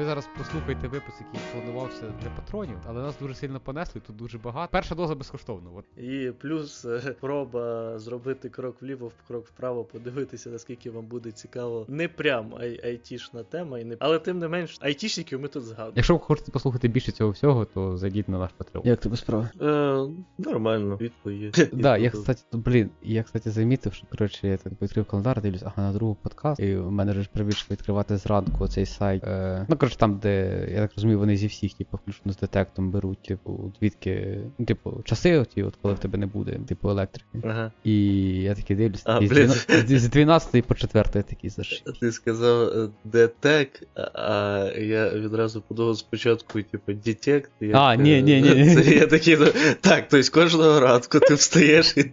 [0.00, 4.38] ви зараз послухаєте випуск, який планувався для патронів, але нас дуже сильно понесли, тут дуже
[4.38, 4.68] багато.
[4.72, 5.70] Перша доза безкоштовна.
[5.76, 5.84] От.
[6.04, 11.84] І плюс е, проба зробити крок вліво, крок вправо, подивитися, наскільки вам буде цікаво.
[11.88, 13.96] Не прям ай- айтішна тема, і не...
[13.98, 15.92] але тим не менш, айтішників ми тут згадуємо.
[15.96, 18.82] Якщо ви хочете послухати більше цього всього, то зайдіть на наш патрон.
[18.86, 19.50] Як тебе справа?
[19.60, 20.06] Е,
[20.38, 21.70] нормально, відповідь.
[21.72, 25.82] Да, я, кстати, блін, я, кстати, замітив, що, коротше, я так відкрив календар, дивлюсь, ага,
[25.82, 29.24] на другу подкаст, і в мене вже ж привичка відкривати зранку цей сайт.
[29.24, 32.90] Е, ну, коротше, там, де, я так розумію, вони зі всіх, типу, включно з детектом
[32.90, 37.38] беруть, типу, звідки, ну, типу, часи оті, от коли в тебе не буде, типу, електрики.
[37.44, 37.72] Ага.
[37.84, 38.04] І
[38.42, 39.46] я такий дивлюсь, А, і з блін.
[39.68, 41.80] 12 з 12 по 4 я такий зашив.
[42.00, 43.82] Ти сказав е, детек,
[44.14, 47.50] а- я відразу подумав спочатку, типу, детект.
[47.72, 48.74] А, ні, ні, ні.
[48.74, 49.46] Це я такий, ну,
[49.80, 52.12] так, тобто кожного ранку ти встаєш і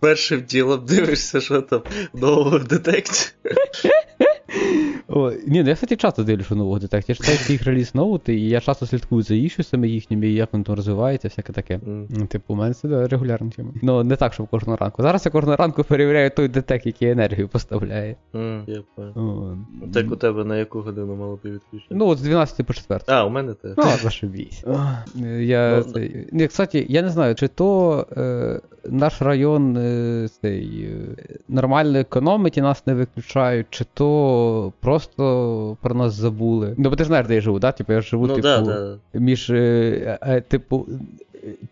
[0.00, 1.82] першим ділом дивишся, що там
[2.14, 3.32] нового в детекті.
[5.18, 7.16] О, ні, ну я, кстати, часто дивлюся нового детектів.
[7.18, 10.64] Я читаю їх реліз ноути, і я часто слідкую за іщусами їхніми, і як вони
[10.64, 11.80] там розвиваються, всяке таке.
[11.86, 13.70] Ну, Типу, у мене це да, регулярна тема.
[13.82, 15.02] Ну, не так, щоб кожного ранку.
[15.02, 18.16] Зараз я кожного ранку перевіряю той детект, який енергію поставляє.
[18.34, 19.56] М, Я понял.
[19.94, 21.94] Так у тебе на яку годину мало би відключити?
[21.94, 23.00] Ну, от з 12 по 4.
[23.06, 23.74] А, у мене те.
[23.76, 24.64] Ну, зашибісь.
[25.40, 31.16] Я, Ну, ні, кстати, я не знаю, чи то е, наш район е, цей, е,
[31.48, 36.74] нормально економить і нас не виключають, чи то просто про нас забули.
[36.78, 37.72] Ну, бо ти ж знаєш, де я живу, да?
[37.72, 38.96] Типу, я живу, Ну типу, да, да.
[39.14, 40.86] між, е, е, типу,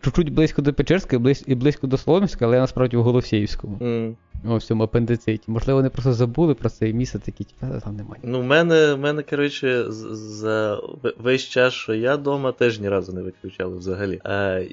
[0.01, 3.77] чуть-чуть близько до Печерська і близько до Солом'янська, але я насправді в Голосіївському.
[3.81, 4.15] М.
[4.45, 5.43] О, в цьому апендициті.
[5.47, 8.21] Можливо, вони просто забули про це місце такі, типу, там немає.
[8.23, 10.81] Ну, в мене, в мене, коротше, за
[11.17, 14.21] весь час, що я вдома, теж ні разу не виключали взагалі.
[14.25, 14.67] Е,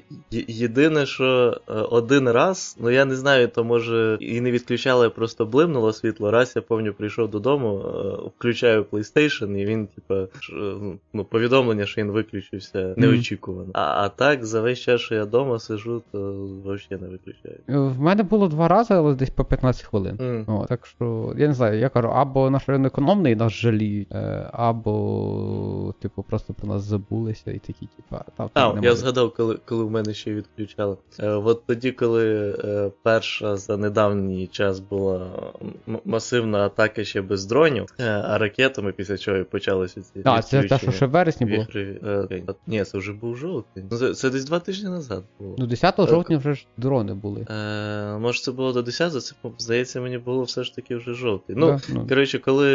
[0.47, 5.45] єдине, що е, один раз, ну я не знаю, то може і не відключали, просто
[5.45, 6.31] блимнуло світло.
[6.31, 10.27] Раз я пам'ятаю, прийшов додому, е, включаю PlayStation, і він, типа, е,
[11.13, 13.69] ну, повідомлення, що він виключився неочікувано.
[13.73, 17.89] А, а так, за весь час, що я вдома сижу, то взагалі не виключаю.
[17.89, 20.17] В мене було два рази, але десь по 15 хвилин.
[20.21, 20.45] М.
[20.47, 24.49] О, так що, я не знаю, я кажу, або наш район економний нас жаліють, е,
[24.53, 29.83] або, типу, просто про нас забулися і такі, типа, там А, я згадав, коли, коли
[29.83, 30.97] в мене ще відключали.
[31.19, 35.27] Е, от тоді, коли е, перша за недавній час була
[35.89, 40.21] м- масивна атака ще без дронів, е, а ракетами, після чого і почалися ці.
[40.23, 41.65] А, це те, що ще в вересні було.
[42.67, 43.87] Ні, це вже був жовтень.
[43.91, 45.55] Ну, Це, це десь два тижні назад було.
[45.57, 47.45] Ну, 10 жовтня вже ж дрони були.
[47.49, 51.55] Е, може, це було до 10, це здається, мені було все ж таки вже жовтий.
[51.59, 52.07] Ну, ну.
[52.09, 52.69] Коротше, коли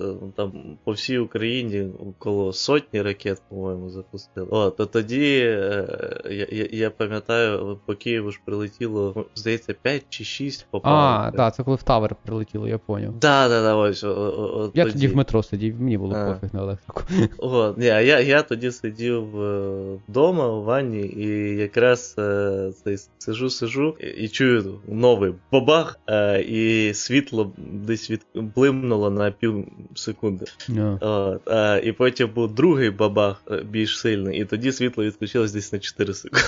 [0.00, 0.52] е, там
[0.84, 4.46] по всій Україні около сотні ракет, по-моєму, запустили.
[4.50, 10.66] О, то тоді е, я, я, пам'ятаю, по Києву ж прилетіло, здається, 5 чи 6
[10.70, 10.96] попало.
[10.96, 13.18] А, так, це коли в Тавер прилетіло, я поняв.
[13.18, 14.04] Да, да, да, ось.
[14.04, 17.02] О, о, о, Я тоді в метро сидів, мені було пофіг на електрику.
[17.38, 22.70] О, ні, а я, я тоді сидів е, вдома у ванні, і якраз е,
[23.18, 30.44] сижу, сижу і, чую новий бабах, е, і світло десь від блимнуло на пів секунди.
[30.68, 30.98] Ну.
[31.00, 35.72] От, а, і потім був другий бабах е, більш сильний, і тоді світло відключилось десь
[35.72, 36.44] на 4 секунди.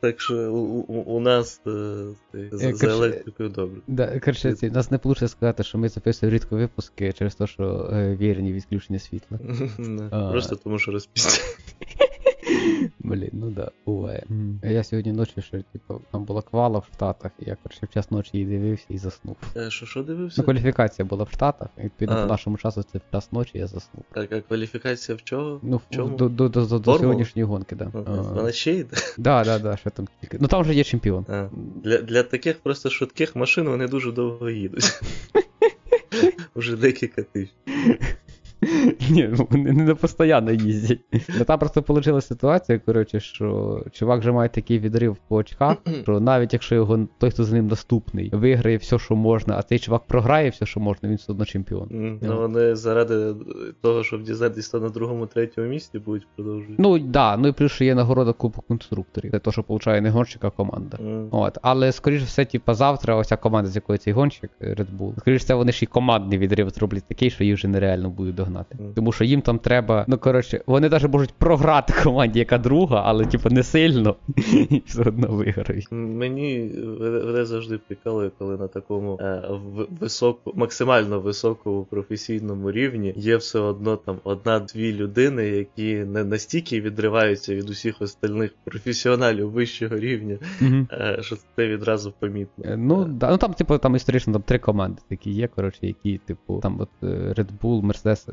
[0.00, 1.70] Так що у, у, у нас е,
[2.34, 3.80] Е, за, електрикою добре.
[3.86, 7.90] Да, коротше, ці- нас не вийде сказати, що ми записуємо рідко випуски через те, що
[7.92, 9.38] е, вірні відключення світла.
[10.32, 11.42] Просто тому, що розпістя.
[12.98, 14.24] Блін, ну да, буває.
[14.62, 18.10] Я сьогодні ночі ще, типу, там була квала в Штатах, і я коротше в час
[18.10, 19.36] ночі її дивився і заснув.
[19.56, 20.34] Е, Що, що дивився?
[20.38, 23.66] Ну, кваліфікація була в Штатах, і відповідно по нашому часу це в час ночі я
[23.66, 24.04] заснув.
[24.12, 25.60] Так, а кваліфікація в чого?
[25.62, 26.16] Ну, в чому?
[26.16, 27.90] до, до, до, до, до сьогоднішньої гонки, да.
[27.94, 28.96] Ну, Вона ще йде.
[29.18, 30.38] Да, да, да, що там тільки.
[30.40, 31.24] Ну там вже є чемпіон.
[31.28, 31.48] А,
[31.84, 35.00] для, для таких просто швидких машин вони дуже довго їдуть.
[36.54, 37.54] Уже декілька тисяч.
[39.10, 40.98] Ні, ну, вони не постійно їздять.
[41.38, 46.20] Ну там просто вийшла ситуація, коротше, що чувак вже має такий відрив по очках, що
[46.20, 50.02] навіть якщо його той, хто за ним наступний, виграє все, що можна, а цей чувак
[50.06, 51.88] програє все, що можна, він все одно чемпіон.
[51.92, 53.34] М, Ну вони заради
[53.82, 56.74] того, щоб дізнатися, то на другому, третьому місці будуть продовжувати.
[56.78, 59.30] Ну да, ну і плюс ще є нагорода Кубок конструкторів.
[59.30, 60.98] Це то, що получає не гонщик, а команда.
[61.30, 65.18] От, але скоріш все, типа, завтра оця команда, з якої цей гонщик е, Red Bull,
[65.20, 68.49] скоріш все, вони ж і командний відрив зроблять такий, що їх вже нереально буде догнати.
[68.50, 68.92] Мгм.
[68.94, 73.26] Тому що їм там треба, ну коротше, вони навіть можуть програти команді, яка друга, але
[73.26, 74.16] типу не сильно,
[74.70, 75.86] і все одно виграють.
[75.92, 76.70] Мені
[77.00, 83.58] мене завжди прикалує, коли на такому е, в- високо, максимально високому професійному рівні є все
[83.58, 90.88] одно там одна-дві людини, які не настільки відриваються від усіх остальних професіоналів вищого рівня, Мгм.
[90.92, 92.64] е, що це відразу помітно.
[92.66, 96.18] Е, Ну, да, ну там, типу, там історично там три команди такі є, коротше, які,
[96.18, 98.30] типу, там от е, Red Bull, Mercedes,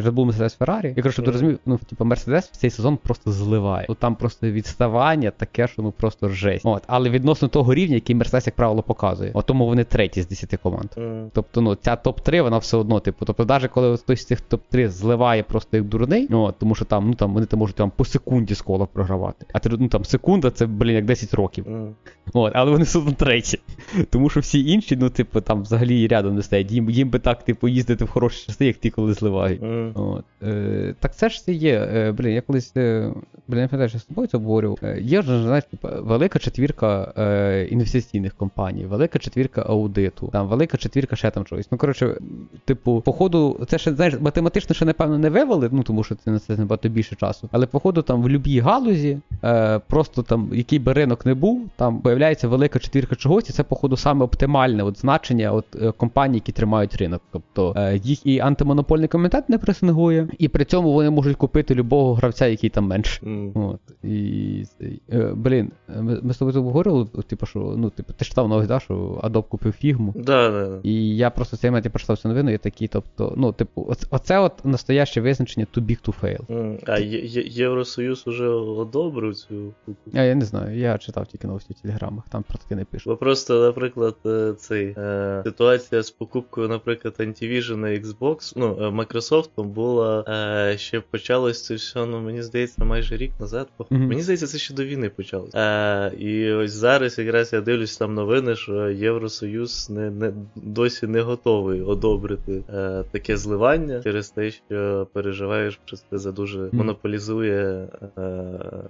[0.00, 0.92] Red Bull Mercedes Ferrari.
[0.96, 3.86] Я кажу, ти розумів, ну, типу, Mercedes в цей сезон просто зливає.
[3.88, 6.66] Ну там просто відставання таке, що ну просто жесть.
[6.66, 9.30] От, але відносно того рівня, який Mercedes, як правило, показує.
[9.34, 10.88] От тому вони треті з 10 команд.
[10.96, 11.28] Mm.
[11.32, 14.88] Тобто, ну, ця топ-3, вона все одно, типу, тобто, навіть коли хтось з цих топ-3
[14.88, 18.04] зливає просто як дурний, ну, тому що там, ну там вони там можуть там по
[18.04, 19.46] секунді з кола програвати.
[19.52, 21.64] А ти ну там секунда, це, блін, як 10 років.
[21.66, 21.92] Mm.
[22.32, 23.58] От, але вони все одно треті.
[24.10, 26.72] Тому що всі інші, ну, типу, там взагалі рядом не стоять.
[26.72, 29.14] Їм, їм би так, типу, їздити в хороші часи, як ті, коли
[29.56, 29.94] зливають.
[29.96, 30.12] Mm.
[30.12, 30.24] От.
[30.42, 31.88] Е, так це ж це є.
[31.94, 33.12] Е, блін, я колись, е,
[33.48, 34.78] блін, я пам'ятаю, що з тобою це обговорював.
[34.82, 40.76] Е, є ж, знаєш, типу, велика четвірка е, інвестиційних компаній, велика четвірка аудиту, там велика
[40.76, 41.68] четвірка ще там чогось.
[41.70, 42.16] Ну, коротше,
[42.64, 46.38] типу, походу, це ще, знаєш, математично ще, напевно, не вивели, ну тому що це на
[46.38, 47.48] це набагато більше часу.
[47.52, 52.00] Але, походу, там в будь-якій галузі, е, просто там, який би ринок не був, там
[52.00, 56.52] появляється велика четвірка чогось, і це, походу, саме оптимальне от, значення от, е, компаній, які
[56.52, 57.22] тримають ринок.
[57.32, 62.14] Тобто е, їх і антимонопольний комітет не пресингує, і при цьому вони можуть купити любого
[62.14, 63.26] гравця, який там менше.
[63.26, 63.68] Mm.
[63.70, 63.80] От.
[64.04, 64.64] І,
[65.12, 68.80] е, блін, ми, ми з тобою обговорювали, типу, що, ну, типу, ти читав новий, да,
[68.80, 68.94] що
[69.24, 70.14] Adobe купив фігму.
[70.16, 70.80] Да, да, да.
[70.82, 73.86] І я просто в цей момент я прочитав цю новину, і такий, тобто, ну, типу,
[73.88, 76.46] оце, оце от настояще визначення too big to fail.
[76.46, 76.78] Mm.
[76.86, 79.54] А Є- Є- Євросоюз уже одобрив цю
[79.84, 80.10] покупку?
[80.14, 83.06] А я не знаю, я читав тільки новості в телеграмах, там про таке не пишуть.
[83.06, 88.90] Бо просто, наприклад, е, цей е, ситуація з покупкою, наприклад, Activision на Xbox, ну, е,
[89.18, 90.24] Microsoft була
[90.72, 93.68] е, ще почалось це все, ну мені здається, майже рік назад.
[93.90, 94.06] Мгм.
[94.06, 95.54] Мені здається, це ще до війни почалось.
[95.54, 101.20] Е, і ось зараз якраз я дивлюсь там новини, що Євросоюз не, не досі не
[101.20, 107.88] готовий одобрити е, таке зливання через те, що переживаєш, що це за дуже монополізує
[108.18, 108.20] е,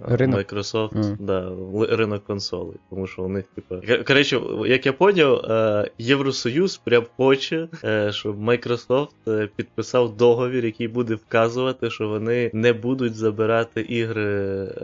[0.07, 0.39] Ринок.
[0.39, 1.17] Microsoft Мгм.
[1.19, 1.51] да,
[1.95, 2.75] ринок консолей.
[2.89, 3.75] Тому що у них, типу.
[3.87, 10.65] К- Коротше, як я поняв, е, Євросоюз прям хоче, е, щоб Microsoft е, підписав договір,
[10.65, 14.23] який буде вказувати, що вони не будуть забирати ігри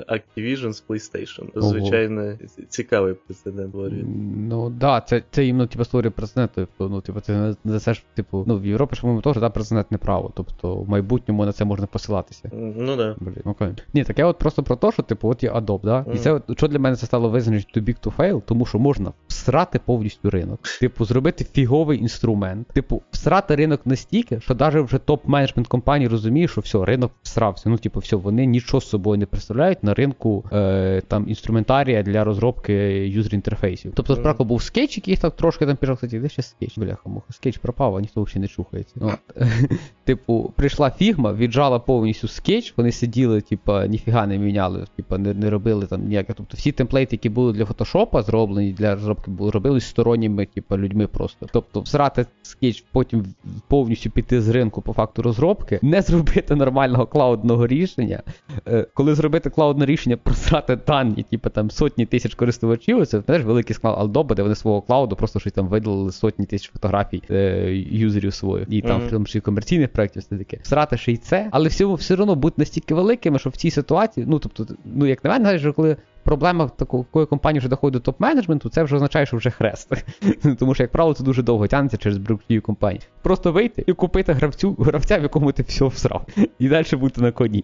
[0.07, 1.45] Activision з PlayStation.
[1.55, 2.33] Звичайно,
[2.69, 4.05] цікавий прецедент говорить.
[4.49, 7.93] Ну да, це, це іменно типу створює прецедент, тобто, ну, типу, це не не це
[7.93, 10.31] ж, типу, ну, в Європі, по-моєму, теж да, прецедентне право.
[10.35, 12.49] Тобто в майбутньому на це можна посилатися.
[12.53, 13.15] Ну да.
[13.19, 13.69] Блін, окей.
[13.93, 16.05] Ні, так я от просто про те, що, типу, от є Adobe, да?
[16.13, 18.79] І це, от, що для мене це стало визначення too big to fail, тому що
[18.79, 20.59] можна всрати повністю ринок.
[20.79, 22.67] Типу, зробити фіговий інструмент.
[22.67, 27.69] Типу, всрати ринок настільки, що навіть вже топ-менеджмент компанії розуміє, що все, ринок всрався.
[27.69, 32.23] Ну, типу, все, вони нічого з собою не представляють на ринку е, там інструментарія для
[32.23, 32.73] розробки
[33.07, 33.91] юзер інтерфейсів.
[33.95, 36.77] Тобто, справді був скетч, який так трошки там пішов, кстати, де ще скетч?
[36.77, 38.95] Бляха, муха, скетч пропав, а ніхто взагалі не чухається.
[39.01, 39.19] От.
[40.03, 45.49] Типу, прийшла фігма, віджала повністю скетч, вони сиділи, типа, ніфіга не міняли, типа, не, не
[45.49, 46.33] робили там ніяке.
[46.37, 51.07] Тобто всі темплейти, які були для фотошопа зроблені для розробки, були робились сторонніми, типа, людьми
[51.07, 51.47] просто.
[51.53, 53.25] Тобто, всрати скетч, потім
[53.67, 58.23] повністю піти з ринку по факту розробки, не зробити нормального клаудного рішення.
[58.67, 63.75] Е, коли зробити клаудне рішення, просрати дані, типу там сотні тисяч користувачів, це теж великий
[63.75, 68.33] склад Aldоба, де вони свого клауду просто щось там видалили сотні тисяч фотографій е, юзерів
[68.33, 69.07] своїх, і там Мгм.
[69.07, 70.57] в тому числі комерційних проєктів все таке.
[70.61, 74.25] Всрати ще й це, але всього все одно бути настільки великими, що в цій ситуації,
[74.29, 78.69] ну тобто, ну як на мене, знаєш, коли проблема такої компанії вже доходить до топ-менеджменту,
[78.69, 79.91] це вже означає, що вже хрест.
[80.59, 83.01] Тому що, як правило, це дуже довго тягнеться через бруківі компанії.
[83.21, 86.25] Просто вийти і купити гравцю, гравця, в якому ти все всрав,
[86.59, 87.63] і далі бути на коні.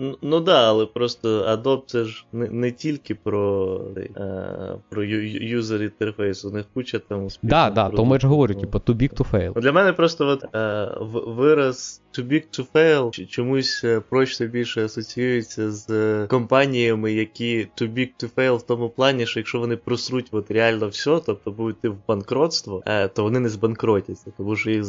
[0.00, 5.04] Н- Ну да, але просто Adobe це ж не, не тільки про, цей, е, про
[5.04, 8.94] юзер інтерфейс, у них куча там успішних Да, да, тому я ж говорю, типу, too
[8.96, 9.52] big to fail.
[9.56, 14.46] Ну, Для мене просто от, е, в- вираз too big to fail чомусь е, прочно
[14.46, 19.58] більше асоціюється з е, компаніями, які too big to fail в тому плані, що якщо
[19.58, 24.32] вони просруть от реально все, тобто будуть йти в банкротство, е, то вони не збанкротяться,
[24.36, 24.84] тому що їх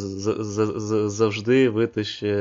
[1.10, 2.36] завжди витище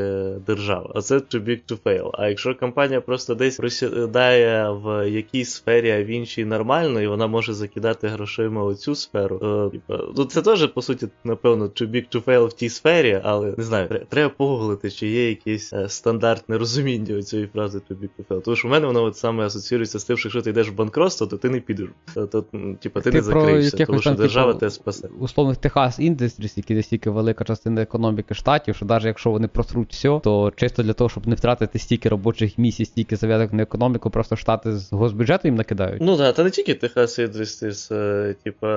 [0.47, 0.92] держава.
[0.94, 2.11] А це too big to fail.
[2.14, 7.26] А якщо компанія просто десь просідає в якійсь сфері, а в іншій нормально, і вона
[7.26, 11.90] може закидати грошима у цю сферу, то типа, ну це теж по суті, напевно, too
[11.90, 15.88] big to fail в тій сфері, але не знаю, треба погуглити, чи є якесь е,
[15.88, 18.42] стандартне розуміння у цієї фрази too big to fail.
[18.42, 20.75] Тому що в мене воно от саме асоціюється з тим, що якщо ти йдеш в
[20.75, 21.88] банкротство, то ти не підеш.
[22.14, 22.44] То,
[22.80, 25.08] типа, ти, Ти не закриєшся, тому що там, держава типу, тебе спасе.
[25.18, 30.20] Условних Техас Industries, які настільки велика частина економіки штатів, що навіть якщо вони просруть все,
[30.25, 34.37] то чисто для того, щоб не втратити стільки робочих місць, стільки зав'язок на економіку, просто
[34.37, 36.02] штати з госбюджету їм накидають.
[36.02, 38.68] Ну так, та не тільки Техас Industries, е, типа,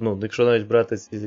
[0.00, 1.18] ну, якщо навіть брати ці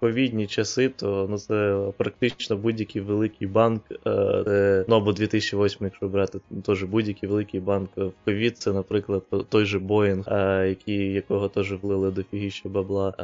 [0.00, 6.38] ковідні часи, то ну, це практично будь-який великий банк, е, ну або 2008, якщо брати,
[6.66, 8.95] теж будь-який великий банк в ковід, це, наприклад.
[8.96, 10.24] Наприклад, той же Боїнг,
[10.68, 13.14] який, якого теж влили до фігіща бабла.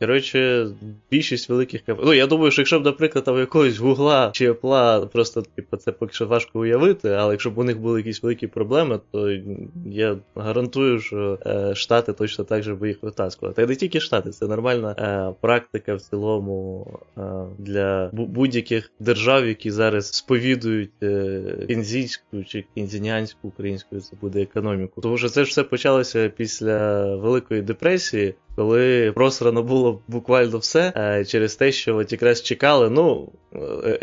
[0.00, 0.68] Коротше,
[1.10, 2.08] більшість великих компаній.
[2.08, 5.92] Ну, я думаю, що якщо б, наприклад, там якогось Гугла чи Apple, просто типу, це
[5.92, 9.30] поки що важко уявити, але якщо б у них були якісь великі проблеми, то
[9.86, 13.54] я гарантую, що е, Штати точно так же би їх витаскували.
[13.54, 16.86] Та й не тільки Штати, це нормальна е, практика в цілому
[17.18, 17.22] е,
[17.58, 25.00] для будь-яких держав, які зараз сповідують е, кінзійську чи кінзініанську українською це буде економіку.
[25.00, 31.24] Тому що це ж все почалося після Великої депресії коли просрано було буквально все е,
[31.24, 33.98] через те, що от якраз чекали, ну е,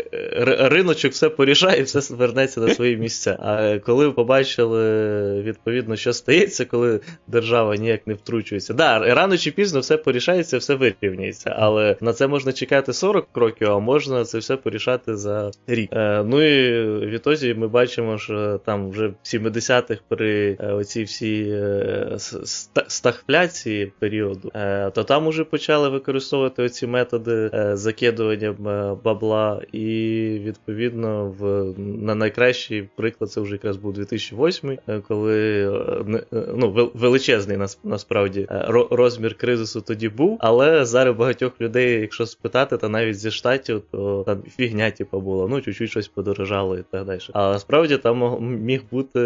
[0.70, 3.36] риночок все порішає, все вернеться на свої місця.
[3.40, 9.80] А коли побачили відповідно, що стається, коли держава ніяк не втручується, да, рано чи пізно
[9.80, 14.56] все порішається, все вирівняється, але на це можна чекати 40 кроків, а можна це все
[14.56, 15.90] порішати за рік.
[15.92, 21.54] Е, ну і відтоді ми бачимо, що там вже в 70-х при оцій всій
[22.86, 29.86] стагфляції періоду е, то там уже почали використовувати ці методи е, закидування е, бабла, і
[30.44, 34.78] відповідно в на найкращий приклад це вже якраз був 2008,
[35.08, 35.64] коли
[36.54, 38.46] ну, величезний насправді
[38.90, 40.36] розмір кризису тоді був.
[40.40, 45.48] Але зараз багатьох людей, якщо спитати, та навіть зі штатів, то там фігня типу, була,
[45.48, 47.20] ну чуть-чуть щось подорожало і так далі.
[47.32, 49.20] А насправді там міг бути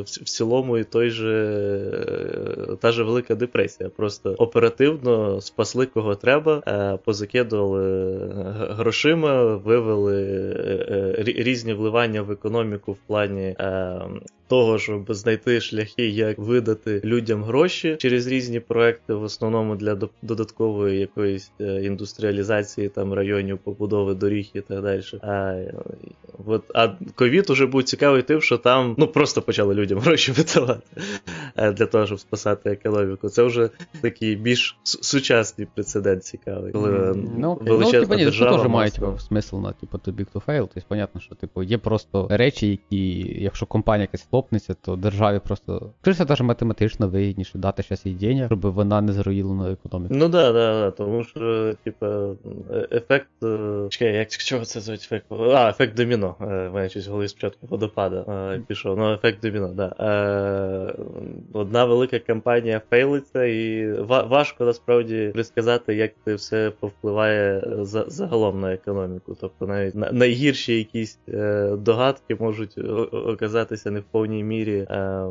[0.00, 3.90] в цілому і той же та же велика депресія.
[3.96, 4.59] Просто оперативно
[5.40, 8.18] спасли кого треба, е, позакидували
[8.70, 13.56] грошима, вивели е, е, різні вливання в економіку в плані
[14.50, 21.00] того, щоб знайти шляхи, як видати людям гроші через різні проекти, в основному для додаткової
[21.00, 25.02] якоїсь індустріалізації там районів, побудови доріг і так далі.
[25.22, 25.62] А
[26.46, 30.82] от, а ковід уже був цікавий тим, що там ну просто почали людям гроші видавати
[31.56, 33.28] для того, щоб спасати економіку.
[33.28, 36.72] Це вже такий більш сучасний прецедент цікавий.
[36.72, 38.58] Коли ну, величезна ну, типу, держава...
[38.58, 40.68] Теж має типу, смисл на типу, too big to fail.
[40.74, 45.92] Тобто, понятно, що типу, є просто речі, які, якщо компанія якась хлопнеться, то державі просто
[46.02, 50.14] це навіть математично вигідніше дати щас їй щоб вона не зруїла на економіку.
[50.14, 52.06] Ну да, да, да, тому що, типу,
[52.90, 53.28] ефект.
[53.42, 55.26] Е, чекай, як чого це за ефект?
[55.30, 56.34] А, ефект доміно.
[56.40, 58.98] Е, мене щось голові спочатку водопада е, пішов.
[58.98, 59.94] Ну, ефект доміно, да.
[61.52, 67.62] Одна велика компанія фейлиться, і важко насправді предсказати, як це все повпливає
[68.06, 69.36] загалом на економіку.
[69.40, 72.78] Тобто навіть найгірші якісь е, догадки можуть
[73.12, 75.24] оказатися не в повній мірі е,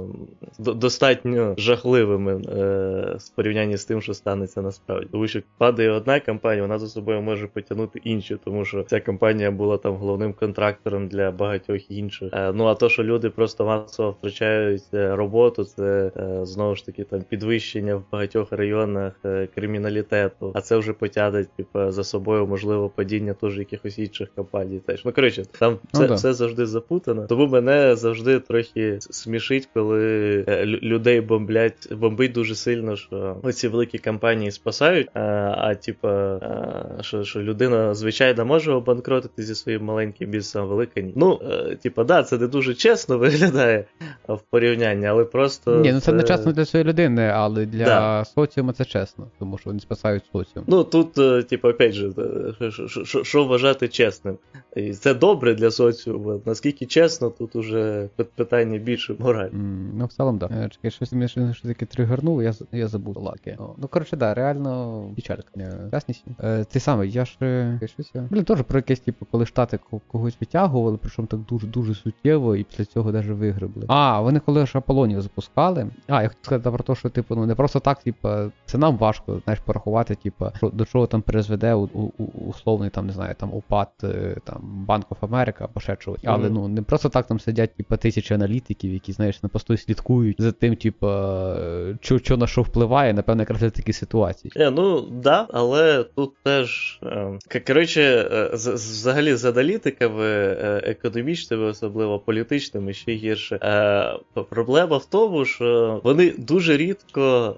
[0.60, 5.08] достатньо жахливими е, в порівнянні з тим, що станеться насправді.
[5.12, 9.52] Тому що падає одна компанія, вона за собою може потягнути іншу, тому що ця компанія
[9.52, 12.30] була там головним контрактором для багатьох інших.
[12.34, 16.86] Е, ну а то, що люди просто масово втрачають е, роботу, це е, знову ж
[16.86, 22.48] таки там підвищення в багатьох районах е, криміналітету, а це вже потягне типу, за собою
[22.48, 24.80] можливо падіння теж якихось інших компаній.
[24.80, 25.06] Теж.
[25.06, 27.28] Ну коротше, там це ну, все завжди запутано.
[27.28, 33.98] Тому мене завжди трохи смішить, коли е, людей бомблять, бомбить дуже сильно, що оці великі
[33.98, 35.08] компанії спасають.
[35.14, 35.20] А,
[35.58, 36.40] а типа,
[37.02, 41.14] що що людина звичайно може обанкротити зі своїм маленьким бізнесом, велика ні.
[41.16, 43.86] Ну, е, типа, да, це не дуже чесно виглядає
[44.28, 45.80] в порівнянні, але просто.
[45.80, 46.12] Ні, ну це, це...
[46.12, 48.26] не чесно для своєї людини, але для да.
[48.26, 50.66] соціуму це чесно, тому що вони спасають соціум.
[50.68, 52.12] Ну тут, е, типу, опять же,
[53.24, 54.38] що вважати чесним?
[54.76, 56.42] І Це добре для соціуму.
[56.46, 59.50] Наскільки чесно, тут уже питання більше мораль.
[59.50, 60.46] Mm, ну, в цілому, да.
[60.46, 63.58] Е, чекай, щось мене щось таке тригернуло, я я забув лаки.
[63.78, 65.52] Ну, коротше, да, реально печалька.
[65.92, 66.26] Ясність.
[66.44, 67.38] Е, ти саме, я ж
[67.86, 68.14] щось.
[68.30, 72.64] Блін, теж про якесь, типу, коли штати когось витягували, причому так дуже дуже суттєво, і
[72.64, 73.86] після цього навіть вигребли.
[73.88, 75.88] А, вони коли ж Аполонію запускали.
[76.08, 78.30] А, я хотів сказати про те, що, типу, ну не просто так, типу,
[78.66, 83.08] це нам важко, знаєш, порахувати, типу, до чого там призведе у, у, у, условний там,
[83.08, 86.22] не знаю, там упад е, там Bank of America або ще чогось.
[86.26, 90.42] Але ну не просто так там сидять типу, тисячі аналітиків, які, знаєш, на посту слідкують
[90.42, 91.08] за тим, типу,
[92.02, 94.52] що, що на що впливає, напевно, якраз для такі ситуації.
[94.56, 100.28] Е, ну да, але тут теж е, коротше, е, взагалі з аналітиками
[100.84, 103.60] економічними, особливо політичними, ще гірше.
[104.50, 107.56] Проблема в тому, що вони дуже рідко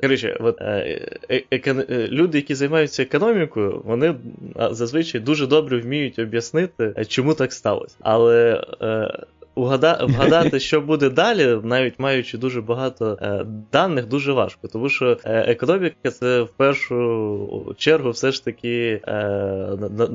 [0.00, 0.60] коротше, от,
[1.88, 4.14] люди, які займаються економікою, вони
[4.70, 7.96] зазвичай дуже добре вміють об'яснити, чому так сталося.
[8.00, 8.64] Але
[9.56, 14.68] вгада, вгадати, що буде далі, навіть маючи дуже багато е, даних, дуже важко.
[14.68, 19.12] Тому що е, економіка це в першу чергу все ж таки е,
[19.90, 20.06] на,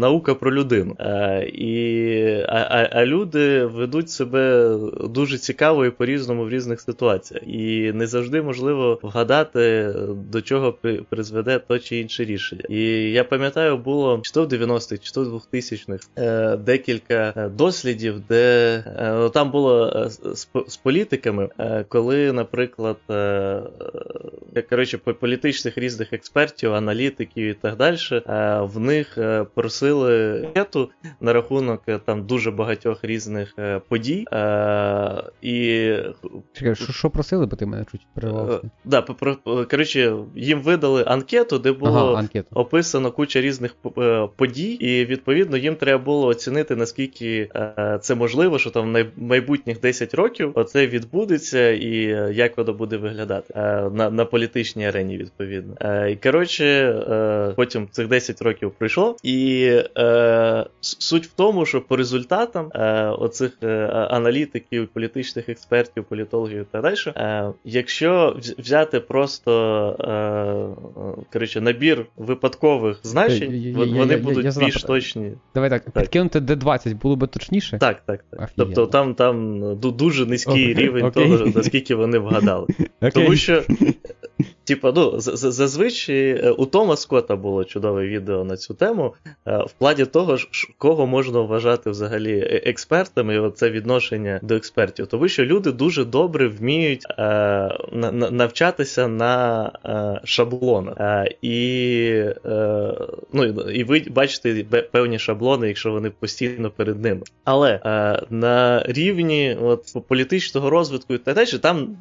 [0.00, 0.96] наука про людину.
[0.98, 7.42] Е, і, а, а люди ведуть себе дуже цікаво і по-різному в різних ситуаціях.
[7.46, 9.94] І не завжди можливо вгадати,
[10.32, 10.74] до чого
[11.08, 12.62] призведе то чи інше рішення.
[12.68, 12.82] І
[13.12, 18.74] я пам'ятаю, було чи то в 90-х, чи то в 2000-х е, декілька дослідів, де
[18.81, 23.14] е, ну, там було е, з, з політиками, е, коли, наприклад, е,
[24.54, 27.96] е, коротше, політичних різних експертів, аналітиків і так далі,
[28.60, 29.18] в них
[29.54, 33.54] просили анкету на рахунок там дуже багатьох різних
[33.88, 34.26] подій.
[35.42, 35.88] і...
[36.52, 38.70] Чекай, що, що просили, бо ти мене чуть перервався?
[38.84, 39.04] Да,
[39.70, 43.76] коротше, їм видали анкету, де було ага, описано куча різних
[44.36, 47.48] подій, і відповідно їм треба було оцінити, наскільки
[48.00, 51.92] це можливо, що там в майбутніх 10 років оце відбудеться, і
[52.34, 53.54] як воно буде виглядати
[53.92, 56.06] на на політичній арені, відповідно.
[56.08, 59.70] І коротше, потім цих 10 років пройшло, і
[60.80, 62.70] суть в тому, що по результатам
[63.18, 63.52] оцих
[63.90, 69.52] аналітиків, політичних експертів, політологів і так далі, якщо взяти просто
[71.32, 75.32] коротше, набір випадкових значень, я, вони я, будуть більш точні.
[75.54, 76.02] Давай так, так.
[76.02, 77.78] підкинути D20 було би точніше?
[77.78, 78.50] Так, так, так.
[78.64, 80.78] Тобто там там дуже низький okay.
[80.78, 81.12] рівень okay.
[81.12, 82.66] того, наскільки вони вгадали.
[83.02, 83.12] Okay.
[83.12, 83.62] Тому що
[84.64, 89.14] Типа, ну, зазвичай е, у Тома Скотта було чудове відео на цю тему,
[89.46, 90.36] е, в плані того,
[90.78, 95.06] кого можна вважати взагалі е, експертами, і оце відношення до експертів.
[95.06, 97.06] Тому що люди дуже добре вміють
[98.30, 99.72] навчатися на
[100.24, 101.26] шаблонах.
[101.42, 102.24] І
[103.32, 107.20] ну, і ви бачите певні шаблони, якщо вони постійно перед ними.
[107.44, 107.80] Але
[108.30, 111.96] на рівні от, політичного розвитку і так далі, там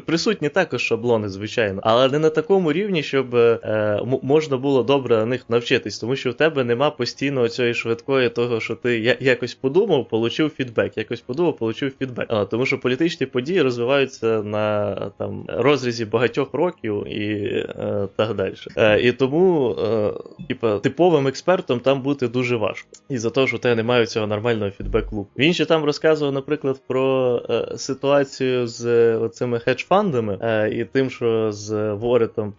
[0.00, 5.26] присутні також шаблони, звичайно, але не на такому рівні, щоб е, можна було добре на
[5.26, 9.54] них навчитись, тому що в тебе нема постійно цієї швидкої того, що ти я- якось
[9.54, 12.26] подумав, получив фідбек, якось подумав, получив фідбек.
[12.28, 17.32] А, тому що політичні події розвиваються на там розрізі багатьох років і
[17.78, 18.54] е, так далі.
[18.76, 20.12] Е, і тому, е,
[20.48, 22.88] типа, типовим експертом там бути дуже важко.
[23.08, 25.26] І за те, що тебе немає цього нормального фідбек-лупу.
[25.38, 31.52] Він ще там розказував, наприклад, про е, ситуацію з оцими хедж-фандами е, і тим, що
[31.52, 32.54] з Воретом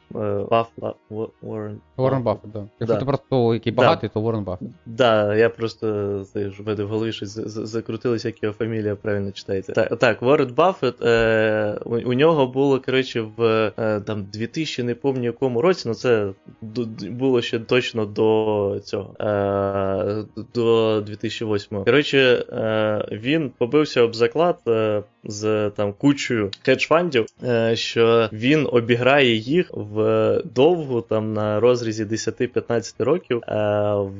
[0.49, 0.67] Баф,
[1.41, 1.81] Уоррен.
[1.97, 2.65] Уоррен Баффет, да.
[2.79, 2.99] Якщо да.
[2.99, 4.13] ти просто який багатий, да.
[4.13, 4.67] то Уоррен Баффет.
[4.85, 5.87] Да, я просто
[6.35, 9.73] ж в мене в голові щось закрутилось, як його фамілія правильно читається.
[9.73, 14.95] Так, так Уоррен Баффет, е, у, у нього було, коротше, в е, там 2000, не
[14.95, 16.29] пам'ятаю якому році, ну це
[17.11, 21.83] було ще точно до цього, е, до 2008.
[21.83, 29.35] Коротше, е, він побився об заклад е, з там кучою хедж-фандів, е, що він обіграє
[29.35, 33.53] їх в довгу там на розрізі 10-15 років е,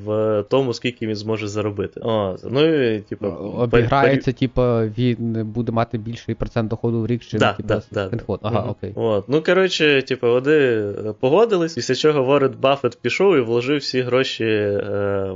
[0.04, 2.00] в тому, скільки він зможе заробити.
[2.04, 4.38] О, ну і типу обіграється, пер...
[4.38, 4.62] типу,
[4.98, 8.38] він буде мати більший процент доходу в рік, чи да, типу, да, да, да.
[8.42, 8.70] Ага, угу.
[8.70, 8.92] окей.
[8.94, 9.28] От.
[9.28, 10.84] Ну коротше, типу, вони
[11.20, 14.80] погодились, після чого Ворен Баффет пішов і вложив всі гроші е,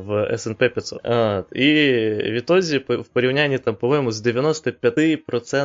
[0.07, 1.01] в S&P 500.
[1.05, 1.57] От.
[1.57, 1.65] І
[2.31, 5.58] відтоді в порівнянні там, по-моєму, з 95%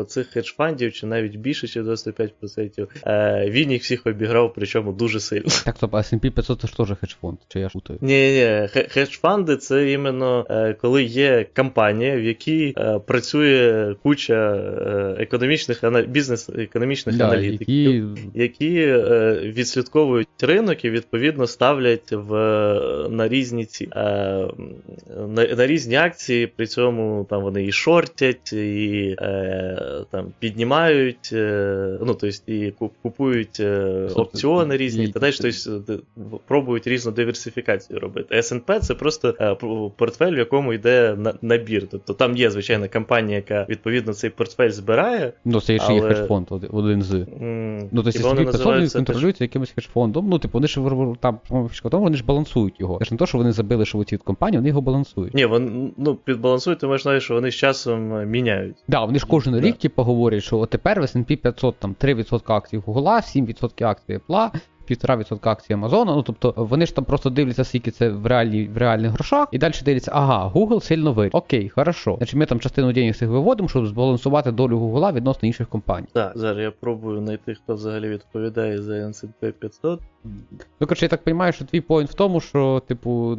[0.00, 5.48] оцих хедж-фандів, чи навіть більше, ніж 95%, е, він їх всіх обіграв, причому дуже сильно.
[5.64, 7.98] Так, стоп, а S&P 500 це ж теж хедж-фонд, чи я шутаю?
[8.02, 14.54] Ні, ні, хедж-фанди це іменно е, коли є компанія, в якій е, працює куча
[15.18, 18.92] економічних бізнес-економічних да, аналітиків, які, які
[19.42, 22.34] відслідковують ринок і відповідно ставлять в
[23.10, 23.88] на різні ці
[25.28, 29.16] на, на різні акції, при цьому там вони і шортять, і
[30.10, 33.60] там піднімають, ну тобто і купують
[34.14, 35.32] опціони різні, та далі
[35.64, 36.00] тобто,
[36.46, 38.34] пробують різну диверсифікацію робити.
[38.34, 39.34] S&P це просто
[39.96, 41.86] портфель, в якому йде набір.
[41.90, 45.32] Тобто там є, звичайно, компанія, яка відповідно цей портфель збирає.
[45.44, 47.14] Ну, це ще є хедж-фонд один з.
[47.14, 50.28] Mm, ну, тобто, S&P 500 контролюється якимось хедж-фондом.
[50.28, 50.80] Ну, типу, вони ж
[51.20, 51.38] там
[51.92, 52.98] вони ж балансують його.
[52.98, 55.34] Це ж не то, що вони забили, що оці компанії, вони його балансують.
[55.34, 58.76] Ні, вони ну, підбалансують, ти можеш знати, що вони з часом міняють.
[58.88, 62.52] Да, вони ж кожен рік, типу, говорять, що от тепер в S&P 500 там 3%
[62.52, 64.50] акцій Google, 7% акцій Apple,
[64.90, 66.14] 1,5% акцій Амазона.
[66.14, 69.58] Ну тобто вони ж там просто дивляться, скільки це в реальні, в реальних грошах, і
[69.58, 71.34] далі дивляться, ага, Google сильно виріс.
[71.34, 72.14] Окей, хорошо.
[72.16, 76.06] Значить, ми там частину денег цих виводимо, щоб збалансувати долю Google відносно інших компаній.
[76.12, 80.00] Так, зараз я пробую знайти, хто взагалі відповідає за S&P 500.
[80.24, 83.36] Ну, коротше, я так розумію, що твій point в тому, що, типу,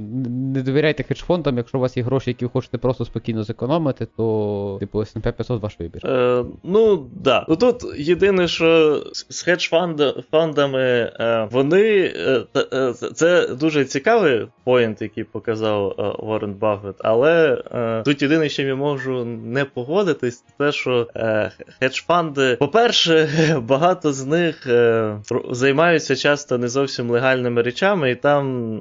[0.53, 4.77] не довіряйте хедж-фондам, якщо у вас є гроші, які ви хочете просто спокійно зекономити, то,
[4.79, 6.05] типу, S&P 500 ваш вибір.
[6.05, 7.45] Е, Ну, да.
[7.49, 10.81] Ну тут єдине, що з хедж-фондами
[11.19, 12.13] е, вони.
[12.15, 18.49] Е, е, це дуже цікавий point, який показав е, Уоррен Баффет, але е, тут єдине,
[18.49, 23.29] що я можу не погодитись, те, що е, хедж-фанди, по-перше,
[23.67, 24.67] багато з них
[25.51, 28.77] займаються часто не зовсім легальними речами, і там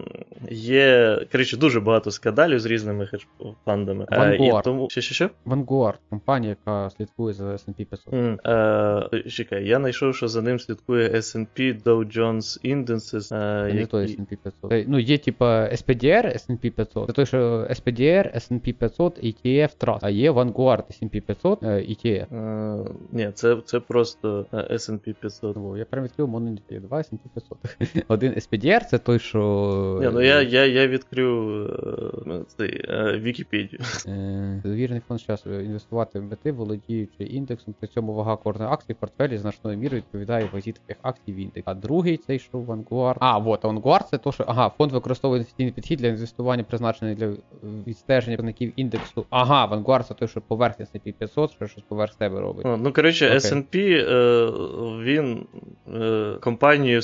[0.50, 4.04] є коротше, дуже багато скандалів з різними хедж-фандами.
[4.04, 4.60] Vanguard.
[4.60, 4.90] І тому...
[4.90, 5.30] Що, що, що?
[5.46, 8.14] Vanguard, компанія, яка слідкує за S&P 500.
[8.14, 13.36] Mm, е, чекай, я знайшов, що за ним слідкує S&P Dow Jones Indices.
[13.36, 13.78] Е, які...
[13.78, 14.88] Не той S&P 500.
[14.88, 17.06] Ну, є, типа, SPDR S&P 500.
[17.06, 17.38] Це той, що
[17.70, 19.98] SPDR, S&P 500, ETF Trust.
[20.02, 22.34] А є Vanguard S&P 500, ETF.
[22.34, 25.56] Е, ні, це, це просто S&P 500.
[25.56, 27.58] О, я прям відкрив Monolith 2 S&P 500.
[28.08, 29.98] Один SPDR це той, що...
[30.02, 33.80] Ні, ну я, я, я відкрив цей, Вікіпедію.
[34.64, 39.38] Довірений фонд часу інвестувати в мети, володіючи індексом, при цьому вага кожної акції в портфелі
[39.38, 41.62] значною мірою відповідає вазі таких акцій в індекс.
[41.64, 43.16] А другий цей що Vanguard.
[43.20, 47.32] А, вот, Vanguard це то, що ага, фонд використовує інвестиційний підхід для інвестування, призначений для
[47.86, 49.26] відстеження показників індексу.
[49.30, 52.66] Ага, Vanguard це той, що поверх S&P 500, що щось поверх себе робить.
[52.78, 53.34] Ну, коротше, okay.
[53.34, 54.46] S&P, е,
[55.04, 55.46] він
[55.94, 57.00] е, компанію,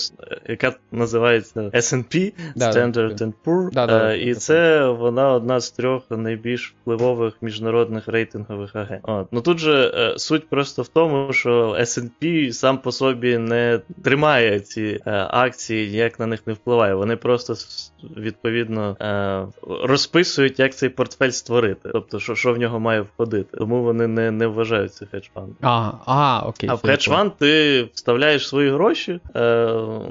[0.49, 5.71] яка називається S&P, да, Standard, да, Poor, да, да, е, і це вона одна з
[5.71, 9.01] трьох найбільш впливових міжнародних рейтингових агентів.
[9.03, 9.29] От.
[9.33, 14.61] Ну тут же е, суть просто в тому, що S&P сам по собі не тримає
[14.61, 16.95] ці е, акції, ніяк на них не впливає.
[16.95, 17.55] Вони просто
[18.17, 18.97] відповідно
[19.83, 21.89] розписують, як цей портфель створити.
[21.93, 23.57] Тобто, що що в нього має входити.
[23.57, 25.57] Тому вони не не вважаються хедж-фондом.
[25.63, 26.71] А, а, окей.
[26.71, 29.21] А в хедж-фонд ти вкладаєш свої гроші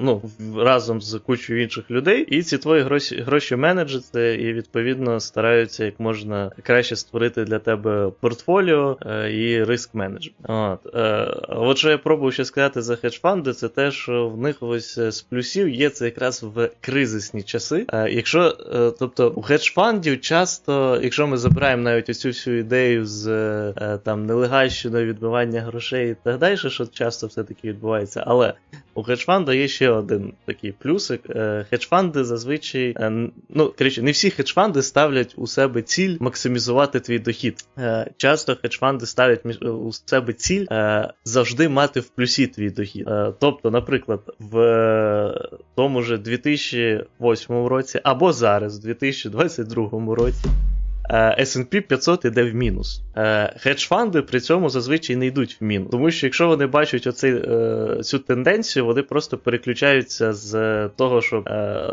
[0.00, 0.22] ну,
[0.56, 6.00] разом з кучою інших людей, і ці твої гроші гроші менеджаться, і відповідно стараються як
[6.00, 10.36] можна краще створити для тебе портфоліо е, і риск менеджмент.
[10.48, 14.56] От е, от що я пробую ще сказати за хедж-фанди, це те, що в них
[14.60, 17.86] ось з плюсів є це якраз в кризисні часи.
[17.92, 23.28] Е, якщо, е, тобто, у хедж-фандів часто, якщо ми забираємо навіть оцю всю ідею з
[23.28, 28.54] е, там нелегальщиною відбивання грошей і так далі, що часто все-таки відбувається, але
[28.94, 31.20] у хедж-фанда є ще один такий плюсик.
[31.30, 37.18] Е, хедж-фанди зазвичай, е, ну коротше, не всі хедж-фанди ставлять у себе ціль максимізувати твій
[37.18, 37.64] дохід.
[37.78, 40.66] Е, часто хедж-фанди ставлять у себе ціль
[41.24, 43.08] завжди мати в плюсі твій дохід.
[43.38, 50.44] Тобто, наприклад, в тому же 2008 році або зараз, в 2022 році.
[51.14, 53.02] S&P 500 іде в мінус.
[53.56, 55.90] Хедж-фанди при цьому зазвичай не йдуть в мінус.
[55.90, 61.48] Тому що якщо вони бачать оцей, е, цю тенденцію, вони просто переключаються з того, щоб
[61.48, 61.90] е,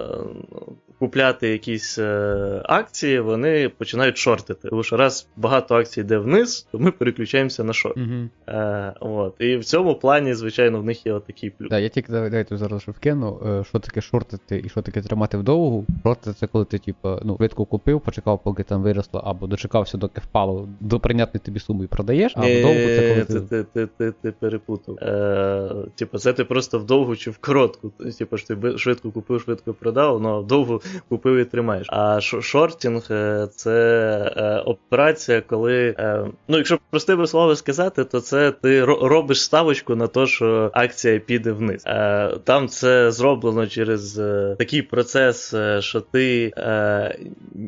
[0.99, 4.69] купляти якісь е, акції, вони починають шортити.
[4.69, 7.97] Тому що раз багато акцій йде вниз, то ми переключаємося на шорт.
[7.97, 8.29] Угу.
[8.99, 9.35] От.
[9.39, 11.69] І в цьому плані, звичайно, в них є отакий плюс.
[11.69, 15.85] Да, я тільки дайте зараз що вкину, що таке шортити і що таке тримати вдовгу.
[16.03, 19.97] Шортити це коли ти, типу, ну, швидко купив, почекав, поки там вирос виросло, або дочекався,
[19.97, 23.41] доки впало до прийнятної тобі суми і продаєш, а вдовгу це коли ти.
[23.41, 24.95] Ти, ти, ти, ти перепутав.
[24.95, 27.91] Е, Типу, це ти просто вдовгу чи в коротку.
[28.17, 31.87] Типу, що ти швидко купив, швидко продав, але в довгу купив і тримаєш.
[31.89, 33.73] А shorting е, це
[34.37, 35.95] е, операція, коли.
[35.99, 41.19] Е, ну, якщо простими словами сказати, то це ти робиш ставочку на те, що акція
[41.19, 41.83] піде вниз.
[42.43, 44.13] Там це зроблено через
[44.57, 46.53] такий процес, що ти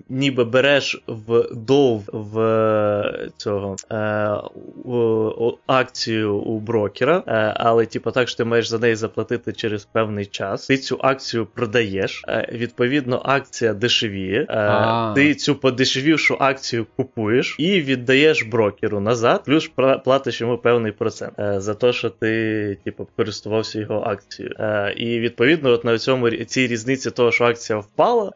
[0.09, 8.27] ніби береш в довг в е, цього е, акцію у брокера, е, але типу так
[8.29, 10.67] що ти маєш за неї заплатити через певний час.
[10.67, 12.23] Ти цю акцію продаєш.
[12.27, 14.47] Е, відповідно, акція дешевіє.
[14.49, 19.71] Е, ти цю подешевівшу акцію купуєш і віддаєш брокеру назад, плюс
[20.05, 24.55] платиш йому певний процент е, за те, що ти типу, користувався його акцією.
[24.97, 28.31] І відповідно, от на цьому цій різниці того, що акція впала,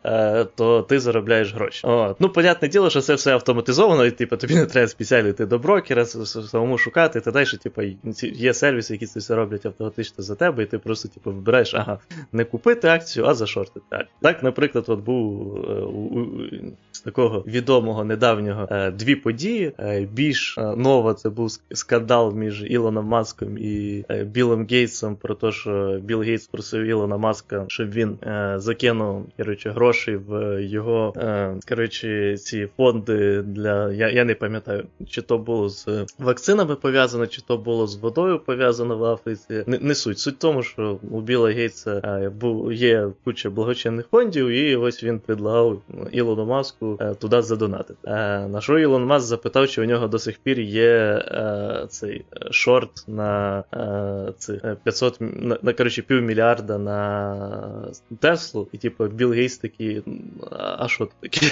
[0.55, 1.87] то ти заробляєш гроші.
[1.87, 2.21] От.
[2.21, 5.45] Ну, понятне діло зрозуміло, що це все автоматизовано, і типу, тобі не треба спеціально йти
[5.45, 7.81] до брокера, самому шукати, та далі, типу,
[8.21, 11.99] є сервіси, які це все роблять автоматично за тебе, і ти просто типу, вибираєш, ага,
[12.31, 14.15] не купити акцію, а зашортити акцію.
[14.21, 16.61] Так, наприклад, от був е,
[16.99, 19.71] з такого відомого недавнього е, дві події.
[19.79, 25.51] Е, більш е, нова це був скандал між Ілоном Маском і Білом Гейтсом про те,
[25.51, 28.17] що Біл Гейтс просив Ілона Маска, щоб він
[28.55, 31.13] закинув коротше, гроші в його
[31.69, 33.91] коротше, ці фонди для.
[33.91, 35.87] Я я не пам'ятаю, чи то було з
[36.19, 39.63] вакцинами пов'язано, чи то було з водою пов'язано в Африці.
[39.67, 40.19] Не, не суть.
[40.19, 45.19] Суть в тому, що у Біла Гейтса був є куча благочинних фондів, і ось він
[45.19, 45.81] предлагав
[46.11, 46.88] Ілону Маску
[47.19, 48.09] туди задонатити.
[48.49, 53.03] На що Ілон Маск запитав, чи у нього до сих пір є е, цей шорт
[53.07, 60.03] на е, цей 500 на, на коротше, півмільярда на Теслу, і типу Білл Гейс такий,
[60.51, 61.47] а що таке?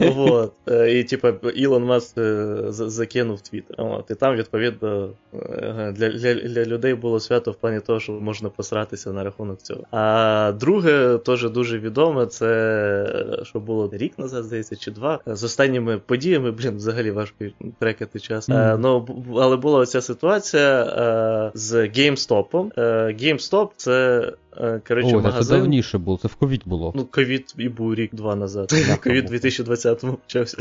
[0.14, 0.52] вот.
[0.88, 3.76] І типу Ілон Маск е, закинув твіттер.
[3.78, 4.10] От.
[4.10, 8.48] І там, відповідно, е, для, для, для людей було свято в плані того, що можна
[8.48, 9.84] посратися на рахунок цього.
[9.90, 15.20] А друге, теж дуже відоме, це що було рік назад, здається, чи два.
[15.26, 17.44] З останніми подіями, блін, взагалі важко
[17.78, 18.48] трекати час.
[18.48, 18.74] Mm.
[18.74, 22.72] Е, ну, Але була оця ситуація е, з GameStop.
[22.76, 22.82] Е,
[23.20, 25.42] GameStop це Е, коротше, О, магазин...
[25.42, 26.92] це давніше було, це в ковід було.
[26.96, 28.72] Ну, ковід і був рік-два назад.
[29.04, 30.56] Ковід 2020-му почався.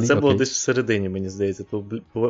[0.00, 1.64] Це було десь всередині, мені здається.
[1.70, 1.84] То,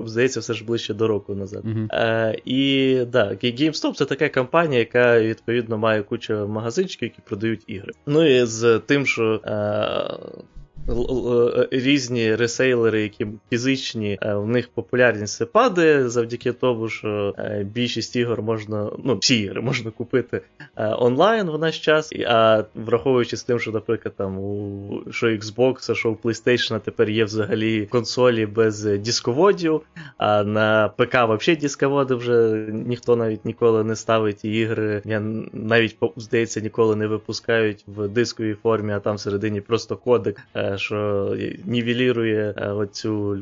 [0.07, 1.65] здається, все ж ближче до року назад.
[1.93, 7.93] Е, І да, GameStop це така компанія, яка відповідно має кучу магазинчиків, які продають ігри.
[8.07, 9.41] Ну і з тим, що.
[10.89, 18.17] Е, різні ресейлери, які фізичні, е, в них популярність падає завдяки тому, що е, більшість
[18.17, 20.41] ігор можна, ну, всі ігри можна купити
[20.77, 22.13] онлайн в наш час.
[22.27, 27.25] А враховуючи з тим, що, наприклад, там у що Xbox, що у PlayStation тепер є
[27.25, 29.81] взагалі консолі без дисководів,
[30.19, 35.03] а на ПК взагалі дисководи вже ніхто навіть ніколи не ставить ігри.
[35.05, 35.21] Я
[35.53, 40.41] навіть здається, ніколи не випускають в дисковій формі, а там всередині просто кодек
[40.79, 41.31] що
[41.65, 43.37] нівелірує е, оцю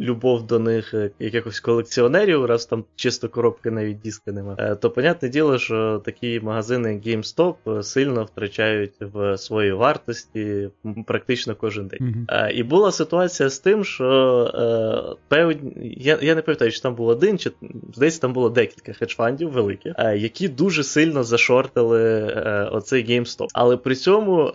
[0.00, 4.56] любов до них е, якихось колекціонерів, раз там чисто коробки навіть диска нема.
[4.58, 10.68] Е, то, понятне діло, що такі магазини, як GameStop, сильно втрачають в своїй вартості
[11.06, 12.26] практично кожен день.
[12.28, 12.50] Mm-hmm.
[12.50, 15.72] І була ситуація з тим, що певні.
[15.96, 17.50] Я я не пам'ятаю, чи там був один, чи
[17.94, 22.24] здається, там було декілька хедж-фандів великих, які дуже сильно зашортили
[22.72, 23.46] оцей GameStop.
[23.54, 24.52] Але при цьому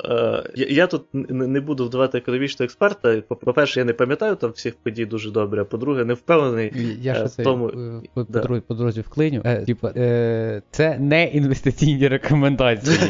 [0.55, 3.21] я, я тут не буду вдавати назвати економічного експерта.
[3.27, 6.97] По-перше, я не пам'ятаю там всіх подій дуже добре, а по-друге, не впевнений.
[7.01, 7.71] Я ще в тому...
[8.13, 8.39] по, да.
[8.39, 9.41] по, по дорозі вклиню.
[9.45, 12.97] Е, типа, е, Це не інвестиційні рекомендації.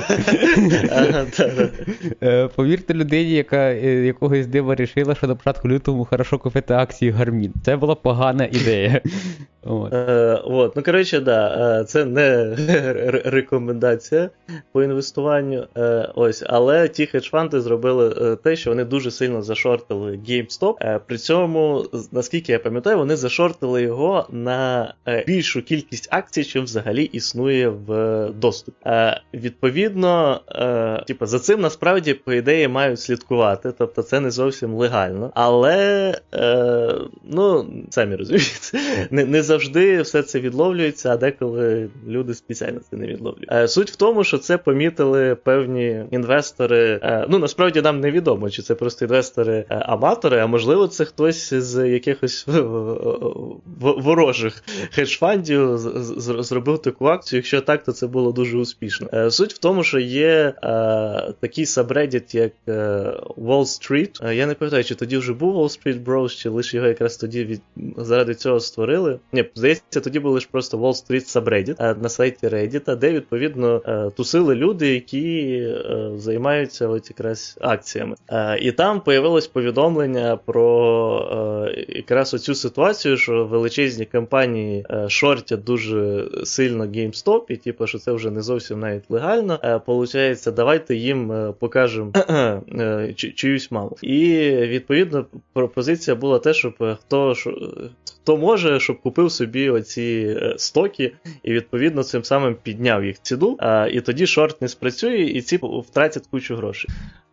[2.23, 7.11] Е, повірте людині, яка е, якогось дива рішила, що на початку лютому хорошо купити акції
[7.11, 7.53] Гармін.
[7.65, 9.01] Це була погана ідея.
[9.65, 9.93] От.
[9.93, 10.75] Е, от.
[10.75, 12.55] Ну, коротше, да, е, це не
[13.25, 14.29] рекомендація
[14.71, 15.67] по інвестуванню.
[15.77, 20.99] Е, ось, Але ті хедж-фанди зробили те, що вони дуже сильно зашортили GameStop.
[21.07, 24.93] При цьому, наскільки я пам'ятаю, вони зашортили його на
[25.27, 28.77] більшу кількість акцій, чим взагалі існує в доступі.
[29.33, 30.41] Відповідно,
[31.07, 35.31] типу, за цим насправді, по ідеї, мають слідкувати, тобто це не зовсім легально.
[35.35, 36.15] Але,
[37.23, 38.79] ну, самі розумієте,
[39.11, 43.51] не, завжди все це відловлюється, а деколи люди спеціально це не відловлюють.
[43.51, 46.99] Е, суть в тому, що це помітили певні інвестори.
[47.03, 52.47] Е, ну насправді нам невідомо, чи це просто інвестори-аматори, а можливо, це хтось з якихось
[53.79, 54.63] ворожих
[54.97, 55.77] хедж-фандів
[56.43, 57.37] зробив таку акцію.
[57.37, 59.07] Якщо так, то це було дуже успішно.
[59.13, 60.53] Е, суть в тому, що є
[61.39, 64.33] такий сабреддіт, як Wall Street.
[64.33, 67.45] Я не пам'ятаю, чи тоді вже був Wall Street Bros, чи лише його якраз тоді
[67.45, 67.61] від
[67.97, 69.19] заради цього створили.
[69.33, 74.11] Ні, здається, тоді був лише просто Wall Street Subreddit на сайті Reddit, де відповідно е,
[74.15, 78.15] тусили люди, які е, займаються ось якраз акціями.
[78.63, 86.85] Е, і там появилось повідомлення про якраз оцю ситуацію, що величезні компанії шортять дуже сильно
[86.85, 89.81] GameStop, і типу, що це вже не зовсім навіть легально.
[89.85, 92.11] Получається, давайте їм покажемо
[93.15, 93.97] чиюсь маму.
[94.01, 97.33] І відповідно пропозиція була те, щоб хто
[98.23, 103.57] хто може, щоб купив собі оці е, стоки, і відповідно цим самим підняв їх ціну.
[103.91, 106.89] І тоді шорт не спрацює, і ці втратять кучу грошей.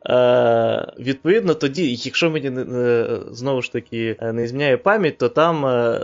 [0.07, 2.53] Е, Відповідно, тоді, якщо мені
[3.31, 6.01] знову ж таки е, не зміняє пам'ять, то там е,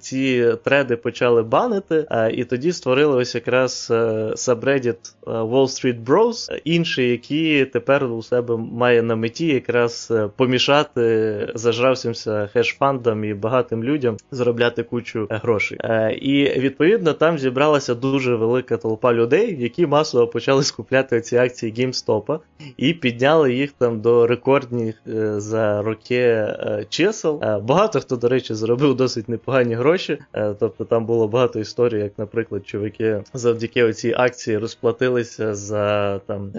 [0.00, 3.88] ці треди почали банити, е, і тоді створили ось якраз
[4.36, 12.48] subreddit Wall Street Bros, інший, який тепер у себе має на меті якраз помішати зажравшимся
[12.54, 15.78] хеш-фандам і багатим людям заробляти кучу грошей.
[16.20, 22.38] І відповідно там зібралася дуже велика толпа людей, які масово почали скупляти ці акції GameStop
[22.76, 27.40] і підняли підняли їх там до рекордних е, за роки е, чисел.
[27.42, 30.18] Е, багато хто, до речі, заробив досить непогані гроші.
[30.58, 36.52] Тобто там було багато історій, як, наприклад, чоловіки завдяки цій акції розплатилися за там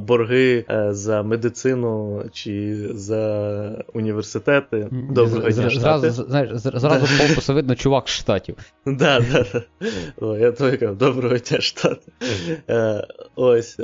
[0.00, 4.88] борги за медицину чи за університети.
[4.90, 8.56] Доброго дня, Зразу, знаєш, зразу полпусу видно чувак з штатів.
[8.86, 9.46] Да, да,
[10.20, 10.38] да.
[10.38, 12.12] Я тобі кажу, доброго дня, штати.
[13.36, 13.78] Ось.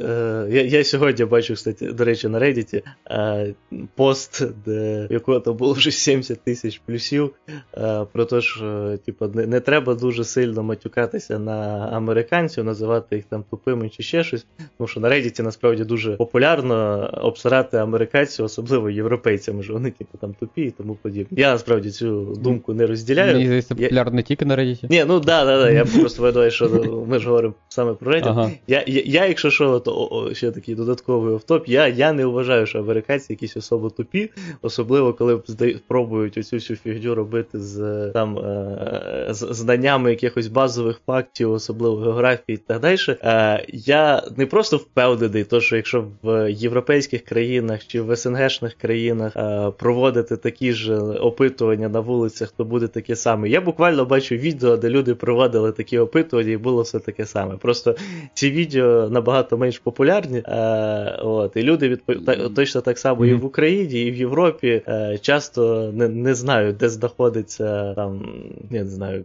[0.48, 3.54] Я я сьогодні бачу, кстати, до речі, на Reddit е,
[3.94, 7.30] пост, де якого там було вже 70 тисяч плюсів.
[8.12, 13.44] Про те, що типу, не, не треба дуже сильно матюкатися на американців, називати їх там
[13.50, 14.46] тупими чи ще щось.
[14.78, 20.34] Тому що на Reddit насправді дуже популярно обсирати американців, особливо європейцями, що вони типу там
[20.34, 21.40] тупі і тому подібне.
[21.40, 23.32] Я насправді цю думку не розділяю.
[23.32, 24.86] Мені здається, популярно не тільки на Reddit.
[24.90, 25.70] Ні, ну да, да, да.
[25.70, 26.68] Я просто видаю, що
[27.08, 28.28] ми ж говоримо саме про Reddit.
[28.28, 28.50] Ага.
[28.66, 32.66] Я, я, я, якщо що, то о, ще такий додатковий офтоп, я я не вважаю,
[32.66, 34.30] що американці якісь особо тупі,
[34.62, 35.42] особливо коли
[35.88, 42.54] пробують оцю всю фігню робити з там е, з знаннями якихось базових фактів, особливо географії
[42.54, 42.98] і так далі.
[43.08, 49.36] Е, я не просто впевнений, то що якщо в європейських країнах чи в СНГшних країнах
[49.36, 53.48] е, проводити такі ж опитування на вулицях, то буде таке саме.
[53.48, 57.56] Я буквально бачу відео, де люди проводили такі опитування, і було все таке саме.
[57.56, 57.96] Просто
[58.34, 60.38] ці відео набагато менш популярні.
[60.38, 62.16] Е, от, І люди відпов...
[62.26, 66.76] та, точно так само і в Україні, і в Європі е, часто не не знають,
[66.76, 68.26] де знаходиться там,
[68.70, 69.24] я не знаю,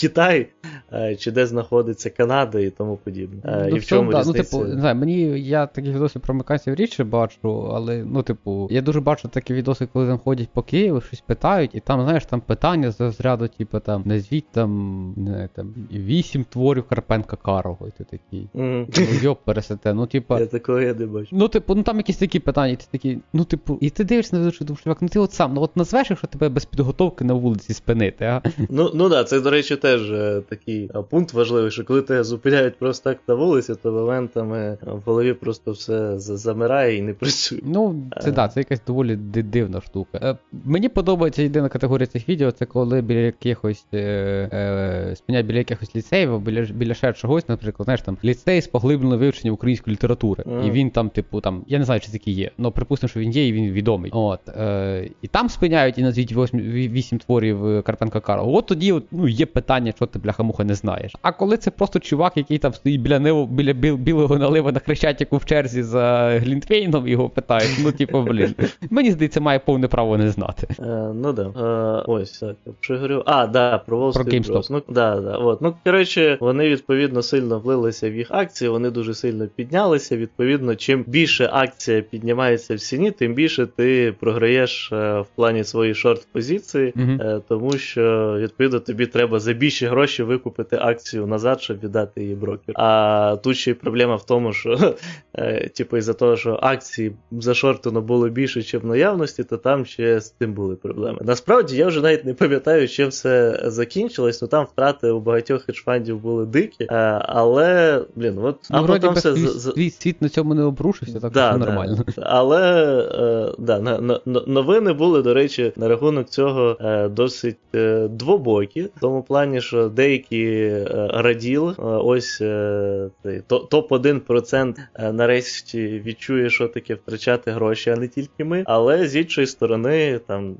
[0.00, 0.46] Китай,
[0.92, 3.40] е, чи де знаходиться Канада і тому подібне.
[3.44, 6.32] Е, ну, і в чому да, ну, типу, не знаю, мені я такі відоси про
[6.32, 10.62] американців рідше бачу, але ну, типу, я дуже бачу такі відоси, коли там ходять по
[10.62, 15.48] Києву, щось питають, і там, знаєш, там питання з розряду, типу, там, назвіть там, не
[15.54, 18.48] там, вісім творів Карпенка Карого, і ти такий.
[18.54, 18.86] Mm.
[18.98, 19.94] Ну, йоп, пересете.
[19.94, 20.40] Ну, типа.
[20.40, 21.28] Я такого я не бачу.
[21.32, 24.36] Ну, типу, ну там якісь такі питання, і ти такий, ну, типу, і ти дивишся
[24.36, 27.24] на ведучий, думаєш, чувак, ну ти от сам, ну от назвеш, якщо тебе без підготовки
[27.24, 28.42] на вулиці спинити, а?
[28.70, 32.24] Ну, ну да, це, до речі, теж е, такий а, пункт важливий, що коли тебе
[32.24, 37.58] зупиняють просто так на вулиці, то моментами в голові просто все замирає і не працює.
[37.62, 38.32] Ну, це а...
[38.32, 40.18] да, це якась доволі дивна штука.
[40.22, 45.58] Е, мені подобається єдина категорія цих відео, це коли біля якихось е, е, спиняють біля
[45.58, 50.44] якихось ліцеїв, біля біля ще чогось, наприклад, знаєш там ліцей з поглибленим вивченням української літератури.
[50.46, 50.66] Mm.
[50.66, 53.30] І він там, типу, там, я не знаю, чи такий є, але припустимо, що він
[53.30, 54.10] є і він відомий.
[54.14, 58.44] От, е, І там спиняють і назвіть вісім творів е, Карпенка Карла.
[58.52, 61.12] От тоді от, ну, є питання, що ти бляха-муха не знаєш.
[61.22, 64.80] А коли це просто чувак, який там стоїть біля ниву, біля біл, білого налива на
[64.80, 68.54] хрещатику в черзі за Глінтвейном, його питають, ну, типу, блін.
[68.90, 70.66] Мені здається, має повне право не знати.
[70.80, 71.42] Е, ну да.
[71.42, 72.56] Е, ось, так,
[72.90, 75.62] я А, да, про Wall Street Про Ну, да, да, от.
[75.62, 80.16] Ну, коротше, вони відповідно сильно влилися в їх акції, вони дуже сильно піднялися.
[80.16, 85.94] Відповідно, чим більше акція піднімається в ціні, тим більше ти програєш е, в плані своєї
[85.94, 87.42] шорт-позиції, mm-hmm.
[87.48, 92.74] тому що відповідно тобі треба за більші гроші викупити акцію назад, щоб віддати її брокеру.
[92.76, 94.94] А тут ще й проблема в тому, що
[95.34, 100.20] е, типу, із-за того, що акції зашортено було більше, ніж в наявності, то там ще
[100.20, 101.18] з тим були проблеми.
[101.22, 106.16] Насправді я вже навіть не пам'ятаю, чим все закінчилось, ну там втрати у багатьох хедж-фандів
[106.16, 106.86] були дикі,
[107.20, 111.56] але блін, от ну, вроді там все свій світ на цьому не обрушився, так да,
[111.56, 111.96] нормально.
[111.96, 111.97] Да.
[112.16, 118.08] Але е, да, на, на, новини були, до речі, на рахунок цього е, досить е,
[118.08, 123.10] двобокі, в тому плані, що деякі е, раділи, е, ось е,
[123.48, 124.74] топ-1%
[125.12, 128.62] нарешті відчує, що таке втрачати гроші, а не тільки ми.
[128.66, 130.56] Але з іншої сторони, там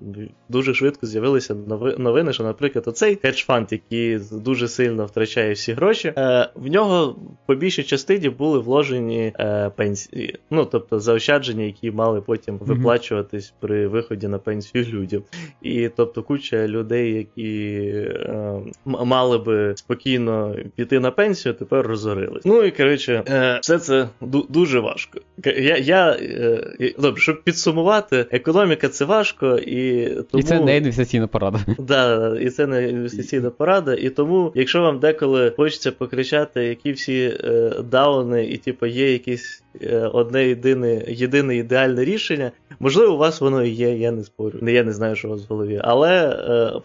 [0.48, 1.55] дуже швидко з'явилися
[1.98, 6.12] новини, що, наприклад, оцей хедж-фонд, який дуже сильно втрачає всі гроші,
[6.55, 9.33] в нього по більшій частині були вложені
[9.77, 15.22] пенсії, ну тобто заощадження, які мали потім виплачуватись при виході на пенсію людям.
[15.62, 22.44] І тобто куча людей, які е, мали би спокійно піти на пенсію, тепер розорились.
[22.44, 25.20] Ну і коротше, е, все це ду- дуже важко.
[25.44, 30.40] Я, я е, Добре, щоб підсумувати, економіка це важко, і тому...
[30.40, 31.59] І це не інвестиційна порада.
[31.78, 33.94] Да, і це не інвестиційна порада.
[33.94, 39.62] І тому, якщо вам деколи хочеться покричати, які всі е, дауни, і типу є якісь
[40.12, 42.52] одне єдине єдине ідеальне рішення.
[42.81, 44.59] Можливо, у вас воно і є, я не спорю.
[44.62, 45.81] Я не знаю, що у вас в голові.
[45.85, 46.28] Але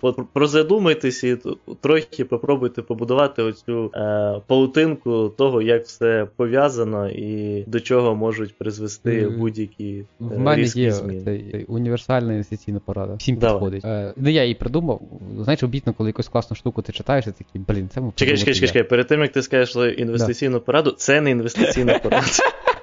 [0.03, 1.37] е, прозадумайтесь і
[1.81, 9.27] трохи попробуйте побудувати оцю е, паутинку того, як все пов'язано і до чого можуть призвести
[9.37, 10.91] будь-які е, В мене є
[11.25, 13.15] цей універсальна інвестиційна порада.
[13.15, 13.55] Всім Давай.
[13.55, 13.85] підходить.
[13.85, 15.01] Е, ну я її придумав.
[15.39, 18.83] Знаєш, обітно, коли якусь класну штуку ти читаєш, і такий, блін, це Чекай, чекай, чекай,
[18.83, 20.59] перед тим як ти скажеш інвестиційну да.
[20.59, 22.27] пораду, це не інвестиційна порада.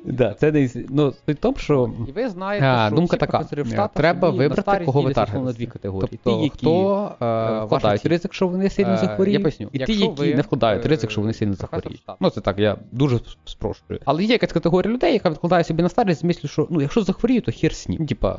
[0.04, 3.20] Да, це не ну, суть в тому, що І ви знаєте, а, що думка всі
[3.20, 3.38] така.
[3.38, 5.44] професори в Штатах Треба собі на вибрати, старість кого ви діляться таргетите.
[5.46, 6.18] на дві категорії.
[6.24, 9.66] Тобто, Ті, які хто е, вкладають вкладають ризик, що вони сильно Е, захворіють, я поясню.
[9.72, 12.00] і ті, Якщо які ви, не вкладають е, ризик, що вони сильно професор захворіють.
[12.00, 12.18] Штату.
[12.20, 14.00] Ну це так, я дуже спрощую.
[14.04, 17.02] Але є якась категорія людей, яка відкладає собі на старість з мислю, що ну якщо
[17.02, 17.96] захворію, то хір ним.
[18.00, 18.38] Ну, Типа,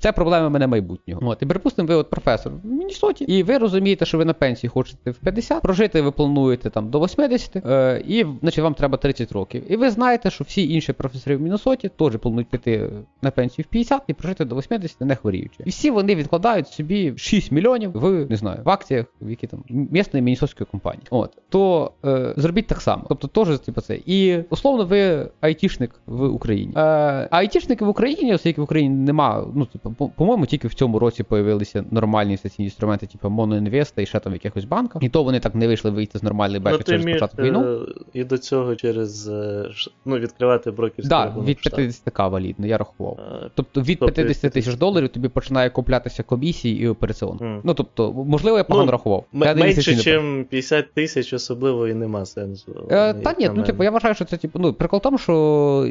[0.00, 1.28] це проблема мене майбутнього.
[1.30, 4.70] От, і припустимо, ви от професор в Міннесоті, і ви розумієте, що ви на пенсії
[4.70, 9.32] хочете в 50, прожити ви плануєте там до 80, е, і значить вам треба 30
[9.32, 9.72] років.
[9.72, 12.90] І ви знаєте, що всі інші професори в Міннесоті теж планують піти
[13.22, 15.62] на пенсію в 50 і прожити до 80 не хворіючи.
[15.64, 19.64] І всі вони відкладають собі 6 мільйонів в не знаю, в акціях, в які там
[19.68, 21.06] місної мінісоцької компанії.
[21.10, 23.04] От то е, зробіть так само.
[23.08, 23.98] Тобто, теж типу це.
[24.06, 26.72] І условно, ви айтішник в Україні.
[26.76, 30.74] Е, а айтішники в Україні, оскільки в Україні нема, ну типу, по- по-моєму, тільки в
[30.74, 35.02] цьому році появилися нормальні інвестиційні інструменти, типу Моноінвеста і ще там в якихось банках.
[35.02, 37.64] І то вони так не вийшли вийти з нормальної беки Ну, через міг початок війну.
[37.64, 37.78] е,
[38.12, 39.68] і до цього через е,
[40.04, 43.18] ну, відкривати брокерський Да, від 50к валідно, я рахував.
[43.44, 47.36] Е, Тобто від Тобто 50 тисяч доларів тобі починає куплятися комісії і операціон.
[47.40, 47.60] Мгм.
[47.64, 49.24] Ну тобто, можливо, я погано Ну, рахував.
[49.34, 50.04] м- менше, ніж
[50.48, 52.86] 50 тисяч, особливо і нема сенсу.
[52.90, 55.32] Е, та ні, ну типу, я вважаю, що це типу, ну прикол в тому, що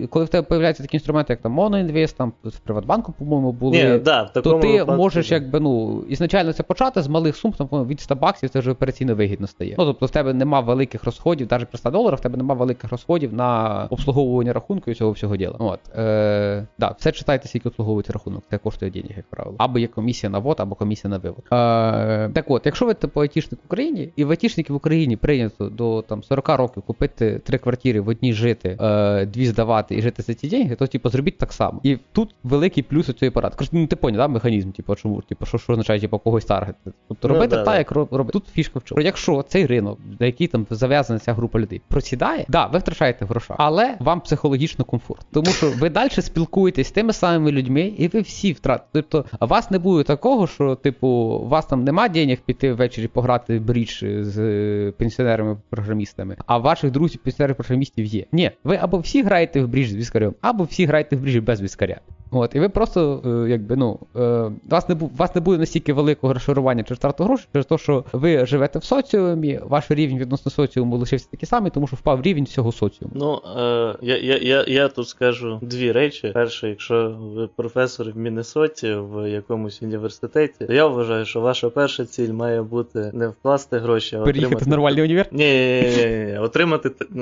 [0.10, 3.84] коли в тебе появляються такі інструменти, як там Моноінвест, там в Приватбанку, по-моєму, були.
[3.84, 5.36] Ні, да, в тому ти випадку, можеш да.
[5.36, 9.16] якби ну ізначально це почати з малих сум, там від 100 баксів це вже операційно
[9.16, 9.76] вигідно стає.
[9.78, 12.92] Ну тобто в тебе нема великих розходів, навіть при 100 доларах в тебе нема великих
[12.92, 15.56] розходів на обслуговування рахунку і цього всього діла.
[15.60, 18.44] От е, да, все читайте, скільки обслуговується рахунок.
[18.50, 19.56] Це коштує денег, як правило.
[19.60, 21.44] Або є комісія на ввод, або комісія на вивод.
[21.46, 25.70] Е, так от, якщо ви типу айтішник в Україні, і в айтішників в Україні прийнято
[25.70, 30.22] до там 40 років купити три квартири в одній жити, е, дві здавати і жити
[30.22, 31.80] за ці деньги, то типу зробіть так само.
[31.84, 33.56] І тут великий плюс у цієї поради.
[33.56, 36.92] Коротше, ну ти поняв, да, механізм, типу, чому, типу, що, що означає, типу, когось таргетити.
[37.08, 37.78] Тобто Ну, робити да, так, да.
[37.78, 38.34] як роб- робить.
[38.34, 39.02] Тут фішка в чому.
[39.02, 43.56] Якщо цей ринок, на який там зав'язана ця група людей, просідає, да, ви втрачаєте гроша,
[43.58, 45.26] але вам психологічно комфорт.
[45.32, 48.90] Тому що ви далі спілкуєтесь з тими самими людьми, і ви всі втратите.
[49.10, 53.60] Тобто, вас не буде такого, що, типу, у вас там нема денег піти ввечері пограти
[53.60, 54.94] в брідж з е,
[55.26, 58.26] пенсіонерами-програмістами, а ваших друзів пенсіонерів-програмістів є.
[58.32, 61.62] Ні, ви або всі граєте в бріж з віскарем, або всі граєте в бріж без
[61.62, 62.00] віскаря.
[62.38, 66.34] От, і ви просто, е, якби, ну, е, вас не вас не буде настільки великого
[66.34, 70.98] розшарування через втрату грошей, через те, що ви живете в соціумі, ваш рівень відносно соціуму
[70.98, 73.14] лишився такий самий, тому що впав рівень всього соціуму.
[73.16, 76.32] Ну, е, я, я, я, я тут скажу дві речі.
[76.34, 82.06] Перше, якщо ви професор в Міннесоті в якомусь університеті, то я вважаю, що ваша перша
[82.06, 85.28] ціль має бути не вкласти гроші, а Переїхати отримати в нормальний універ.
[85.32, 87.22] Ні, ні, ні, ні, отримати е,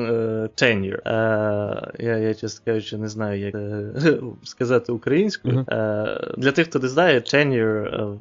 [0.55, 0.99] tenure.
[1.05, 5.03] Е, я, я, чесно кажучи, не знаю, як е, сказати українською.
[5.51, 5.66] Мгм.
[5.70, 8.18] Е, для тих, хто не знає, tenure е,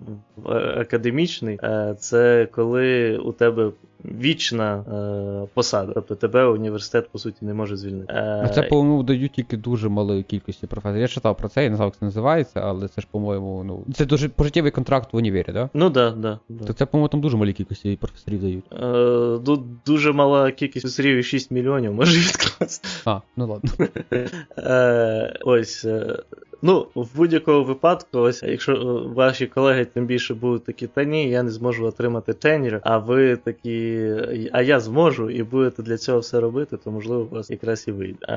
[0.49, 1.59] е, академічний
[1.99, 3.71] це коли у тебе
[4.05, 4.77] вічна
[5.45, 5.93] е, посада.
[5.95, 8.13] Тобто тебе університет, по суті, не може звільнити.
[8.13, 11.01] Е, Ну, Це, по-моєму, дають тільки дуже малої кількості професорів.
[11.03, 13.85] Я читав про це, я не знав, як це називається, але це ж, по-моєму, ну.
[13.95, 15.69] Це дуже пожиттєвий контракт в універі, да?
[15.75, 16.39] Ну да, да.
[16.49, 16.65] да.
[16.65, 18.65] То це, по-моєму, там дуже малій кількості професорів дають.
[18.73, 18.77] Е,
[19.37, 22.89] ду- дуже мала кількість професорів, 6 мільйонів може відкласти.
[23.05, 23.71] А, ну ладно.
[24.59, 25.85] Е, ось.
[25.85, 26.19] е,
[26.65, 31.29] Ну, в будь-якому випадку, ось, якщо е, ваші колеги тим більше будуть такі, та ні,
[31.31, 33.92] я не зможу отримати тенір, а ви такі,
[34.53, 37.93] а я зможу, і будете для цього все робити, то можливо у вас якраз і
[37.93, 38.27] вийде.
[38.29, 38.35] А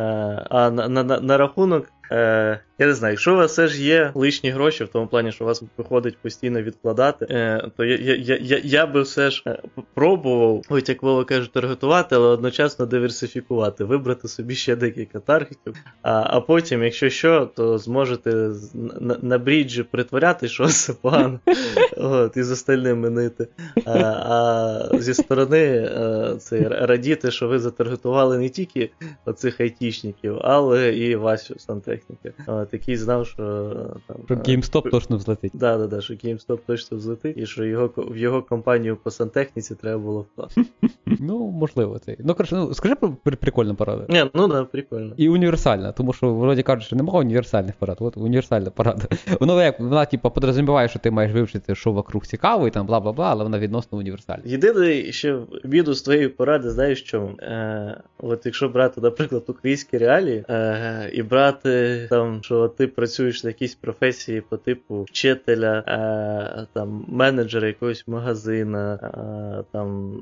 [0.49, 3.83] а на, на, на, на рахунок, е, я не знаю, якщо у вас все ж
[3.83, 7.95] є лишні гроші, в тому плані, що у вас виходить постійно відкладати, е, то я,
[7.95, 9.59] я, я, я, я би все ж е,
[9.93, 16.23] пробував, ось як Вова каже, таргетувати, але одночасно диверсифікувати, вибрати собі ще декілька таргетів, а,
[16.27, 21.39] а потім, якщо що, то зможете на, на бріджі притворяти, що все погано,
[21.97, 23.47] от, і з остальними нити.
[23.85, 28.89] А, а зі сторони е, це радіти, що ви затаргетували не тільки
[29.25, 31.55] оцих айтішників, але і Васю
[32.07, 34.17] сантехніка, от, який знав, що е, там.
[34.25, 35.51] Що е, GameStop точно взлетить.
[35.53, 39.75] Да, да, да, що GameStop точно взлетить, і що його в його компанію по сантехніці
[39.75, 40.61] треба було вкласти.
[41.19, 42.15] Ну, можливо, це.
[42.19, 44.05] Ну, коротше, ну, скажи про при- прикольну пораду.
[44.09, 45.13] Ні, ну да, прикольно.
[45.17, 47.97] І універсальна, тому що вроді кажуть, що немає універсальних порад.
[47.99, 49.03] От універсальна порада.
[49.39, 52.99] Воно як вона, типу, подразуміває, що ти маєш вивчити, що вокруг цікаво, і там бла
[52.99, 54.43] бла бла, але вона відносно універсальна.
[54.45, 57.29] Єдиний ще біду з твоєї поради, знаєш чому?
[57.39, 61.69] Е, от якщо брати, наприклад, українські реалії е, і брати
[62.09, 68.93] там, що ти працюєш на якійсь професії по типу вчителя, е, там, менеджера якогось магазина,
[68.95, 70.21] е, там,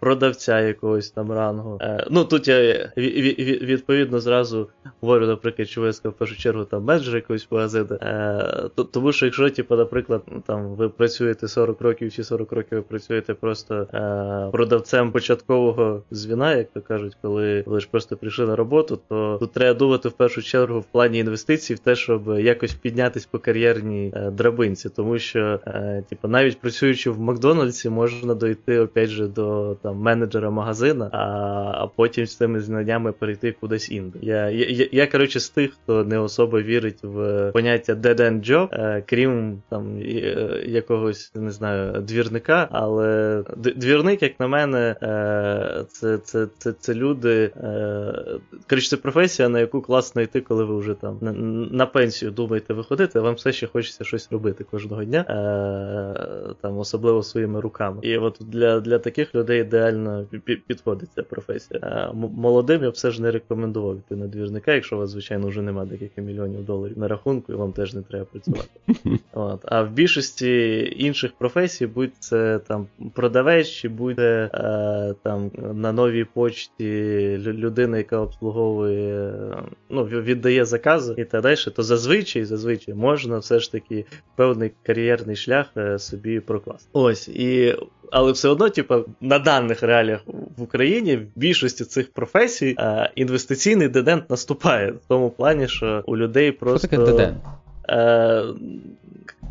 [0.00, 1.78] продавця якогось там рангу.
[1.80, 4.68] Е, ну, тут я відповідно зразу
[5.00, 7.98] говорю, наприклад, що я сказав в першу чергу там менеджер якогось магазину.
[8.02, 12.82] Е, тому що якщо, типу, наприклад, там ви працюєте 40 років чи 40 років ви
[12.82, 18.56] працюєте просто е, продавцем початкового звіна, як то кажуть, коли ви ж просто прийшли на
[18.56, 22.74] роботу, то тут треба думати в першу чергу в плані інвестицій в те, щоб якось
[22.74, 28.78] піднятись по кар'єрній е, драбинці, тому що, е, типу, навіть працюючи в Макдональдсі, можна дойти
[28.78, 31.26] опять же до там менеджера магазина, а
[31.74, 34.18] а потім з цими знаннями перейти кудись інде.
[34.22, 38.68] Я, я, я, я коротше, з тих, хто не особо вірить в поняття dead-end job,
[38.72, 40.00] е, крім там
[40.66, 44.96] якогось не знаю двірника, але двірник, як на мене,
[45.88, 47.50] це це, це, це люди.
[48.68, 51.32] Коротше, це професія, на яку класно йти, коли ви вже там на,
[51.72, 55.24] на пенсію думаєте виходити, а вам все ще хочеться щось робити кожного дня,
[56.60, 57.98] там особливо своїми руками.
[58.02, 60.26] І от для для таких людей ідеально
[60.66, 62.10] підходить ця професія.
[62.14, 65.88] Молодим я все ж не рекомендував йти на двірника, якщо у вас, звичайно, вже немає
[65.88, 68.68] декілька мільйонів доларів на рахунку, і вам теж не треба працювати.
[69.32, 69.60] От.
[69.64, 76.24] А в більшості інших професій, будь це там продавець, чи буде е, там на новій
[76.24, 79.34] почті людина, яка обслуговує,
[79.90, 84.04] ну, віддає закази і так далі, то зазвичай зазвичай можна все ж таки
[84.36, 86.88] певний кар'єрний шлях е, собі прокласти.
[86.92, 87.76] Ось і.
[88.10, 90.20] Але все одно, типу, на даних реаліях
[90.56, 96.16] в Україні в більшості цих професій е, інвестиційний дедент наступає в тому плані, що у
[96.16, 96.88] людей просто.
[96.88, 97.36] Що таке дедент?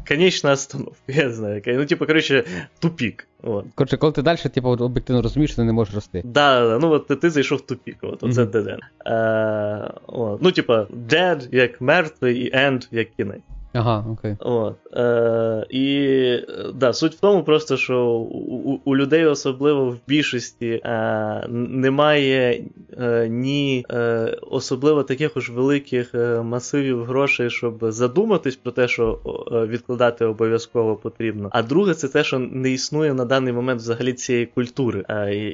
[0.08, 1.62] Конечна остановка, я знаю.
[1.66, 2.44] Ну, типу, коротше,
[2.80, 3.28] тупік.
[3.44, 3.66] От.
[3.76, 6.22] Коротше, коли ти далі, типу, об'єктивно розумієш, що ти не можеш рости.
[6.26, 8.52] Да, да, ну от ти, ти зайшов в тупік, от, оце mm-hmm.
[8.52, 9.12] dead end.
[9.12, 10.42] Е, от.
[10.42, 13.42] Ну, типа, dead як мертвий і end як кінець.
[13.76, 14.36] Ага, окей.
[14.40, 14.76] От.
[14.94, 16.40] Е, І
[16.76, 22.64] да, суть в тому, просто, що у, у людей, особливо в більшості, е, немає
[23.00, 29.20] е, ні е, особливо таких уж великих е, масивів грошей, щоб задуматись про те, що
[29.52, 31.50] е, відкладати обов'язково потрібно.
[31.52, 35.04] А друге, це те, що не існує на даний момент взагалі цієї культури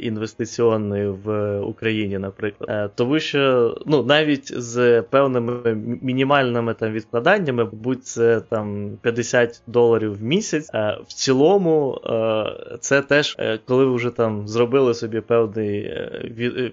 [0.01, 2.91] інвестиційної в Україні, наприклад.
[2.95, 10.23] Тому що ну, навіть з певними мінімальними там відкладаннями, будь це там 50 доларів в
[10.23, 10.69] місяць.
[10.73, 15.93] Е, в цілому, е, це теж, е, коли ви вже там зробили собі певний,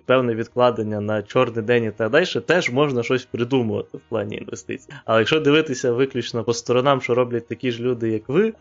[0.07, 4.89] певне відкладення на чорний день і так далі, теж можна щось придумувати в плані інвестицій.
[5.05, 8.53] Але якщо дивитися виключно по сторонам, що роблять такі ж люди, як ви,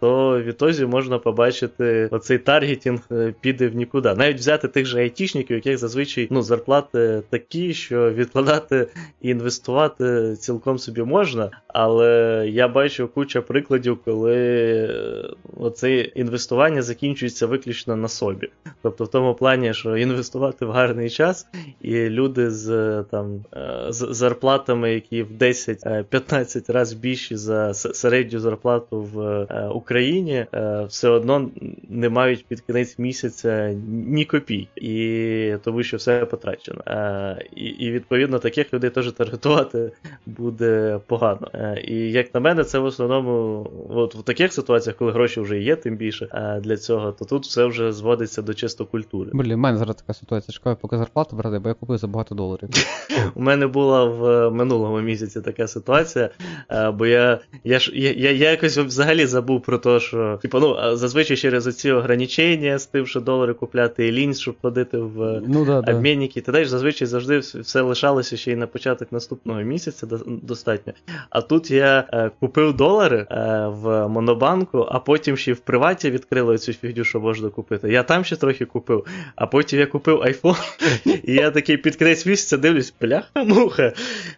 [0.00, 3.00] то відтоді можна побачити оцей таргетінг
[3.40, 4.14] піде в нікуди.
[4.14, 8.88] Навіть взяти тих же айтішників, яких зазвичай ну, зарплати такі, що відкладати
[9.20, 11.97] і інвестувати цілком собі можна, але
[12.44, 18.48] я бачу куча прикладів, коли е, оце інвестування закінчується виключно на собі.
[18.82, 21.46] Тобто, в тому плані, що інвестувати в гарний час,
[21.80, 29.00] і люди з там е, з зарплатами, які в 10-15 разів більші за середню зарплату
[29.02, 30.46] в е, Україні,
[30.88, 31.50] все одно
[31.88, 36.82] не мають під кінець місяця ні копійки, і тому що все потрачено.
[37.56, 39.90] І, і відповідно таких людей теж таргетувати
[40.26, 41.48] буде погано.
[41.88, 45.76] І як на мене, це в основному от в таких ситуаціях, коли гроші вже є,
[45.76, 49.30] тим більше а для цього, то тут все вже зводиться до чисто культури.
[49.34, 50.52] Блін, у мене зараз така ситуація.
[50.54, 52.68] Чекаю, поки зарплату брати, бо я купив за багато доларів.
[53.34, 56.30] У мене була в минулому місяці така ситуація,
[56.94, 61.66] бо я я, я, я, якось взагалі забув про те, що типу, ну, зазвичай через
[61.66, 66.40] оці ограничення з тим, що долари купляти і лінь, щоб ходити в ну, да, обмінники,
[66.40, 70.92] та далі зазвичай завжди все лишалося ще й на початок наступного місяця достатньо.
[71.30, 76.10] А тут я я е, купив долари е, в Монобанку, а потім ще в приваті
[76.10, 77.92] відкрили цю фігню, що можна купити.
[77.92, 79.06] Я там ще трохи купив,
[79.36, 80.80] а потім я купив iPhone,
[81.24, 83.92] і я такий під кінець місяця дивлюсь, бляха-муха.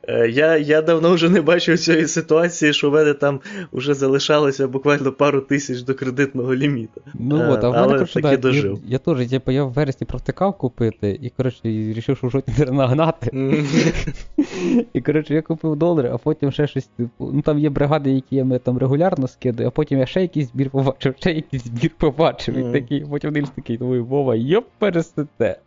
[0.09, 3.41] Е, я я давно вже не бачив цієї ситуації, що в мене там
[3.73, 7.01] вже залишалося буквально пару тисяч до кредитного ліміту.
[7.15, 8.79] Ну от, а в мене коротше, да, дожив.
[8.85, 12.55] Я, я теж типу, я в вересні провтикав купити, і коротше, вирішив, що в жодні
[12.59, 13.31] не нагнати.
[14.93, 18.37] І коротше, я купив долари, а потім ще щось типу, ну там є бригади, які
[18.37, 22.57] я там регулярно скидаю, а потім я ще якийсь збір побачив, ще якийсь збір побачив.
[22.57, 22.71] Mm.
[22.71, 25.59] І такий, потім Нильс такий, думаю, Вова, йоп, пересете.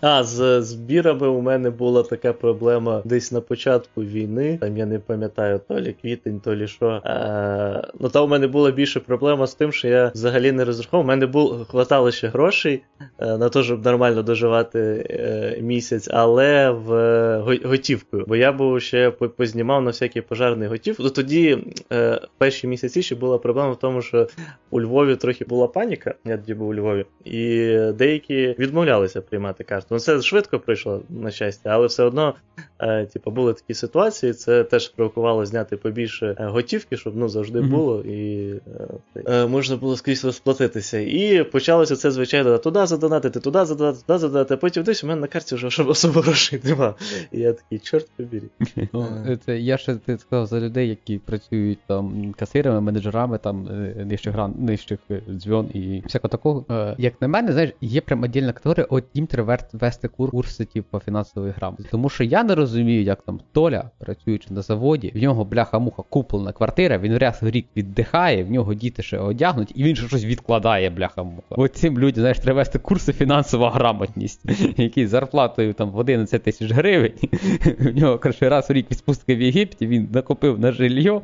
[0.00, 4.58] А, з збірами у мене була така проблема десь на початку війни.
[4.60, 7.02] Там я не пам'ятаю, то лі квітень, то лі що.
[7.04, 11.06] Е, ну там у мене була більше проблема з тим, що я взагалі не розраховував.
[11.06, 12.82] У мене було хватало ще грошей
[13.18, 18.24] е, на те, щоб нормально доживати е, місяць, але в готівкою.
[18.28, 20.96] Бо я був ще познімав на всякий пожарний готів.
[21.06, 21.58] Ну тоді
[21.92, 24.28] е, перші місяці ще була проблема в тому, що
[24.70, 26.14] у Львові трохи була паніка.
[26.24, 29.86] Я тоді був у Львові, і деякі відмовлялися приймати карту.
[29.90, 32.34] Ну це швидко прийшло, на щастя, але все одно,
[32.78, 34.32] е, типу, були такі ситуації.
[34.32, 37.70] Це теж провокувало зняти побільше готівки, щоб ну завжди mm-hmm.
[37.70, 38.52] було, і
[39.26, 40.98] е, можна було скрізь розплатитися.
[40.98, 44.54] І почалося це, звичайно, туди задонатити, туди задонатити, туди задонатити.
[44.54, 46.94] А потім десь у мене на карті вже особо грошей нема.
[47.32, 48.48] І я такий, чорт побірі.
[48.92, 49.08] Ну,
[49.46, 54.54] Я ще ти сказав за людей, які працюють там касирами, менеджерами, там е, нижчих гран,
[54.58, 56.64] нижчих е, дзвін і всякого такого.
[56.70, 60.98] Е, як на мене, знаєш, є прям отдільна категорія, от їм треба вести курси типу,
[60.98, 61.84] фінансової грамоти.
[61.90, 66.52] Тому що я не розумію, як там Толя, працюючи на заводі, в нього бляха-муха куплена
[66.52, 70.24] квартира, він раз в рік віддихає, в нього діти ще одягнуть, і він ще щось
[70.24, 71.42] відкладає, бляха-муха.
[71.50, 74.40] От цим людям, знаєш, треба вести курси фінансова грамотність,
[74.76, 77.12] які зарплатою там в 11 тисяч гривень.
[77.78, 81.20] В нього коротше, раз в рік відпустки в Єгипті, він накопив на жилье,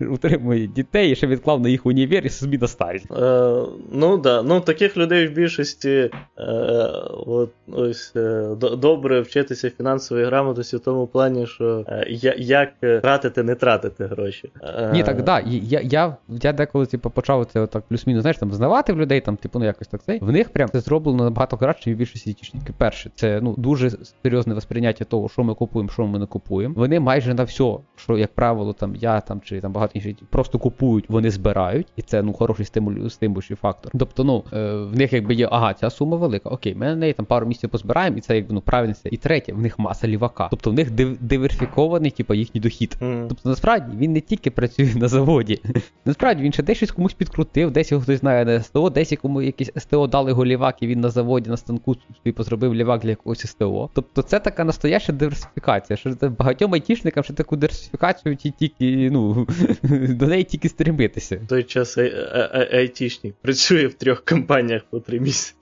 [0.10, 3.10] утримує дітей і ще відклав на їх універ і собі старість.
[3.10, 3.52] Е,
[3.92, 6.42] ну да, ну таких людей в більшості е,
[7.26, 12.06] от, ось е, добре вчитися фінансової грамотності в тому плані, що е,
[12.38, 14.50] як тратити, не тратити гроші.
[14.62, 15.42] Е, Ні, так да.
[15.46, 19.36] Я я, я деколи типу, почав це отак плюс-мінус, знаєш, там знавати в людей, там,
[19.36, 20.18] типу, ну якось так цей.
[20.20, 22.74] В них прям це зроблено набагато краще, ніж більшості айтішників.
[22.78, 23.90] Перше, це ну дуже
[24.22, 26.74] серйозне восприйняття того, що ми купуємо, що ми не купуємо.
[26.76, 30.58] Вони майже на все, що, як правило, там я там чи там багато інших просто
[30.58, 33.92] купують, вони збирають, і це ну хороший стимуль, стимульний фактор.
[33.98, 36.48] Тобто, ну е, в них якби є, ага, ця сума велика.
[36.48, 38.94] Окей, ми на неї там пару місяців позбираємо, і це якби ну правильно.
[39.04, 40.48] І третє, в них маса лівака.
[40.50, 42.96] Тобто в них див- диверсифікований, типу, їхній дохід.
[43.00, 43.26] Mm.
[43.28, 45.60] Тобто, насправді він не тільки працює на заводі,
[46.04, 49.42] насправді він ще десь щось комусь підкрутив, десь його хтось знає на СТО, десь якому
[49.42, 53.10] якийсь СТО дали його лівак, і він на заводі на станку типу, зробив лівак для
[53.10, 53.90] якогось СТО.
[53.94, 55.96] Тобто це така настояща диверсифікація.
[55.96, 58.36] Що багатьом айтішникам ще таку диверсифікацію
[58.68, 59.46] тільки, ну,
[60.08, 61.40] до неї тільки стремитися.
[61.44, 61.98] В той час
[62.72, 65.54] айтішник працює в трьох компаніях по три місяці.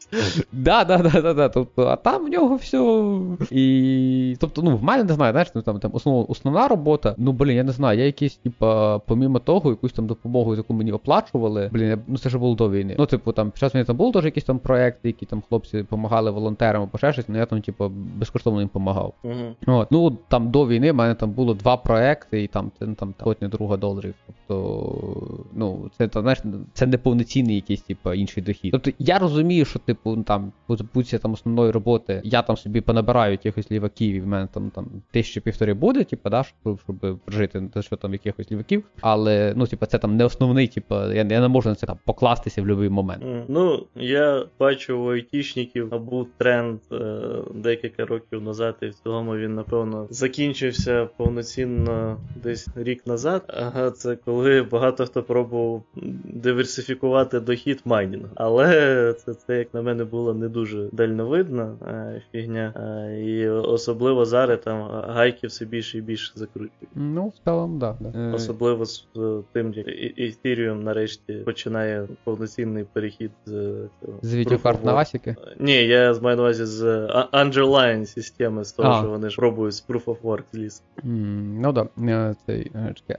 [0.52, 1.48] Да, да, да, да, да.
[1.48, 3.04] Тобто, а там в нього все.
[3.50, 4.36] І.
[4.40, 7.56] Тобто, ну, в мене не знаю, знаєш, ну там там основ, основна робота, ну блін,
[7.56, 11.70] я не знаю, я якісь, типа, помімо того, якусь там допомогу, яку мені оплачували.
[11.72, 12.96] Блін, я, ну це ж було до війни.
[12.98, 15.78] Ну, типу, там, під час війни там були теж якісь там проекти, які там хлопці
[15.78, 19.14] допомагали волонтерам або ще щось, ну я там, типу, безкоштовно їм допомагав.
[19.24, 19.54] Uh-huh.
[19.66, 23.14] От, Ну, там до війни в мене там було два проекти, і там це ну,
[23.14, 24.14] там сотня друга доларів.
[24.26, 26.38] Тобто, ну, це то, знаєш,
[26.72, 28.72] це неповноцінний якийсь, типу, інший дохід.
[28.72, 33.70] Тобто я розумію, що типу там будь там основної роботи, я там собі понабираю якихось
[33.70, 37.82] ліваків, і в мене там там тисячі півтори буде, типу, да, щоб щоб прожити за
[37.82, 38.84] що там якихось ліваків.
[39.00, 41.98] Але ну, типу, це там не основний, типу, я я не можу на це там
[42.04, 43.22] покластися в будь-який момент.
[43.48, 47.20] Ну, я бачу у айтішників був тренд е,
[47.54, 53.42] декілька років назад, і в цілому він, напевно, закінчився повноцінно десь рік назад.
[53.48, 55.82] Ага, це коли багато хто пробував
[56.24, 58.28] диверсифікувати дохід майнінгу.
[58.34, 62.72] Але це, це, як на мене, було не дуже дальновидна е, фігня.
[62.76, 66.88] Е, і особливо зараз там гайки все більше і більше закручують.
[66.94, 68.18] Ну, в цілому, да, да.
[68.18, 69.06] Е, особливо з
[69.52, 69.86] тим, як
[70.18, 73.74] Ethereum нарешті починає повноцінний перехід з
[74.22, 75.36] З відеокарт на Васіки?
[75.58, 76.84] Ні, я маю на увазі з
[77.32, 78.98] underline системи, з того, а.
[78.98, 80.82] що вони ж пробують з Proof of Work зліз.
[80.96, 82.34] Mm, ну да.
[82.46, 82.70] Цей,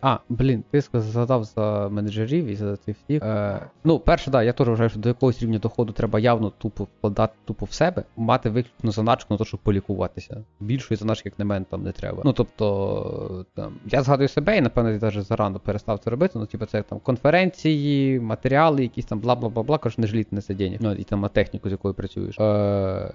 [0.01, 3.23] А, блін, ти згадав за менеджерів і за цих всіх.
[3.23, 6.83] Е, Ну, перше, да, я теж вважаю, що до якогось рівня доходу треба явно тупо
[6.83, 10.43] вкладати тупо в себе, мати виключно заначку на те, щоб полікуватися.
[10.59, 12.21] Більшої заначки, як на мене, там не треба.
[12.25, 16.39] Ну тобто, там, я згадую себе, і напевно я навіть зарано перестав це робити.
[16.39, 20.35] Ну, типу, це там конференції, матеріали, якісь там бла бла бла бла кажуть, не жаліти
[20.35, 20.79] на це денег.
[20.81, 22.39] Ну, і там на техніку, з якою працюєш.
[22.39, 23.13] Е,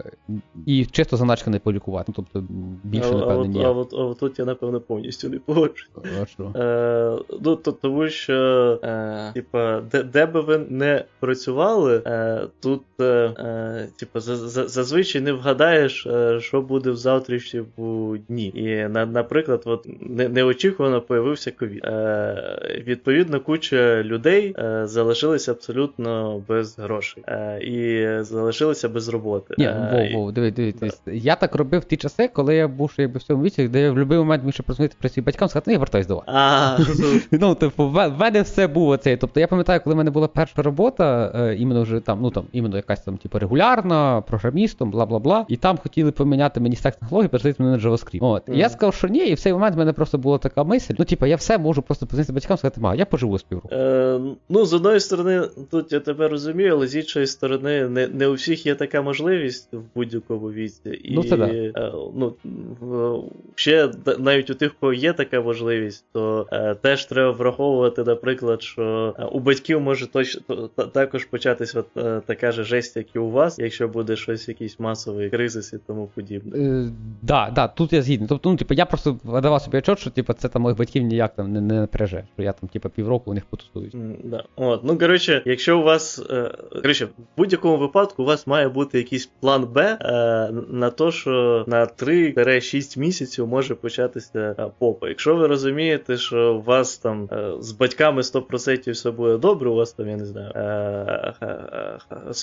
[0.67, 2.05] І чисто заначка не полікувати.
[2.09, 3.65] Ну, тобто більше, напевно, ні.
[3.65, 5.91] А от, а от тут я, напевно, повністю не погоджуюсь.
[6.39, 8.35] Е, ну, то, тому що,
[8.83, 15.33] е, типа, де, де би ви не працювали, е, тут, е, е типа, зазвичай не
[15.33, 18.53] вгадаєш, е, що буде в завтрашньому у дні.
[18.55, 21.85] І, на, наприклад, от не, неочікувано появився ковід.
[21.85, 29.55] Е, Відповідно, куча людей е, залишилися абсолютно без грошей е, і залишилися без роботи.
[29.59, 30.93] Ні, Е, Вов, диви, диви, диви.
[31.07, 33.81] Я так робив в ті часи, коли я був ще якби в цьому віці, де
[33.81, 36.17] я в будь-який момент міг ще прозвонити при своїх батькам сказати, ну я вертаюсь до
[36.17, 36.20] вас.
[36.27, 36.79] А,
[37.31, 39.17] ну, типу, в мене все було це.
[39.17, 42.45] Тобто я пам'ятаю, коли в мене була перша робота, е, іменно вже там, ну там,
[42.53, 45.47] іменно якась там, типу, регулярна, програмістом, бла бла бла.
[45.49, 48.19] І там хотіли поміняти мені стек технологій, перейти мене на JavaScript.
[48.21, 48.43] От.
[48.53, 50.95] І я сказав, що ні, і в цей момент в мене просто була така мисль.
[50.99, 53.69] Ну, типу, я все можу просто позвонити батькам сказати, ма, я поживу з півроку.
[53.75, 58.27] Е, ну, з одної сторони, тут я тебе розумію, але з іншої сторони, не, не
[58.29, 61.01] у всіх є така можливість в будь-якому віці.
[61.05, 61.47] І, Ну, це да.
[61.47, 62.35] е, ну,
[63.55, 68.63] ще навіть у тих, у кого є така можливість, то е, теж треба враховувати, наприклад,
[68.63, 70.41] що е, у батьків може точно
[70.75, 74.49] та- також початись от, е, така же жесть, як і у вас, якщо буде щось,
[74.49, 76.59] якийсь масовий кризис і тому подібне.
[76.59, 76.91] Е,
[77.23, 78.29] да, да, тут я згідний.
[78.29, 81.35] Тобто, ну, типу, я просто давав собі отчет, що типу, це там моїх батьків ніяк
[81.35, 83.95] там не, не напряже, що я там, типу, півроку у них потусуюсь.
[83.95, 84.45] М, Да.
[84.57, 86.23] От, ну коротше, якщо у вас.
[86.31, 86.51] Е,
[86.83, 91.65] коротше, в будь-якому випадку у вас має бути якийсь план Б е, на те, що
[91.69, 95.09] на 3-6 місяців може початися попа.
[95.09, 99.75] Якщо ви розумієте, що у вас там е, з батьками 100% все буде добре, у
[99.75, 101.35] вас там, я не знаю, е,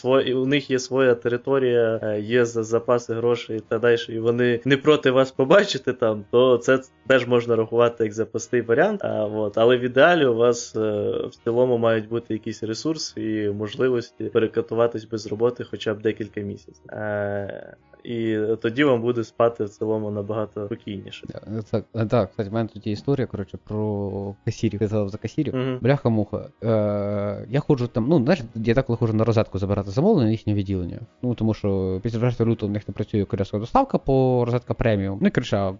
[0.04, 5.12] е, у них є своя територія, є запаси грошей та далі, і вони не проти
[5.12, 9.02] вас побачити там, то це теж можна рахувати як запасний варіант.
[9.04, 14.24] А, от, але в ідеалі у вас в цілому мають бути якісь ресурси і можливості
[14.24, 16.84] перекатуватись без роботи хоча б декілька місяців.
[18.08, 21.28] Е, і тоді вам буде спати в цілому набагато спокійніше.
[21.30, 24.80] Е, Так, е, так, кстати, в мене тут є історія, коротше, про касірів.
[24.80, 25.56] Ти за касірів.
[25.56, 25.78] Мгм.
[25.82, 26.46] Бляха-муха.
[26.64, 30.54] Е, я ходжу там, ну, знаєш, я так коли ходжу на розетку забирати замовлення їхнє
[30.54, 31.00] відділення.
[31.22, 35.20] Ну, тому що після 4 лютого в них не працює коляскова доставка по розетка преміум.
[35.22, 35.74] Ну, коротше,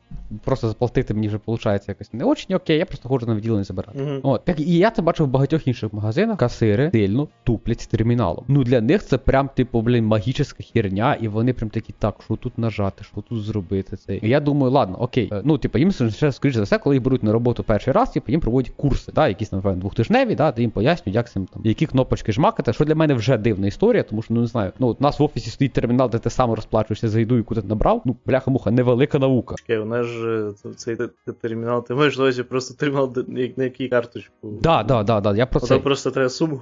[0.44, 4.00] просто заплатити мені вже виходить якось не очень окей, я просто ходжу на відділення забирати.
[4.00, 4.20] Мгм.
[4.24, 6.38] От, так і я це бачив в багатьох інших магазинах.
[6.38, 8.46] Касири сильно туплять з терміналом.
[8.48, 12.36] Ну для них це прям, типу, блін, магічна херня, і вони прям такі, так, що
[12.36, 14.20] тут нажати, що тут зробити це.
[14.22, 15.30] Я думаю, ладно, окей.
[15.32, 18.10] Е, Ну, типу, їм ще, скоріш за все, коли їх беруть на роботу перший раз,
[18.10, 21.62] типу, їм проводять курси, да, якісь, напевно, двохтижневі, да, де їм пояснюють, як цим там,
[21.66, 24.72] які кнопочки жмакати, що для мене вже дивна історія, тому що ну не знаю.
[24.80, 27.56] Ну, от у нас в офісі стоїть термінал, де ти сам розплачуєшся за їду, яку
[27.56, 28.02] ти набрав.
[28.06, 29.56] Ну, бляха-муха, невелика наука.
[29.64, 33.14] Окей, у нас же е, цей те- те- термінал, ти маєш увазі просто термінал,
[33.58, 34.34] на якій карточку.
[34.62, 35.36] Да, да, да, да.
[35.36, 35.80] Я про це.
[35.80, 36.62] Просто треба суму.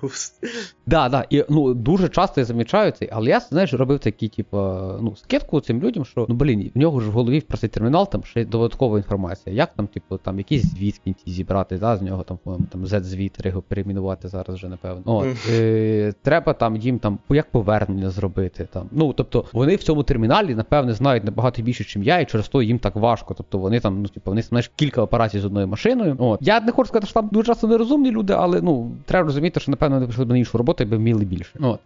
[0.87, 1.25] Да, да.
[1.29, 4.57] І ну дуже часто я замічаю це, але я знаєш, робив такі, типу,
[5.01, 5.13] ну,
[5.45, 8.45] скидку цим людям, що ну блін, в нього ж в голові простий термінал, там ще
[8.45, 9.55] додаткова інформація.
[9.55, 12.37] Як там, типу, там якийсь звіт в кінці зібрати, да, з нього там,
[12.69, 15.01] там Z-звіт, його перейменувати зараз вже, напевно.
[15.05, 18.67] От, е, треба там їм там як повернення зробити.
[18.71, 18.89] Там.
[18.91, 22.61] Ну, тобто, вони в цьому терміналі, напевне, знають набагато більше, ніж я, і через то
[22.61, 23.33] їм так важко.
[23.33, 26.15] Тобто вони там, ну, типу, вони знаєш, кілька операцій з одною машиною.
[26.19, 26.39] От.
[26.41, 29.71] Я не хочу сказати, що там дуже часто нерозумні люди, але ну треба розуміти, що
[29.71, 31.59] напевно вони прийшли б на іншу роботу, якби вміли більше.
[31.59, 31.79] От.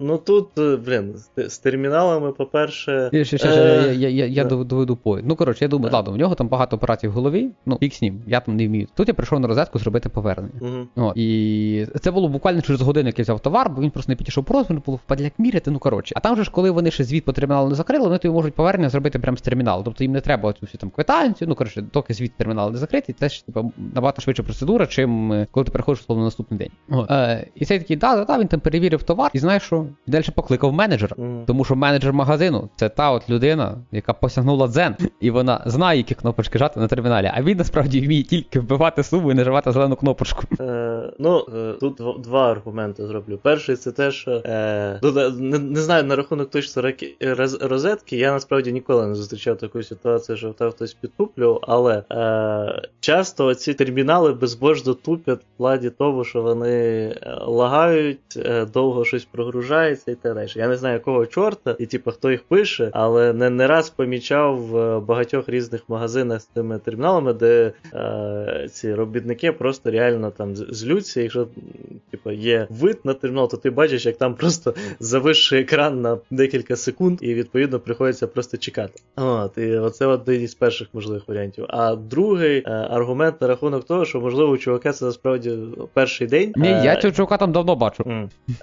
[0.00, 3.10] Ну тут, е, блін, з, з терміналами, по-перше.
[3.12, 4.64] Я, ще, ще, Е, ще, я, я, я, я да.
[4.64, 5.28] доведу поїзд.
[5.28, 5.96] Ну, коротше, я думаю, Да.
[5.96, 8.66] ладно, в нього там багато операцій в голові, ну, фік з ним, я там не
[8.68, 8.86] вмію.
[8.94, 10.52] Тут я прийшов на розетку зробити повернення.
[10.60, 10.88] Мгм.
[10.96, 14.16] О, і це було буквально через годину, як я взяв товар, бо він просто не
[14.16, 16.14] підійшов по розміру, було впадляк міряти, ну коротше.
[16.16, 18.54] А там же ж, коли вони ще звіт по терміналу не закрили, вони тобі можуть
[18.54, 19.82] повернення зробити прямо з терміналу.
[19.82, 23.14] Тобто їм не треба цю всю там квитанцію, ну коротше, доки звіт терміналу не закритий,
[23.18, 26.70] це ж типу, набагато швидша процедура, чим е, коли ти переходиш словно на наступний день.
[26.98, 29.86] О, е, і цей такий, да, да, да, він там перевірив товар, і знаєш що?
[30.06, 31.16] І далі покликав менеджера.
[31.18, 31.44] Мгм.
[31.46, 36.14] Тому що менеджер магазину це та от людина, яка посягнула дзен, і вона знає, які
[36.14, 37.30] кнопочки жати на терміналі.
[37.34, 40.42] А він насправді вміє тільки вбивати суму і нажимати зелену кнопочку.
[40.60, 43.38] Е, ну, е, тут дв- два аргументи зроблю.
[43.42, 48.16] Перший це те, що е, ну, не, не знаю на рахунок точно раки, роз, розетки.
[48.16, 53.74] Я насправді ніколи не зустрічав таку ситуацію, що там хтось підтуплював, але е, часто ці
[53.74, 59.24] термінали безбожно тупять в плані того, що вони е, лагають, е, довго щось
[59.68, 60.48] прогружається і так далі.
[60.56, 64.56] Я не знаю, якого чорта, і типу, хто їх пише, але не, не раз помічав
[64.58, 71.20] в багатьох різних магазинах з тими терміналами, де е, ці робітники просто реально там злються.
[71.22, 71.46] Якщо
[72.10, 76.76] типу, є вид на термінал, то ти бачиш, як там просто зависший екран на декілька
[76.76, 79.00] секунд, і відповідно приходиться просто чекати.
[79.16, 81.64] От, і оце один із перших можливих варіантів.
[81.68, 85.58] А другий е, аргумент на рахунок того, що можливо у чувака це насправді
[85.92, 86.52] перший день.
[86.56, 88.04] Ні, Е, я цього чувака там давно бачу.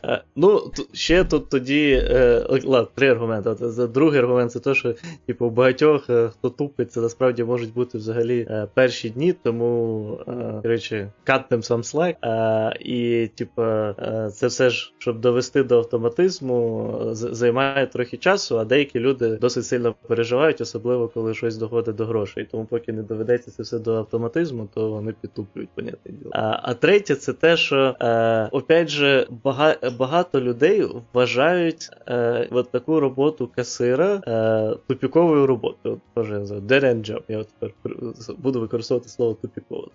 [0.05, 3.55] Е, Ну, ще тут тоді е, ладно, три аргументи.
[3.93, 7.97] Другий аргумент це те, що типу, у багатьох, е, хто тупить, це насправді можуть бути
[7.97, 12.15] взагалі е, перші дні, тому е, речі, some slack.
[12.23, 18.65] Е, і типу, е, це все ж, щоб довести до автоматизму, займає трохи часу, а
[18.65, 22.47] деякі люди досить сильно переживають, особливо коли щось доходить до грошей.
[22.51, 26.31] Тому поки не доведеться це все до автоматизму, то вони підтуплюють, понятне діло.
[26.33, 30.70] А третє, це те, що е, опять же, бага, багато людей
[31.13, 36.01] вважають е, от таку роботу касира е, тупіковою роботою.
[36.15, 37.21] От, теж dead end job.
[37.27, 37.95] Я от тепер
[38.37, 39.87] буду використовувати слово тупіково.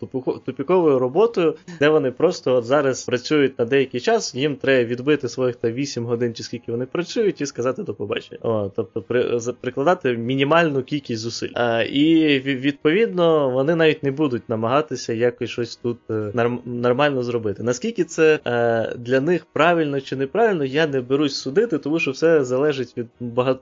[0.47, 5.57] Тупіковою роботою, де вони просто от зараз працюють на деякий час, їм треба відбити своїх
[5.57, 8.39] та 8 годин, чи скільки вони працюють, і сказати до побачення.
[8.43, 11.51] О, Тобто при, прикладати мінімальну кількість зусиль.
[11.55, 17.63] А, І відповідно вони навіть не будуть намагатися якось щось тут е, нормально зробити.
[17.63, 22.45] Наскільки це е, для них правильно чи неправильно, я не берусь судити, тому що все
[22.45, 23.07] залежить від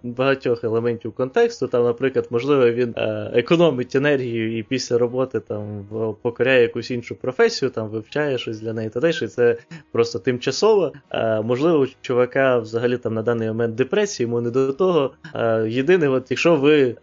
[0.03, 1.67] багатьох елементів контексту.
[1.67, 5.87] Там, наприклад, можливо, він е, економить енергію і після роботи там
[6.23, 9.13] покоряє якусь іншу професію, там вивчає щось для неї та далі.
[9.13, 9.57] Це
[9.93, 10.93] просто тимчасово.
[11.11, 15.11] Е, можливо, у чувака взагалі там на даний момент депресії, йому не до того.
[15.35, 16.97] Е, єдине, от якщо ви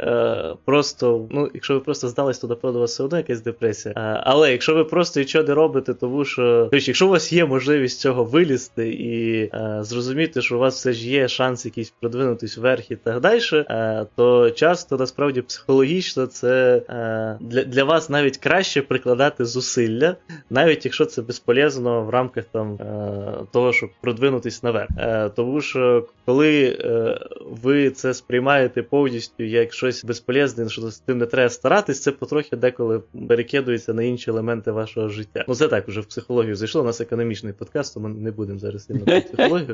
[0.66, 4.22] просто, ну, якщо ви просто здались, то напевно у вас все одно якась депресія.
[4.26, 8.24] Але якщо ви просто нічого не робите, тому що якщо у вас є можливість цього
[8.24, 9.50] вилізти і
[9.92, 13.42] зрозуміти, що у вас все ж є шанс якийсь продвинутись вверх і так далі,
[14.16, 16.82] то часто насправді психологічно це
[17.40, 20.16] для для вас навіть краще прикладати зусилля,
[20.50, 22.80] навіть якщо це безполезно в рамках там
[23.54, 24.90] того, щоб продвинутись наверх.
[25.36, 26.78] Тому що коли
[27.64, 32.56] ви це сприймаєте повністю як щось безполезне, що з тим не треба старатись, це потрохи
[32.56, 35.46] деколи перекидується на інші елементи вашого життя.
[35.48, 36.82] Ну це так уже в психологію зайшло.
[36.82, 39.74] У нас економічний подкаст, то ми не будемо зараз про психологію.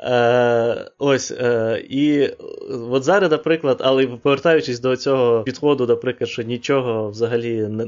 [0.00, 2.28] Е, Ось е, і
[2.90, 7.86] от зараз, наприклад, але повертаючись до цього підходу, наприклад, що нічого взагалі не,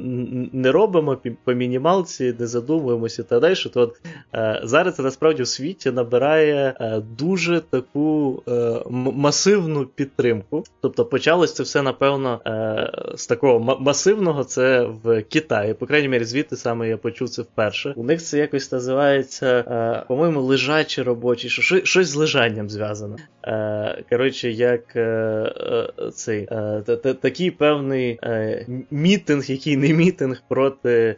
[0.53, 4.01] не робимо по мінімалці, не задумуємося та далі, то от
[4.35, 10.65] е, зараз це насправді в світі набирає е, дуже таку е, масивну підтримку.
[10.81, 15.75] Тобто почалось це все, напевно, е, з такого масивного, це в Китаї.
[15.75, 17.93] По крайній мірі, звідти саме я почув це вперше.
[17.97, 21.49] У них це якось називається, е, по-моєму, лежачі робочі,
[21.85, 23.17] що щось з лежанням зв'язано.
[23.45, 26.83] Е, Коротше, як е, е, цей е,
[27.21, 31.17] такий певний е, мітинг, який не мітинг проти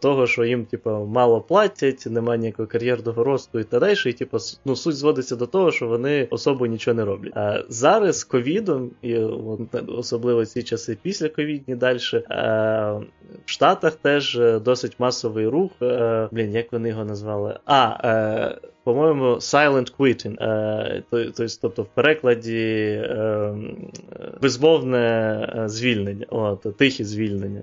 [0.00, 3.94] того, що їм типу, мало платять, немає ніякого кар'єрного росту і так далі.
[4.06, 7.64] І типу, ну, суть зводиться до того, що вони особо нічого не роблять.
[7.68, 9.16] Зараз з ковідом, і
[9.88, 13.02] особливо ці часи після ковідні далі, в
[13.44, 15.72] Штатах теж досить масовий рух.
[16.30, 17.58] Блін, як вони його назвали?
[17.66, 18.54] А,
[18.84, 23.54] по-моєму, silent quitting, е, тобто в перекладі е,
[24.42, 24.98] безмовне
[25.56, 27.62] е, звільнення, от, тихе звільнення.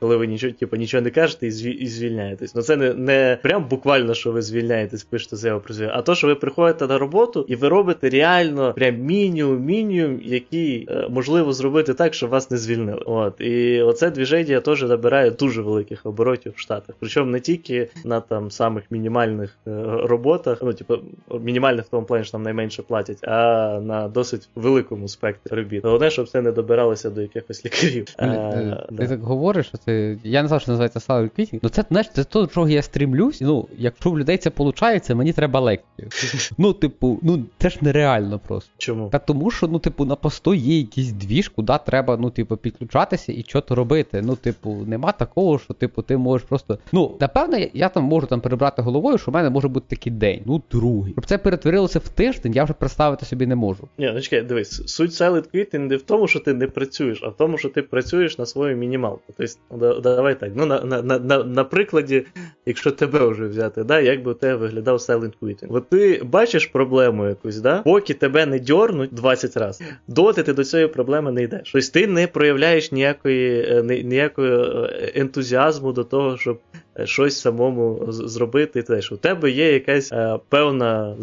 [0.00, 2.54] Коли ви нічого типу, нічого не кажете і звільняєтесь.
[2.54, 6.14] Ну це не не прям буквально, що ви звільняєтесь, пишете заяву про звільнення, а то,
[6.14, 11.94] що ви приходите на роботу і ви робите реально прям мінімум, мінімум, який можливо зробити
[11.94, 13.02] так, щоб вас не звільнили.
[13.06, 13.40] От.
[13.40, 16.96] І оце движення теж набирає дуже великих оборотів в Штатах.
[17.00, 19.58] Причому не тільки на там самих мінімальних
[20.06, 20.98] роботах, ну, типу,
[21.40, 25.84] мінімальних в тому плані, що там найменше платять, а на досить великому спектрі робіт.
[25.84, 28.04] Головне, щоб це не добиралося до якихось лікарів.
[28.04, 28.50] Ти, а,
[28.88, 29.06] ти да.
[29.06, 30.16] так говориш, що це.
[30.24, 32.82] Я не знав, що називається salary quitting, Ну це знаєш, це то, до чого я
[32.82, 33.40] стрімлюсь.
[33.40, 36.08] Ну, якщо в людей це виходить, мені треба лекцію.
[36.58, 38.70] Ну, типу, ну це ж нереально просто.
[38.78, 39.08] Чому?
[39.08, 43.32] Та тому, що, ну, типу, на посту є якийсь двіж, куди треба, ну, типу, підключатися
[43.32, 44.22] і що робити.
[44.24, 46.78] Ну, типу, нема такого, що, типу, ти можеш просто.
[46.92, 50.12] Ну, напевно, я, я там можу там перебрати головою, що в мене може бути такий
[50.12, 51.12] день, ну другий.
[51.12, 53.88] Щоб це перетворилося в тиждень, я вже представити собі не можу.
[53.98, 57.28] Ні, ну чекай, дивись, суть Silent Quitting не в тому, що ти не працюєш, а
[57.28, 59.34] в тому, що ти працюєш на свою мінімалку.
[59.36, 60.52] Тобто, давай так.
[60.54, 62.26] Ну, на на, на, на, прикладі,
[62.66, 65.66] якщо тебе вже взяти, да, як би у тебе виглядав Silent Quitting.
[65.68, 67.78] От ти бачиш проблему якусь, да?
[67.78, 71.70] поки тебе не дьорнуть 20 разів, доти ти до цієї проблеми не йдеш.
[71.72, 76.58] Тобто ти не проявляєш ніякої е, ніякої е, ентузіазму до того, щоб
[77.04, 78.82] щось самому зробити.
[78.82, 81.16] Теж у тебе є якась е, певна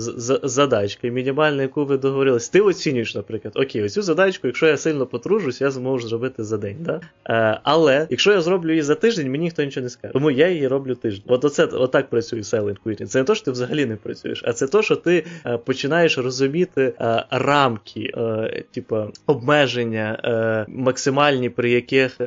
[0.44, 2.50] задачка, мінімальна, яку ви договорились.
[2.50, 6.78] Ти оцінюєш, наприклад, окей, оцю задачку, якщо я сильно потружусь, я зможу зробити за день.
[6.80, 7.02] Да?
[7.30, 10.14] Е, але якщо я зроблю її за тиждень, мені ніхто нічого не скаже.
[10.14, 11.24] Тому я її роблю тиждень.
[11.28, 13.06] От оце отак працює Silent Quitting.
[13.06, 16.18] Це не то, що ти взагалі не працюєш, а це то, що ти е, починаєш
[16.18, 22.18] розуміти е, рамки, е, типу обмеження максимальні, при яких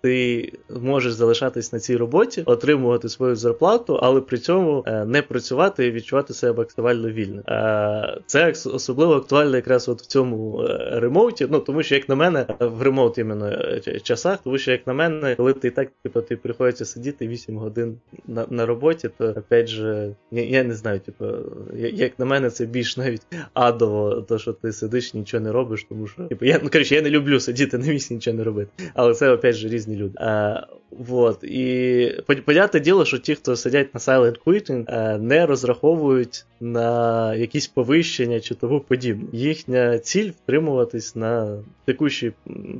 [0.00, 5.22] ти можеш залишатись на цій роботі, отримати отримувати свою зарплату, але при цьому е, не
[5.22, 7.42] працювати і відчувати себе максимально вільним.
[7.48, 11.46] Е, це особливо актуально якраз от в цьому ремоуті.
[11.50, 13.52] Ну тому що, як на мене, в ремоут іменно
[14.02, 17.98] часах, тому що як на мене, коли ти так типу, ти приходиться сидіти 8 годин
[18.26, 21.24] на на роботі, то опять же, я, я не знаю, типу,
[21.76, 23.22] як на мене, це більш навіть
[23.54, 27.02] адово, то що ти сидиш, нічого не робиш, тому що типу, я ну коротше, я
[27.02, 28.70] не люблю сидіти на місці, нічого не робити.
[28.94, 30.14] Але це опять же різні люди.
[30.18, 31.44] А, Вот.
[31.44, 32.12] І
[32.68, 38.54] поняте діло, що ті, хто сидять на Silent Quitting, не розраховують на якісь повищення чи
[38.54, 39.28] тому подібне.
[39.32, 42.32] Їхня ціль втримуватись на текущій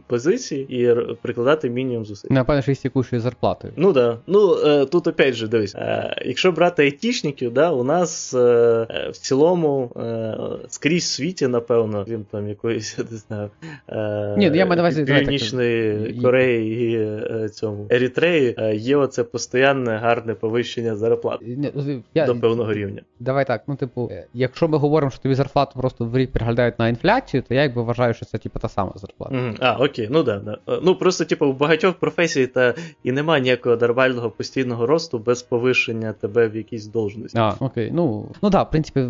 [0.07, 2.29] позиції і прикладати мінімум зусиль.
[2.31, 3.73] Напевно, що із текущою зарплатою.
[3.77, 4.19] Ну да.
[4.27, 9.17] Ну е, тут опять же дивись, е, якщо брати айтішників, да, у нас е, в
[9.17, 9.91] цілому
[10.69, 13.51] скрізь в світі, напевно, крім там якоїсь, я не знаю,
[14.39, 17.87] Ні, ну, я маю Північної Кореї і цьому.
[17.91, 19.25] Ерітреї е, є оце
[19.79, 21.41] постійне гарне повищення зарплат
[21.75, 23.03] ну, я, до певного рівня.
[23.21, 26.79] Давай так, ну типу, е, якщо ми говоримо, що тобі зарплату просто в рік переглядають
[26.79, 29.35] на інфляцію, то я якби вважаю, що це типу та сама зарплата.
[29.35, 30.59] М-м, а, окей, ну да, да.
[30.69, 32.75] Е, ну просто, типу, в багатьох професій та
[33.05, 37.39] і немає ніякого нормального постійного росту без повищення тебе в якійсь должності.
[37.39, 39.01] А, окей, ну ну да, в принципі,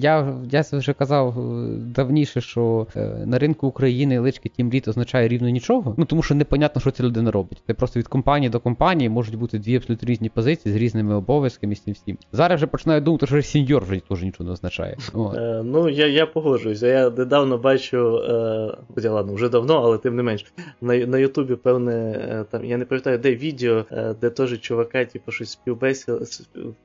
[0.00, 1.34] я я вже казав
[1.78, 2.86] давніше, що
[3.26, 5.94] на ринку України лички тімлід означає рівно нічого.
[5.96, 7.62] Ну тому що непонятно, що ця людина робить.
[7.66, 11.74] Ти просто від компанії до компанії можуть бути дві абсолютно різні позиції з різними обов'язками
[11.74, 12.18] з цим всім.
[12.32, 14.96] Зараз вже починаю думати, що сіньор вже теж нічого не означає.
[15.36, 16.86] Е, ну я я погоджуюся.
[16.86, 20.44] Я недавно бачу, е, хоча ладно, вже давно, але тим не менш,
[20.80, 21.92] на на Ютубі певне
[22.30, 23.84] е, там, я не пам'ятаю, де відео,
[24.20, 26.18] де теж чувака, типу, щось співбесіда,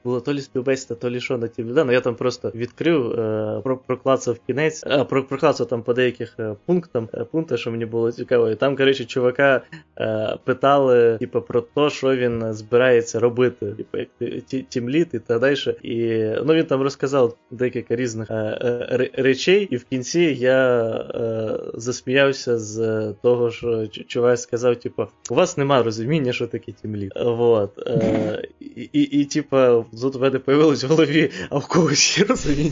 [0.03, 3.61] було то лі співбесіда, то лі що на ті ну я там просто відкрив, е,
[3.87, 8.49] проклацав кінець, а про, проклацав там по деяких пунктам, пунктах, що мені було цікаво.
[8.49, 9.61] І там, коротше, чувака
[10.43, 14.09] питали типу, про те, що він збирається робити, типу, як
[14.69, 15.55] тімлід і так далі.
[15.83, 22.59] І ну, він там розказав декілька різних е, речей, і в кінці я е, засміявся
[22.59, 27.11] з того, що чувак сказав, типу, у вас немає розуміння, що таке тімлід.
[27.25, 27.87] Вот.
[27.87, 32.25] Е, і, і, і, типу, тут в мене появилось в голові, а в когось є
[32.25, 32.71] розуміння.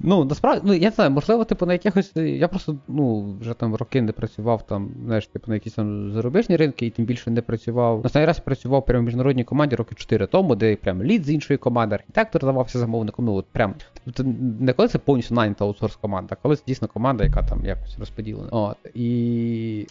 [0.00, 2.12] Ну, насправді, ну, я не знаю, можливо, типу, на якихось.
[2.16, 6.56] Я просто ну, вже там роки не працював там, знаєш, типу, на якісь там зарубіжні
[6.56, 8.06] ринки, і тим більше не працював.
[8.06, 11.58] Останній раз працював прямо в міжнародній команді роки 4 тому, де прям лід з іншої
[11.58, 13.24] команди, архітектор давався замовником.
[13.24, 13.74] Ну, от прям
[14.04, 14.24] тобто
[14.60, 17.98] не коли це повністю найнята аутсорс команда, а коли це дійсно команда, яка там якось
[17.98, 18.48] розподілена.
[18.50, 18.76] От.
[18.94, 19.08] І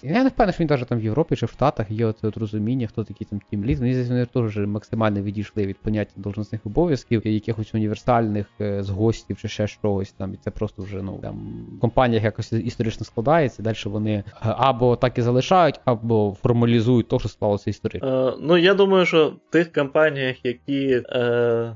[0.03, 2.37] я не впевнений, що він навіть там в Європі чи в Штатах є оце от
[2.37, 3.81] розуміння, хто такий там тімлід.
[3.81, 9.37] Мені здається, вони теж максимально відійшли від поняття должностних обов'язків, якихось універсальних е, з гостів
[9.37, 10.33] чи ще щось там.
[10.33, 13.63] І це просто вже ну там в компаніях якось історично складається.
[13.63, 18.27] Далі вони е, або так і залишають, або формалізують то, що склалося історично.
[18.27, 21.75] Е, ну я думаю, що тих компаніях, які е,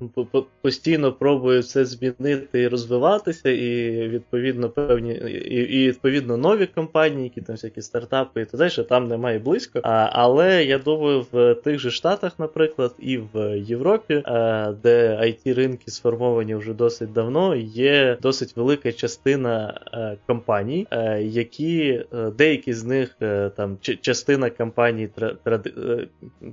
[0.62, 7.42] постійно пробують все змінити і розвиватися, і відповідно певні, і, і відповідно нові компанії, які
[7.42, 9.80] там всякі стартапи і так далі, там немає близько.
[9.84, 15.54] А, Але я думаю, в тих же Штатах, наприклад, і в Європі, е, де it
[15.54, 22.06] ринки сформовані вже досить давно, є досить велика частина е, компаній, е, які
[22.38, 23.16] деякі з них
[23.56, 25.10] там частина компаній
[25.44, 25.74] тради,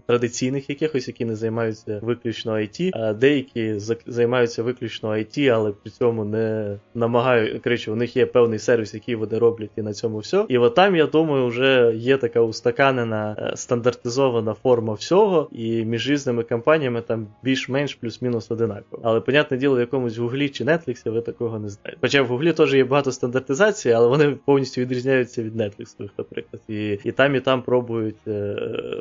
[0.07, 3.75] традиційних якихось, які не займаються виключно IT, а деякі
[4.07, 9.15] займаються виключно IT, але при цьому не намагають коротше, у них є певний сервіс, який
[9.15, 10.45] вони роблять, і на цьому все.
[10.49, 16.11] І от там, я думаю, вже є така устаканена е, стандартизована форма всього, і між
[16.11, 19.03] різними компаніями там більш-менш плюс-мінус одинаково.
[19.03, 21.99] Але, понятне діло, в якомусь Гуглі чи Netflix ви такого не знаєте.
[22.01, 26.63] Хоча в Гуглі теж є багато стандартизації, але вони повністю відрізняються від Netflix, наприклад.
[26.69, 28.57] І і там, і там пробують е,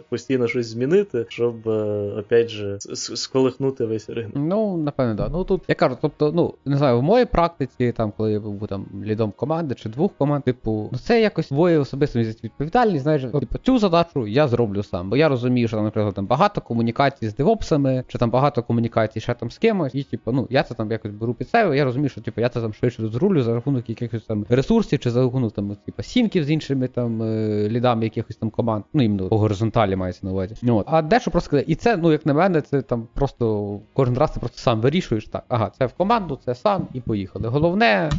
[0.10, 1.85] постійно щось змінити, щоб е,
[2.18, 4.34] опять же сколихнути весь ринок.
[4.36, 5.30] Ну, напевно, да.
[5.30, 8.68] Ну тут я кажу, тобто, ну не знаю, в моїй практиці, там, коли я був
[8.68, 13.58] там лідом команди чи двох команд, типу, ну це якось двоє особисто відповідальність, знаєш, типу,
[13.64, 15.10] цю задачу я зроблю сам.
[15.10, 19.20] Бо я розумію, що там, наприклад, там багато комунікацій з девопсами, чи там багато комунікацій
[19.20, 21.78] ще там з кимось, і типу, ну я це там якось беру під себе.
[21.78, 25.12] Я розумію, що типу я це там швидше розрулю за рахунок якихось там ресурсів, чи
[25.12, 28.84] за рахунок там типу, сінків з іншими там е, лідами якихось там команд.
[28.94, 30.56] Ну іменно по горизонталі мається на увазі.
[30.62, 30.86] Ну, от.
[30.90, 34.32] А дещо просто сказати, і це, ну як на мене, це там просто кожен раз
[34.32, 35.43] ти просто сам вирішуєш так.
[35.47, 37.47] Ага, це в команду, це сам і поїхали.
[37.47, 38.11] Головне.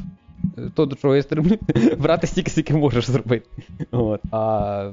[0.74, 1.58] То, до чого я стремлю,
[1.98, 3.46] брати стільки, скільки можеш зробити.
[3.90, 4.20] От.
[4.30, 4.90] А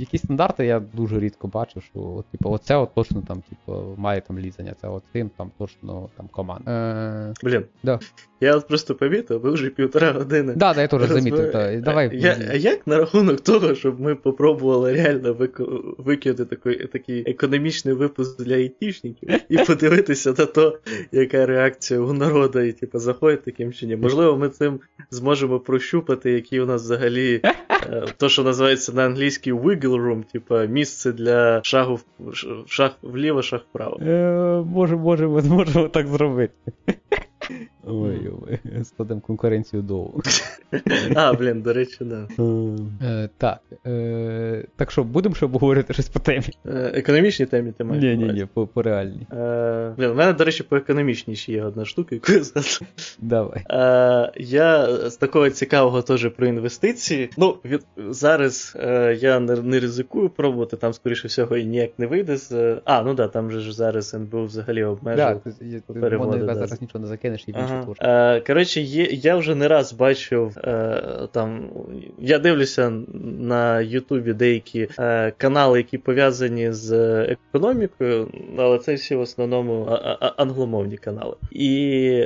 [0.00, 4.20] якісь стандарти я дуже рідко бачу, що от, типу, оце от точно там, типу, має
[4.20, 6.70] там лізання, це от цим там точно там команда.
[6.70, 7.64] Е, Блін.
[7.82, 7.98] Да.
[8.40, 10.52] Я от просто помітив, ви вже півтора години.
[10.56, 11.52] Да, да, я теж замітив.
[11.52, 11.80] Да.
[11.80, 12.10] Давай.
[12.12, 17.94] Я, а як на рахунок того, щоб ми попробували реально вик- викинути такий, такий економічний
[17.94, 20.78] випуск для айтішників і подивитися на то,
[21.12, 24.00] яка реакція у народу, і типу, заходить таким чином.
[24.00, 24.80] Можливо, ми цим
[25.10, 30.66] зможемо прощупати, які у нас взагалі е, то, що називається на англійській wiggle room, типа
[30.66, 32.34] місце для шагу в
[32.66, 34.00] шаг вліво, шаг вправо.
[34.00, 36.54] Е, може, може, можемо так зробити.
[37.86, 40.22] Ой, ой, складемо конкуренцію довго.
[41.14, 42.28] А, блін, до речі, да.
[43.02, 43.60] Е, так.
[43.86, 46.44] Е, так що, будемо ще обговорити щось по темі?
[46.66, 48.04] Е, економічні темі ти маєш?
[48.04, 49.26] Ні, ні, ні, по, по реальній.
[49.32, 52.80] Е, блін, у мене, до речі, по економічній ще є одна штука, яку я згадав.
[53.18, 53.64] Давай.
[53.70, 57.30] Е, я з такого цікавого теж про інвестиції.
[57.36, 62.06] Ну, від, зараз е, я не, не ризикую пробувати, там, скоріше всього, і ніяк не
[62.06, 62.80] вийде з.
[62.84, 65.16] А, ну да, там же ж зараз НБУ взагалі обмежив.
[65.16, 66.54] Да, ти, ти, ти да.
[66.54, 68.36] зараз нічого не закинеш і більше Ага.
[68.36, 71.02] Е, коротше, є, я вже не раз бачив е,
[71.32, 71.70] там.
[72.18, 72.92] Я дивлюся
[73.40, 76.92] на Ютубі деякі е, канали, які пов'язані з
[77.22, 81.36] економікою, але це всі в основному а- а- англомовні канали.
[81.50, 82.24] І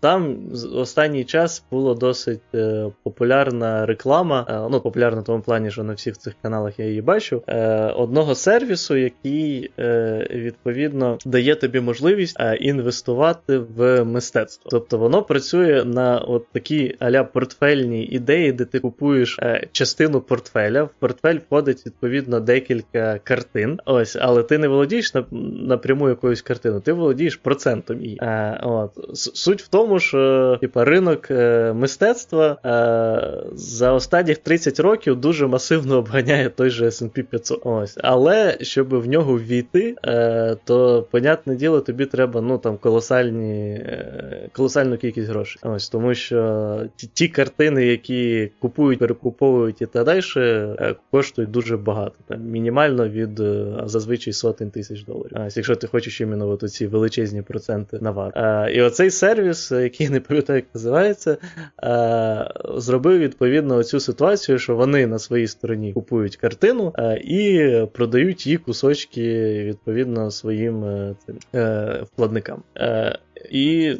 [0.00, 4.46] там з- останній час було досить е, популярна реклама.
[4.48, 7.42] е, ну, популярна в тому плані, що на всіх цих каналах я її бачу.
[7.46, 14.68] Е, одного сервісу, який е, відповідно дає тобі можливість е, інвестувати в мистецтво.
[14.70, 20.82] Тобто воно працює на от такі аля портфельні ідеї, де ти купуєш е, частину портфеля.
[20.82, 23.80] В портфель входить відповідно декілька картин.
[23.84, 25.24] Ось, але ти не володієш на,
[25.66, 28.18] напряму якоюсь картиною, ти володієш процентом її.
[28.22, 28.90] Е, от.
[29.34, 35.98] Суть в тому, що типа, ринок е, мистецтва е, за останніх 30 років дуже масивно
[35.98, 37.60] обганяє той же SP 500.
[37.64, 37.98] Ось.
[38.02, 43.86] Але щоб в нього ввійти, е, то, понятне діло, тобі треба ну, там, колосальні,
[44.52, 45.62] колосальну кількість грошей.
[45.64, 50.20] Ось, тому що ті, ті картини, які купують, перекуповують і так далі,
[51.10, 52.14] коштують дуже багато.
[52.28, 53.40] Там, мінімально від
[53.84, 55.36] зазвичай сотень тисяч доларів.
[55.46, 58.32] Ось, якщо ти хочеш іменно ці величезні проценти навар.
[58.74, 61.36] І оцей сервіс, е, який не пам'ятаю, як називається,
[61.82, 68.46] е, зробив відповідно цю ситуацію, що вони на своїй стороні купують картину е, і продають
[68.46, 70.84] її кусочки відповідно своїм
[72.02, 72.62] вкладникам.
[73.50, 73.96] І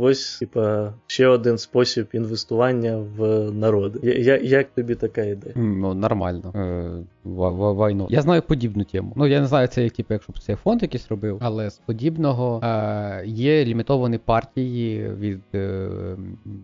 [0.00, 3.98] ось, типа, ще один спосіб інвестування в народ.
[4.02, 5.54] Я, я, як тобі така ідея?
[5.56, 6.52] Ну, нормально.
[6.56, 6.90] Е,
[7.24, 8.06] ва- ва- вайно.
[8.10, 9.12] Я знаю подібну тему.
[9.16, 12.60] Ну, я не знаю, це типу, якщо б це фонд якийсь робив, але з подібного
[12.64, 15.88] е, є лімітовані партії від е,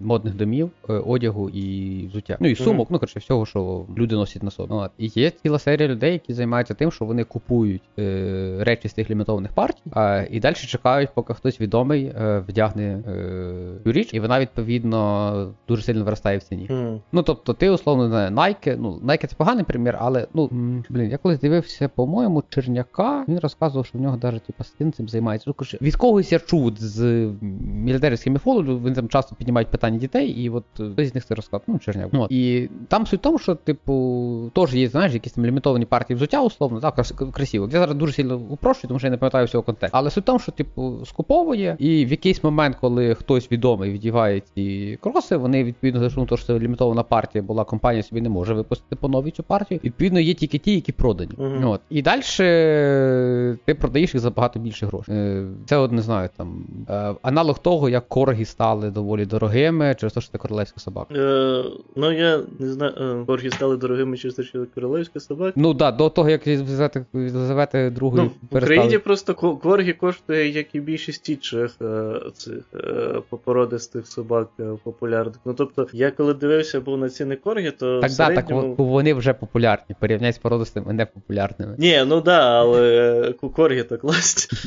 [0.01, 2.37] модних домів, е, одягу і взуття.
[2.41, 4.73] Ну і сумок, ну коротше, всього, що люди носять на собі.
[4.73, 4.91] От.
[4.99, 9.11] І є ціла серія людей, які займаються тим, що вони купують е, речі з тих
[9.11, 9.83] лімітованих партій,
[10.31, 12.12] і далі чекають, поки хтось відомий
[12.49, 16.67] вдягне е, цю річ, і вона відповідно дуже сильно виростає в ціні.
[16.71, 17.01] Мгм.
[17.13, 20.51] Ну, тобто, ти, условно, не Nike, ну, Nike це поганий примір, але, ну,
[20.89, 25.09] блін, я колись дивився, по-моєму, Черняка, він розказував, що в нього навіть, типу, син цим
[25.09, 25.45] займається.
[25.51, 27.03] Ну, коротше, від когось я чув з
[27.63, 31.35] мілітерськими фолу, вони там часто піднімають питання дітей, і от е, хтось з них це
[31.35, 32.09] розказав, ну, Черняк.
[32.13, 32.33] Ну, от.
[32.33, 36.43] І там суть в тому, що, типу, теж є, знаєш, якісь там лімітовані партії взуття,
[36.43, 37.65] условно, так, крас- красиво.
[37.73, 39.99] Я зараз дуже сильно упрощую, тому що я не пам'ятаю всього контексту.
[39.99, 44.43] Але суть в тому, що, типу, скуповує, і в якийсь момент, коли хтось відомий віддіває
[44.55, 48.55] ці кроси, вони відповідно за що, що це лімітована партія була, компанія собі не може
[48.55, 49.81] випустити по новій цю партію.
[49.85, 51.33] Відповідно, є тільки ті, які продані.
[51.39, 51.65] Мгм.
[51.65, 51.81] От.
[51.91, 52.23] І далі
[53.65, 55.15] ти продаєш їх за багато більше грошей.
[55.15, 60.13] Е, Це от не знаю, там е, аналог того, як корги стали доволі дорогими, через
[60.13, 61.15] те, що це королевська собака.
[61.15, 61.65] Е,
[61.97, 65.53] ну, я не знаю, е, борги стали дорогими через те, що королевська собака.
[65.57, 66.47] Ну так, да, до того, як
[67.15, 68.63] Єлизавети другої Ну, в.
[68.63, 71.92] Україні просто ко- коргі коштує, як і більшість інших е,
[72.35, 75.37] цих е, породистих собак е, популярних.
[75.45, 78.75] Ну тобто, я коли дивився був на ціни коргі, то Так, в да, так середньому...
[78.79, 81.75] вони вже популярні, порівняй з породистими непопулярними.
[81.79, 82.81] Ні, ну да, але
[83.43, 84.59] е, коргі то класні.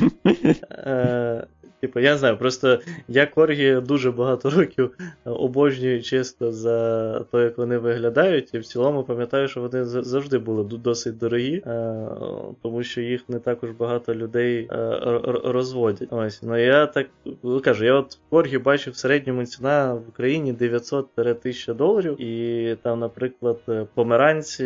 [1.86, 4.91] Типу, я знаю, просто я коргі дуже багато років
[5.25, 10.63] обожнюю чисто за те, як вони виглядають, і в цілому пам'ятаю, що вони завжди були
[10.63, 12.07] досить дорогі, е,
[12.63, 14.99] тому що їх не також багато людей е,
[15.43, 16.07] розводять.
[16.11, 17.07] Ось, ну я так
[17.43, 22.99] ну, кажу, я от коргі бачив в середньому ціна в Україні 900-1000 доларів, і там,
[22.99, 24.63] наприклад, е, померанці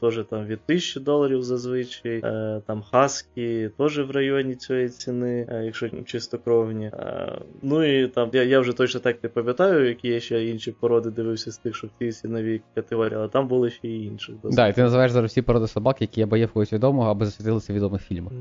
[0.00, 2.20] теж там від 1000 доларів зазвичай,
[2.66, 6.59] там хаски теж в районі цієї ціни, якщо чистокровні.
[6.68, 10.72] Е, Ну і там, я я вже точно так не пам'ятаю, які я ще інші
[10.72, 14.34] породи дивився з тих, що в цій ціновій категорії, але там були ще й інші.
[14.42, 17.10] Так, да, і ти називаєш зараз всі породи собак, які або є в когось відомого,
[17.10, 18.32] або засвітилися в відомих фільмах.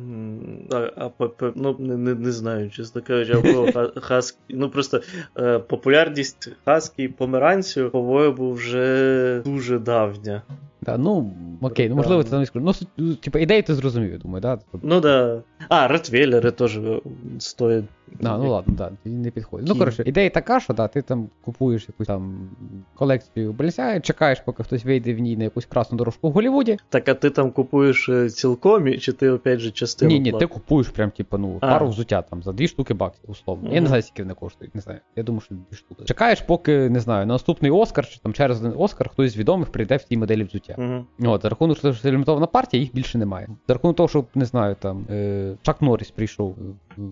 [0.72, 4.38] А, а ну, не, не, не знаю, чесно кажучи, або хаскі.
[4.50, 5.02] Ну просто
[5.38, 10.42] е, популярність хаскі і померанців, по-моєму, вже дуже давня.
[10.82, 14.42] Да, ну, окей, ну можливо, це там не Ну, типу, ідею ти зрозумів, я думаю,
[14.42, 14.60] да?
[14.84, 15.42] Ну да.
[15.70, 17.02] А, ретвейлери теж е,
[17.40, 17.86] стоять.
[18.24, 19.68] А, ну ладно, да, не підходить.
[19.68, 22.50] Ну, коротше, ідея така, що да, ти там купуєш якусь там
[22.96, 26.78] колекцію Бальсяя, чекаєш, поки хтось вийде в ній на якусь красну дорожку в Голлівуді.
[26.90, 30.12] Так, а ти там купуєш е, цілком, чи ти опять же частину?
[30.12, 31.68] Ні, ні, ти купуєш прям, типу, ну, а.
[31.68, 33.70] пару взуття там за дві штуки баксів, условно.
[33.70, 33.74] Mm-hmm.
[33.74, 35.00] Я не знаю, скільки вони коштують, не знаю.
[35.16, 36.04] Я думаю, що дві штуки.
[36.06, 39.72] Чекаєш, поки, не знаю, на наступний Оскар, чи там через один Оскар хтось з відомих
[39.72, 40.69] прийде в тій моделі взуття.
[40.78, 41.30] Mm-hmm.
[41.30, 43.48] От, за рахунок, що це лімітована партія, їх більше немає.
[43.68, 46.56] За рахунок того, що не знаю, там е, Чак Норріс прийшов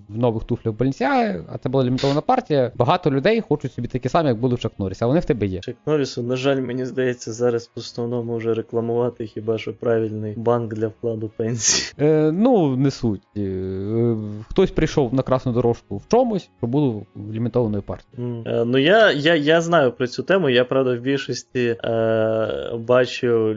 [0.10, 2.72] в нових туфлях Balenciaga, а це була лімітована партія.
[2.76, 5.46] Багато людей хочуть собі такі самі, як були в Чак Норріс, а вони в тебе
[5.46, 5.60] є.
[5.60, 10.74] Чак Норрісу, на жаль, мені здається, зараз в основному вже рекламувати хіба що правильний банк
[10.74, 11.94] для вкладу пенсії.
[12.00, 13.22] Е, Ну, не суть.
[13.38, 14.16] Е,
[14.50, 18.34] хтось прийшов на красну дорожку в чомусь, що було лімітованою партією.
[18.34, 18.50] Mm.
[18.50, 20.50] Е, ну я я, я знаю про цю тему.
[20.50, 23.56] Я правда в більшості е, бачу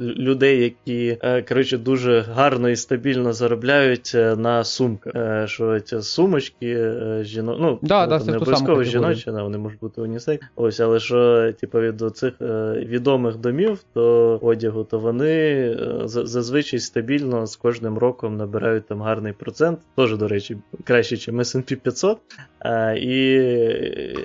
[0.00, 5.01] людей, які е, коротше, дуже гарно і стабільно заробляють е, на сумках.
[5.06, 7.56] Е, що ці сумочки жіно...
[7.60, 10.40] ну, да, да, не обов'язково жіночі, вони можуть бути унісек.
[10.56, 12.34] Ось, але що, типу, від цих
[12.76, 19.78] відомих домів то одягу, то вони зазвичай стабільно з кожним роком набирають там гарний процент.
[19.96, 22.18] Теж, до речі, краще, ніж SP 500.
[22.96, 23.16] І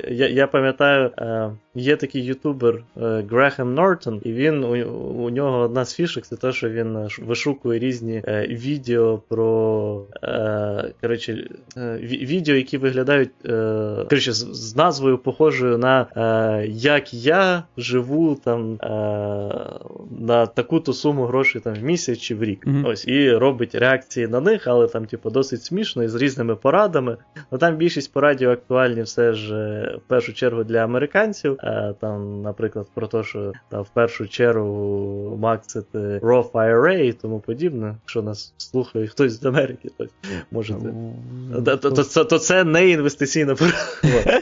[0.10, 1.12] я я пам'ятаю,
[1.80, 2.84] є такий ютубер
[3.30, 4.70] Грехем Нортон, і він у,
[5.24, 10.04] у нього одна з фішок це те, що він е, вишукує різні е, відео про
[10.24, 13.50] е, коротше, е, відео, які виглядають е,
[14.10, 18.78] коротше, з, з назвою похожою на е, як я живу там
[20.20, 22.68] на таку-то суму грошей там в місяць чи в рік.
[22.68, 22.88] Mm-hmm.
[22.88, 27.18] Ось і робить реакції на них, але там, типу, досить смішно і з різними порадами.
[27.52, 29.54] Ну там більшість порадів актуальні все ж
[30.06, 31.58] в першу чергу для американців.
[32.00, 37.96] Там, наприклад, про те, що там в першу чергу максити Raw IRA і тому подібне.
[38.04, 40.06] Якщо нас слухає хтось з Америки, то
[40.52, 40.94] можете.
[42.30, 44.42] То це не інвестиційна порада.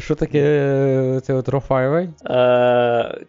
[0.00, 2.08] Що таке е, це от Raw IRA?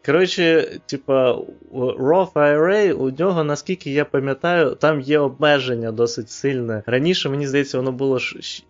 [0.05, 1.37] Коротше, типа,
[1.73, 6.83] Raw IRA, у нього, наскільки я пам'ятаю, там є обмеження досить сильне.
[6.85, 8.19] Раніше, мені здається, воно було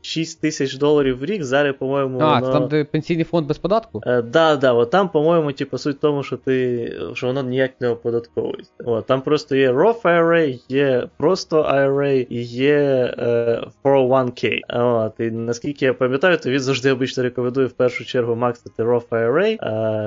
[0.02, 2.20] 6 тисяч доларів в рік, зараз, по-моєму.
[2.20, 2.54] А, воно...
[2.54, 4.00] там де пенсійний фонд без податку?
[4.00, 7.72] Так, е, да, от там, по-моєму, типу, суть в тому, що ти, що воно ніяк
[7.81, 8.72] не оподатковується.
[8.85, 12.76] От, Там просто є Roth IRA, є просто IRA і є
[13.18, 14.60] е, 401k.
[14.69, 19.10] От, І наскільки я пам'ятаю, то він завжди обично рекомендує в першу чергу максити Roth
[19.10, 19.57] IRA,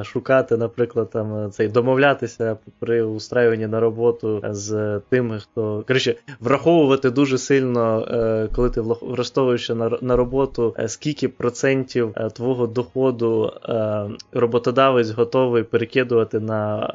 [0.00, 7.10] е, шукати, наприклад, там цей домовлятися при устраюванні на роботу з тими, хто коротше, враховувати
[7.10, 13.52] дуже сильно, е, коли ти влаштовуєшся на на роботу, е, скільки процентів е, твого доходу
[13.68, 14.06] е,
[14.36, 16.90] роботодавець готовий перекидувати на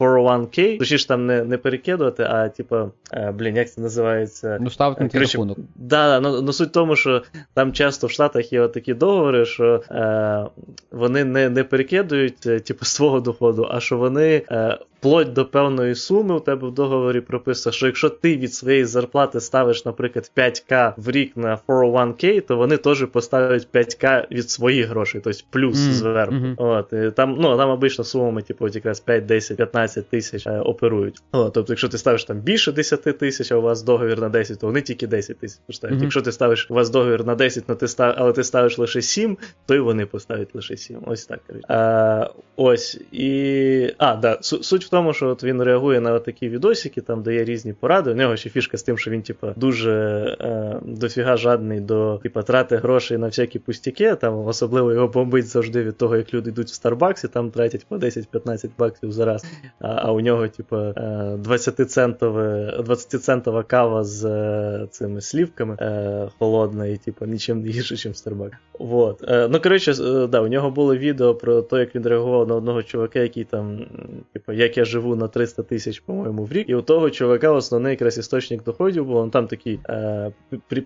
[0.00, 4.58] 401k, точніше там не не перекидувати, а типа, е, блін, як це називається?
[4.60, 5.58] Ну, ставити на ті рахунок.
[5.74, 7.22] Да, ну, ну суть в тому, що
[7.54, 10.46] там часто в Штатах є такі договори, що е,
[10.90, 15.94] вони не не перекидують е, типу, свого доходу, а що вони е, вплоть до певної
[15.94, 20.92] суми у тебе в договорі прописано, що якщо ти від своєї зарплати ставиш, наприклад, 5к
[20.96, 25.90] в рік на 401k, то вони теж поставлять 5к від своїх грошей, тобто плюс mm,
[25.90, 26.34] зверху.
[26.34, 26.54] Mm-hmm.
[26.56, 31.22] От, і Там ну, там обично сумами, типу, якраз 5, 10, 15 тисяч е, оперують.
[31.32, 34.60] От, Тобто, якщо ти ставиш там більше 10 тисяч, а у вас договір на 10,
[34.60, 35.98] то вони тільки 10 тисяч поставлять.
[35.98, 36.02] Mm-hmm.
[36.02, 39.02] Якщо ти ставиш у вас договір на 10, но ти став, але ти ставиш лише
[39.02, 40.98] 7, то й вони поставлять лише 7.
[41.06, 41.40] Ось так.
[41.68, 43.00] А, Ось.
[43.12, 43.94] І.
[43.98, 47.72] А, да, суть в тому, що от він реагує на такі відосики, там дає різні
[47.72, 48.10] поради.
[48.10, 49.92] У нього ще фішка з тим, що він, типа, дуже
[50.40, 54.14] е, дофіга жадний до типа, трати грошей на всякі пустяки.
[54.14, 57.96] Там особливо його бомбить завжди від того, як люди йдуть в Старбаксі, там тратять по
[57.96, 59.44] 10-15 баксів за раз.
[59.80, 66.96] А, а у нього, типа, 20-центова 20 кава з е, цими слівками е, холодна і
[66.96, 68.52] типа, нічим не гірше, ніж в Starbucks.
[68.78, 69.24] Вот.
[69.28, 72.54] Е, ну, коротше, е, да, у нього було відео про те, як він реагував на
[72.54, 73.86] одного чувака, який там,
[74.32, 76.68] типу, як я я живу на 300 тисяч, по-моєму, в рік.
[76.68, 79.16] І у того чувака основний якраз істочник доходів був.
[79.16, 80.32] Он там такий е,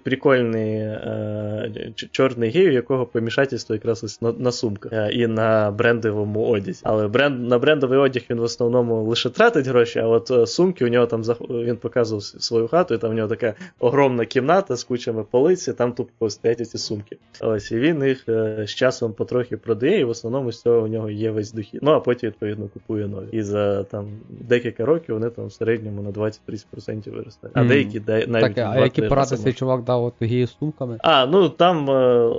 [0.03, 5.71] прикольний е, чорний гей, у якого помішательство якраз ось на, на сумках е, і на
[5.71, 6.81] брендовому одязі.
[6.85, 10.85] Але бренд, на брендовий одяг він в основному лише тратить гроші, а от е, сумки
[10.85, 14.85] у нього там він показував свою хату, і там у нього така огромна кімната з
[14.85, 17.17] кучами полиці, там тупо стоять ці сумки.
[17.41, 20.87] Ось і він їх е, з часом потрохи продає, і в основному з цього у
[20.87, 21.81] нього є весь дохід.
[21.83, 23.27] Ну а потім, відповідно, купує нові.
[23.33, 27.57] І за там декілька років вони там в середньому на 20-30% виростають.
[27.57, 27.69] А mm.
[27.69, 28.55] деякі навіть.
[28.55, 30.99] Так, а які поради цей чувак дав от з сумками?
[31.01, 32.31] А, ну там е,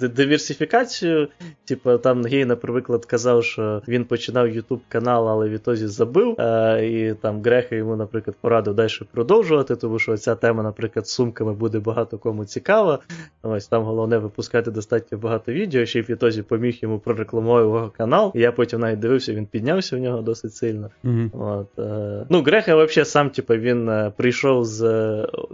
[0.00, 1.28] е, диверсифікацію,
[1.64, 6.40] типу, там гей, наприклад, казав, що він починав YouTube канал, але відтоді забив.
[6.40, 11.10] Е, і там Греха йому, наприклад, порадив далі продовжувати, тому що ця тема, наприклад, з
[11.10, 12.98] сумками буде багато кому цікава.
[13.42, 18.32] Ось там головне випускати достатньо багато відео, ще й відтоді поміг йому прорекламувати його канал.
[18.34, 20.90] Я потім навіть дивився, він піднявся в нього досить сильно.
[21.04, 21.58] Mm-hmm.
[21.60, 24.80] От, е, Ну, Греха взагалі сам, типу, він е, прийшов з.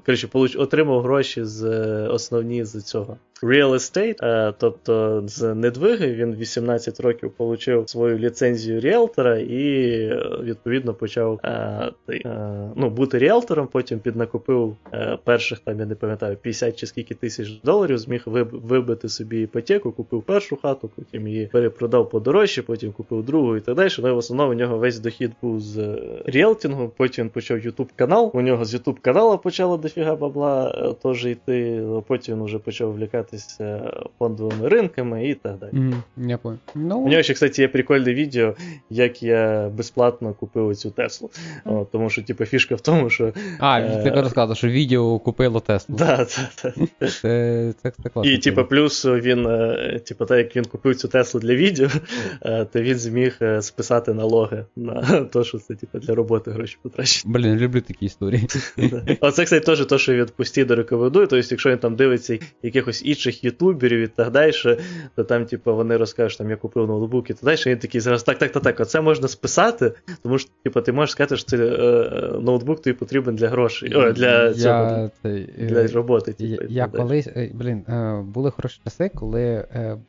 [0.07, 1.69] Коротше, получ, отримав гроші з
[2.09, 8.81] основні з цього real estate, е, тобто з недвиги він 18 років отримав свою ліцензію
[8.81, 9.61] ріелтора і
[10.43, 11.49] відповідно почав е,
[12.11, 14.77] е, ну, бути ріелтором, потім піднакупив
[15.25, 18.23] перших там, я не пам'ятаю, 50 чи скільки тисяч доларів, зміг
[18.53, 23.75] вибити собі іпотеку, купив першу хату, потім її перепродав подорожче, потім купив другу і так
[23.75, 23.91] далі.
[23.99, 28.31] Ну в основному у нього весь дохід був з ріелтингу, потім почав YouTube канал.
[28.35, 30.73] У нього з YouTube каналу почало дофіга бабла
[31.03, 35.71] теж йти, потім вже почав влікати займатися фондовими ринками і так далі.
[35.73, 36.59] Mm, я понял.
[36.75, 36.99] Ну...
[36.99, 38.55] У нього ще, кстати, є прикольне відео,
[38.91, 41.31] як я безплатно купив цю Теслу.
[41.65, 43.33] О, тому що, типу, фішка в тому, що.
[43.59, 44.03] А, е...
[44.03, 45.97] ти розказав, що відео купило Теслу.
[45.97, 47.09] Да, да, да.
[47.09, 48.33] Це, це, це класно.
[48.33, 51.89] І, типу, плюс він, е, типу, так як він купив цю Теслу для відео,
[52.43, 57.33] е, то він зміг списати налоги на те, що це, типу, для роботи гроші потрачені.
[57.33, 58.47] Блін, люблю такі історії.
[59.21, 61.27] Оце, кстати, теж те, що він постійно рекомендує.
[61.27, 64.53] Тобто, якщо він там дивиться якихось інших ютуберів і так далі,
[65.17, 68.01] то там, типу, вони розкажуть, там я купив ноутбук і так далі, і він такий
[68.01, 69.93] зараз так, так, так, так, оце можна списати,
[70.23, 73.95] тому що типу, ти можеш сказати, що це е, ноутбук тобі потрібен для грошей.
[73.95, 76.33] О, для цього, я, для роботи.
[76.33, 79.65] Типу, я колись, е, блін, е, були хороші часи, коли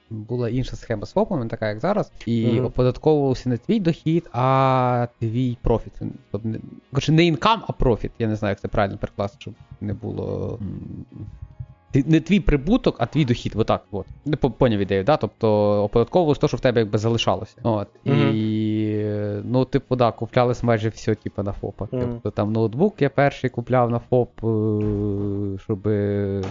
[0.10, 5.08] була інша схема з ФОПами, така як зараз, і uh оподатковувався не твій дохід, а
[5.20, 5.94] твій профіт.
[6.32, 6.50] Тобто,
[7.12, 8.12] не інкам, а профіт.
[8.20, 10.60] Я не знаю, як це правильно перекласти, щоб не було
[11.94, 13.54] не твій прибуток, а твій дохід.
[13.56, 13.84] Отак.
[13.92, 14.06] от.
[14.26, 15.18] Не поняв ідею, да?
[15.18, 15.50] Тобто
[15.84, 17.56] оподатковувалось те, що в тебе якби залишалося.
[17.64, 17.88] От.
[18.06, 18.34] Mm-hmm.
[18.34, 18.71] І
[19.44, 21.90] ну, типу, да, куплялись майже все, типу, на ФОПах.
[21.90, 22.10] Mm-hmm.
[22.12, 25.88] Тобто там ноутбук я перший купляв на ФОП, е, щоб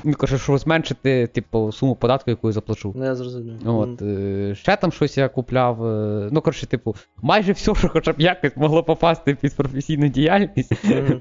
[0.04, 2.92] ну, кажу, щоб зменшити, типу, суму податку, яку я заплачу.
[2.96, 3.54] Не, ну, зрозумів.
[3.64, 4.02] От.
[4.02, 4.54] Mm-hmm.
[4.54, 5.86] Ще там щось я купляв.
[5.86, 10.72] Е, ну, коротше, типу, майже все, що хоча б якось могло попасти під професійну діяльність,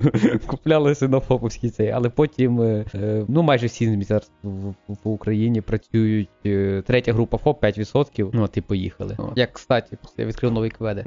[0.48, 2.84] куплялося на ФОПовській цей, але потім,
[3.28, 8.30] ну, майже всі зараз в, в Україні працюють е, третя група ФОП 5%.
[8.34, 9.16] Ну, от і поїхали.
[9.18, 9.32] О.
[9.36, 11.04] Як кстати, я відкрив новий кведи.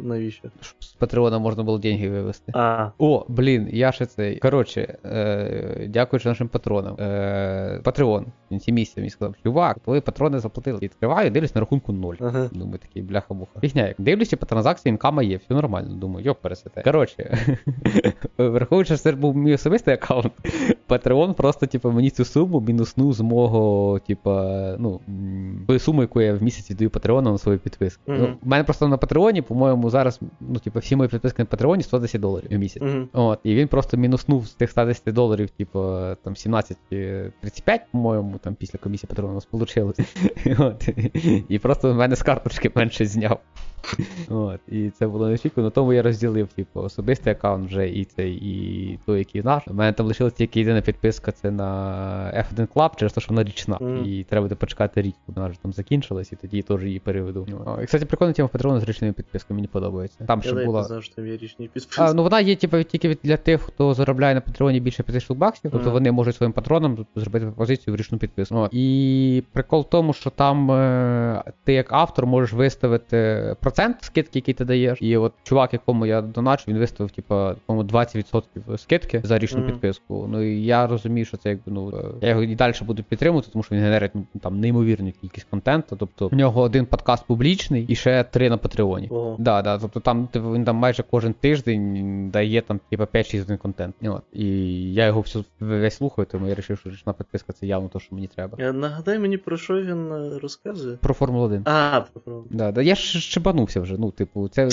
[0.00, 0.48] Навіщо?
[0.60, 2.52] Щоб з Патреона можна було деньги вивести.
[2.54, 2.90] А.
[2.98, 4.38] О, блін, я ще цей.
[4.38, 6.96] Коротше, е, дякуючи нашим патронам.
[7.00, 8.26] Е, Патреон.
[8.46, 10.78] В кінці місяця мені сказав, чувак, твої патрони заплатили.
[10.82, 12.14] Відкриваю, дивлюсь на рахунку 0.
[12.20, 12.50] Ага.
[12.52, 13.60] Думаю, такий бляха-муха.
[13.60, 15.94] Фігня, як дивлюся по транзакції, інкама є, все нормально.
[15.94, 16.82] Думаю, йоп, пересете.
[16.82, 17.38] Коротше,
[18.38, 20.32] враховуючи, що це був мій особистий аккаунт,
[20.86, 25.00] Патреон просто, типу, мені цю суму мінуснув з мого, типа, ну,
[25.66, 28.02] тої суми, яку я в місяць віддаю Патреону на свою підписку.
[28.06, 28.18] Mm-hmm.
[28.18, 31.82] Ну, У мене просто на Патреоні, по-моєму, зараз, ну, типу, всі мої підписки на Патреоні
[31.82, 32.82] 110 доларів в місяць.
[32.82, 33.06] Mm-hmm.
[33.12, 35.78] От, І він просто мінуснув з тих 110 доларів, типу,
[36.24, 39.94] там 17-35, по-моєму, там після комісії Патреону у нас вийшло.
[41.48, 43.40] І просто в мене з карточки менше зняв.
[44.28, 48.98] От, І це було неочікувано, тому я розділив, типу, особистий аккаунт вже і цей, і
[49.06, 49.62] той, який наш.
[49.68, 53.44] У мене там лишилась тільки єдина підписка, це на F1 Club, через те, що вона
[53.44, 53.76] річна.
[53.76, 54.06] Mm.
[54.06, 57.46] І треба буде почекати річ, вона вже там закінчилась, і тоді теж її переведу.
[57.66, 60.24] О, і, кстати, прикольна тема Патреону з річними підписками, мені подобається.
[60.26, 60.82] Там ще була.
[60.82, 62.02] казав, що там є річні підписки.
[62.02, 65.38] А, ну вона є, типу, тільки для тих, хто заробляє на Патреоні більше 5 штук
[65.38, 65.92] баксів, тобто mm.
[65.92, 68.54] вони можуть своїм патронам зробити пропозицію в річну підписку.
[68.54, 74.38] О, і прикол в тому, що там е, ти як автор можеш виставити процент скидки,
[74.38, 74.98] який ти даєш.
[75.02, 77.34] І от чувак, якому я доначу, він виставив, типу,
[77.68, 79.66] 20% скидки за річну mm.
[79.66, 80.26] підписку.
[80.30, 83.48] Ну і я розумію, що це якби ну е, я його і далі буду підтримувати,
[83.52, 85.96] тому що він генерить ну, там неймовірну кількість контенту.
[85.96, 89.08] Тобто в нього один подкаст публічний і ще три на Патреоні.
[89.10, 89.36] Ого.
[89.38, 93.56] Да, да, тобто там типу, він там майже кожен тиждень дає там типу 5-6 один
[93.56, 93.94] контент.
[94.02, 94.22] От.
[94.32, 94.46] І
[94.92, 98.14] я його всю весь слухаю, тому я вирішив, що річна підписка це явно те, що
[98.14, 98.58] мені треба.
[98.60, 100.96] Е, Нагадай мені, про що він е, розказує.
[100.96, 101.62] Про Формулу 1.
[101.64, 102.46] А, про Формулу.
[102.50, 103.30] Да, да, я ж
[103.68, 103.96] щебанувся вже.
[103.98, 104.68] Ну, типу, це.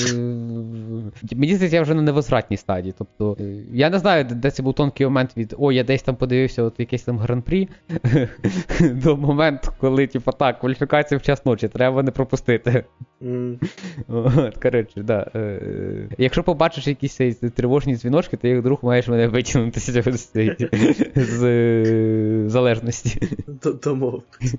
[1.35, 2.93] Мені здається, я вже на невозвратній стадії.
[2.97, 3.37] Тобто,
[3.73, 6.79] я не знаю, де- це був тонкий момент від о, я десь там подивився от
[6.79, 7.67] якийсь там гран-прі
[8.81, 12.83] до моменту, коли, типу, так, кваліфікація в час ночі, треба не пропустити.
[14.07, 15.31] От, коротше, да.
[15.35, 17.17] е, Якщо побачиш якісь
[17.55, 23.19] тривожні дзвіночки, то як друг маєш мене витягнути з, е, залежності.
[23.47, 24.55] д- Домовились.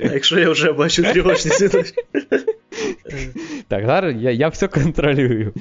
[0.00, 2.04] А якщо я вже бачу тривожні ситуації.
[3.68, 5.54] Так, зараз я, я все контролюю.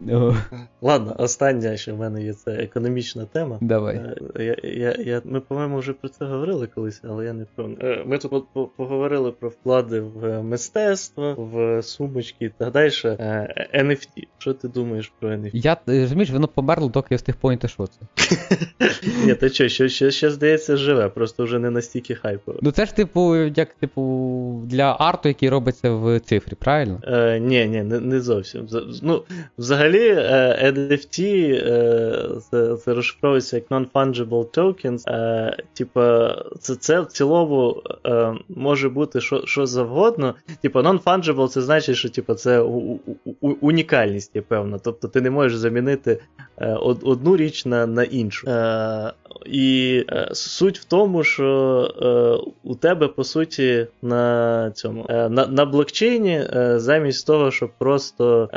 [0.82, 3.58] Ладно, остання, що в мене є це економічна тема.
[3.60, 3.96] Давай.
[4.36, 7.92] Е, Я, я, я, ми, по-моєму, вже про це говорили колись, але я не пам'ятаю.
[8.00, 12.90] Е, Ми тут по- по- поговорили про вклади в мистецтво, в сумочки і так далі.
[13.04, 14.26] Е, NFT.
[14.38, 15.50] Що ти думаєш про NFT?
[15.52, 18.00] Я е, розумієш, воно померло, доки я встиг поняти, що це.
[19.26, 22.58] Ні, ти що, ще, ще, ще здається, живе, просто вже не настільки хайпово.
[22.62, 27.00] Ну це ж, типу, як типу, для арту, який робиться в цифрі, правильно?
[27.04, 28.68] Е, ні, ні, не, не зовсім.
[29.02, 29.22] Ну,
[29.58, 31.20] взагалі, е, NFT
[32.50, 35.10] це, це розшифровується як Non-Fungible Tokens.
[35.10, 40.34] Е, типа, це, це в цілому е, може бути що, що завгодно.
[40.62, 43.00] Типа, non-fungible це значить, що типа, це у,
[43.40, 44.78] у, унікальність є певна.
[44.78, 46.20] Тобто ти не можеш замінити
[46.58, 48.48] е, одну річ на, на іншу.
[49.46, 56.44] І суть в тому, що у тебе, по суті, на цьому на, на блокчейні,
[56.76, 58.48] замість того, щоб просто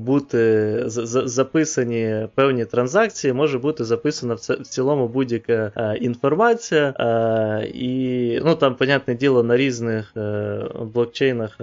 [0.00, 6.94] бути записані певні транзакції, може бути записана в, цілому будь-яка е, інформація.
[7.00, 10.58] Е, і ну там, понятне діло, на різних е,
[10.94, 11.58] блокчейнах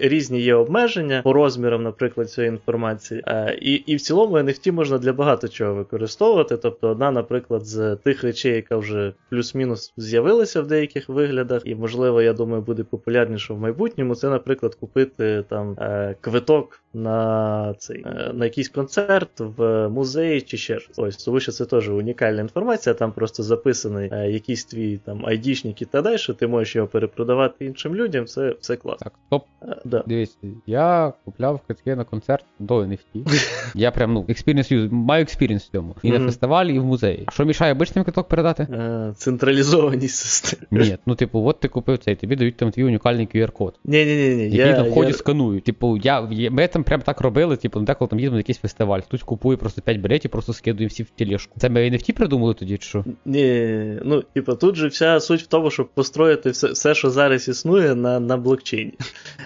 [0.00, 3.24] різні є обмеження по розмірам, наприклад, цієї інформації.
[3.60, 6.56] І, і в цілому NFT можна для багато чого використовувати.
[6.56, 12.22] Тобто, одна, наприклад, з тих речей, яка вже плюс-мінус з'явилася в деяких виглядах, і, можливо,
[12.22, 14.14] я думаю, буде популярніше в майбутньому.
[14.14, 15.76] Це, наприклад, купити там
[16.20, 20.98] квиток на цей е, на якийсь концерт в музеї чи ще щось.
[20.98, 22.94] Ось, тому що це теж унікальна інформація.
[22.94, 26.16] Там просто записаний е, якийсь твій там айдішник і так далі.
[26.38, 28.26] Ти можеш його перепродавати іншим людям.
[28.26, 29.04] Це все класно.
[29.04, 30.04] Так, стоп, Е, да.
[30.06, 33.40] дивись, я купляв квитки на концерт до NFT.
[33.74, 35.96] Я прям, ну, experience маю experience в цьому.
[36.02, 37.26] І на фестивалі, і в музеї.
[37.32, 38.62] Що мішає обичним квиток передати?
[38.62, 40.82] Е, Централізовані системи.
[40.84, 43.74] Ні, ну типу, от ти купив цей, тобі дають там твій унікальний QR-код.
[43.84, 44.42] Ні, ні, ні, ні.
[44.44, 45.14] Який Я, там в ході я...
[45.16, 45.64] сканують.
[45.64, 48.58] Типу, я, я- ми там прям так робили, типу, ну, деколи там їдемо на якийсь
[48.58, 51.54] фестиваль, хтось купує просто 5 білетів, просто скидує всі в тележку.
[51.58, 53.04] Це ми NFT придумали тоді, чи що?
[53.24, 57.48] Ні, ну, типу, тут же вся суть в тому, щоб построїти все, все що зараз
[57.48, 58.92] існує на, на блокчейні.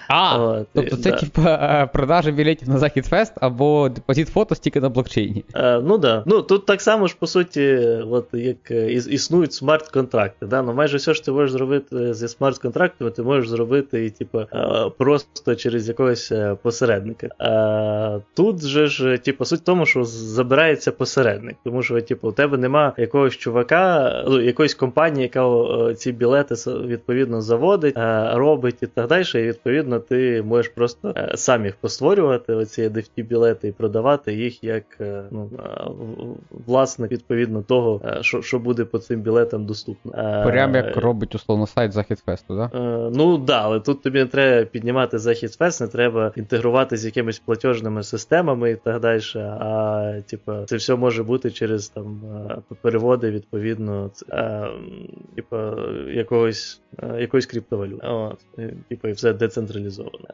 [0.07, 0.37] А!
[0.45, 1.17] От, Тобто це, да.
[1.17, 5.45] типа, е, продажа білетів на Захід Фест або депозит фото тільки на блокчейні.
[5.55, 6.23] Е, ну да.
[6.25, 7.75] Ну тут так само ж по суті,
[8.11, 10.45] от як е, іс- існують смарт-контракти.
[10.45, 10.61] Да?
[10.61, 14.41] Ну майже все, що ти можеш зробити зі смарт-контрактами, ти можеш зробити і, типу,
[14.97, 16.57] просто через якогось е,
[17.29, 18.17] посередника.
[18.17, 21.55] Е, тут же ж, типу, суть в тому, що забирається посередник.
[21.63, 26.55] Тому що, типу, у тебе нема якогось чувака, ну, якоїсь компанії, яка е, ці білети
[26.67, 29.25] відповідно заводить, е, робить і так далі.
[29.35, 34.83] І відповідно ти можеш просто сам їх постворювати, оці NFT білети і продавати їх як
[35.31, 35.49] ну,
[36.65, 40.11] власник відповідно того, що, що буде по цим білетам доступно.
[40.45, 42.69] Прям як робить условно сайт Захід Фесту, да?
[43.13, 47.39] Ну да, але тут тобі не треба піднімати захід фест, не треба інтегрувати з якимись
[47.39, 49.21] платежними системами і так далі.
[49.35, 54.69] А типа, це все може бути через там е, переводи відповідно е, м,
[55.35, 55.75] типа,
[56.09, 58.07] якогось, е, якоїсь криптовалюти.
[58.07, 58.45] От,
[58.89, 60.25] і, і все децентралізовано.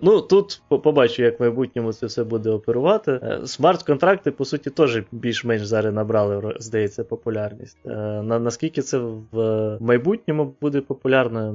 [0.00, 3.20] Ну тут побачу, як в майбутньому це все буде оперувати.
[3.44, 7.78] Смарт-контракти, по суті, теж більш-менш зараз набрали, здається, популярність.
[7.84, 8.98] На, наскільки це
[9.32, 11.52] в майбутньому буде популярно,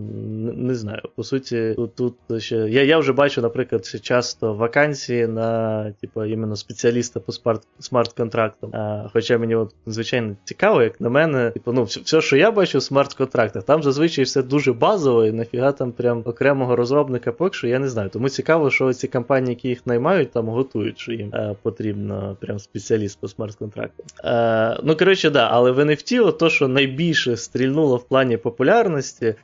[0.57, 1.01] не знаю.
[1.15, 2.55] По суті, тут, тут ще.
[2.55, 3.99] Я, я вже бачу, наприклад, ще
[4.37, 8.75] часто вакансії на, типу, іменно спеціаліста по смарт, смарт-контрактам.
[8.75, 12.77] А, хоча мені от звичайно цікаво, як на мене, типу, ну, все, що я бачу
[12.77, 17.67] в смарт-контрактах, там зазвичай все дуже базово, і нафіга там прям окремого розробника поки що,
[17.67, 18.09] я не знаю.
[18.09, 22.59] Тому цікаво, що ці компанії, які їх наймають, там готують, що їм е, потрібно прям
[22.59, 24.05] спеціаліст по смарт-контрактам.
[24.23, 29.35] Е, ну, коротше, да, але в NFT, от то, що найбільше стрільнуло в плані популярності,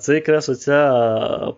[0.00, 1.52] це якраз оця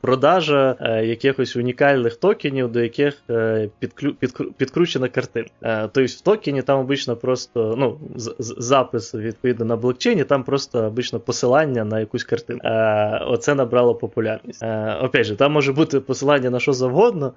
[0.00, 5.50] продажа якихось унікальних токенів, до яких е, підклю, підкру- підкручена картинка.
[5.92, 7.98] Тобто в токені там обично просто ну,
[8.38, 12.60] запис відповідно на блокчейні, там просто обично посилання на якусь картину.
[12.64, 14.62] Е, Оце набрало популярність.
[15.02, 17.32] Опять же, там може бути посилання на що завгодно,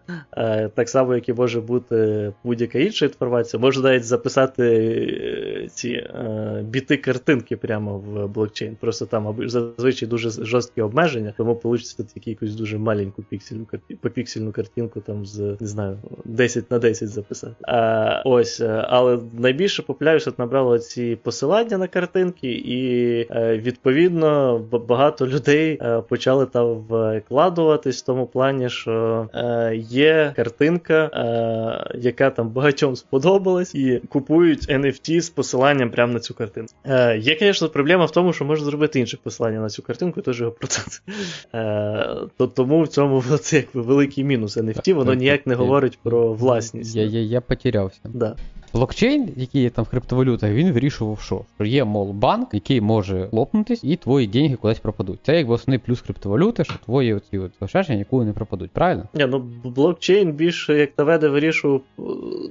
[0.75, 3.59] так само, як і може бути будь-яка інша інформація.
[3.59, 8.75] Може навіть записати е, ці е, біти картинки прямо в блокчейн.
[8.79, 13.67] Просто там зазвичай дуже жорсткі обмеження, тому вийде тільки якусь дуже маленьку піксельну
[14.01, 14.51] попіксельну
[14.89, 17.53] картинку там з не знаю 10 на 10 записати.
[17.61, 25.27] А, Ось, е, але найбільше популярність набрало ці посилання на картинки, і е, відповідно багато
[25.27, 26.85] людей е, почали там
[27.25, 29.27] вкладуватись в тому плані, що
[29.73, 31.11] є картинка,
[31.95, 36.73] яка там багатьом сподобалась, і купують NFT з посиланням прямо на цю картинку.
[37.17, 40.39] Є, звісно, проблема в тому, що можна зробити інше посилання на цю картинку, і теж
[40.39, 41.01] його процес.
[42.37, 46.95] То тому в цьому це якби великий мінус NFT, воно ніяк не говорить про власність.
[46.95, 47.99] Я я, я потерявся.
[48.03, 48.35] Да.
[48.73, 53.83] Блокчейн, який є там в криптовалютах, він вирішував, що є, мол, банк, який може лопнутись,
[53.83, 55.19] і твої деньги кудись пропадуть.
[55.23, 59.03] Це якби основний плюс криптовалюти, що твої оці от заощадження ніколи не пропадуть, правильно?
[59.13, 61.81] Ні, ну блокчейн більше, як на веде, вирішував.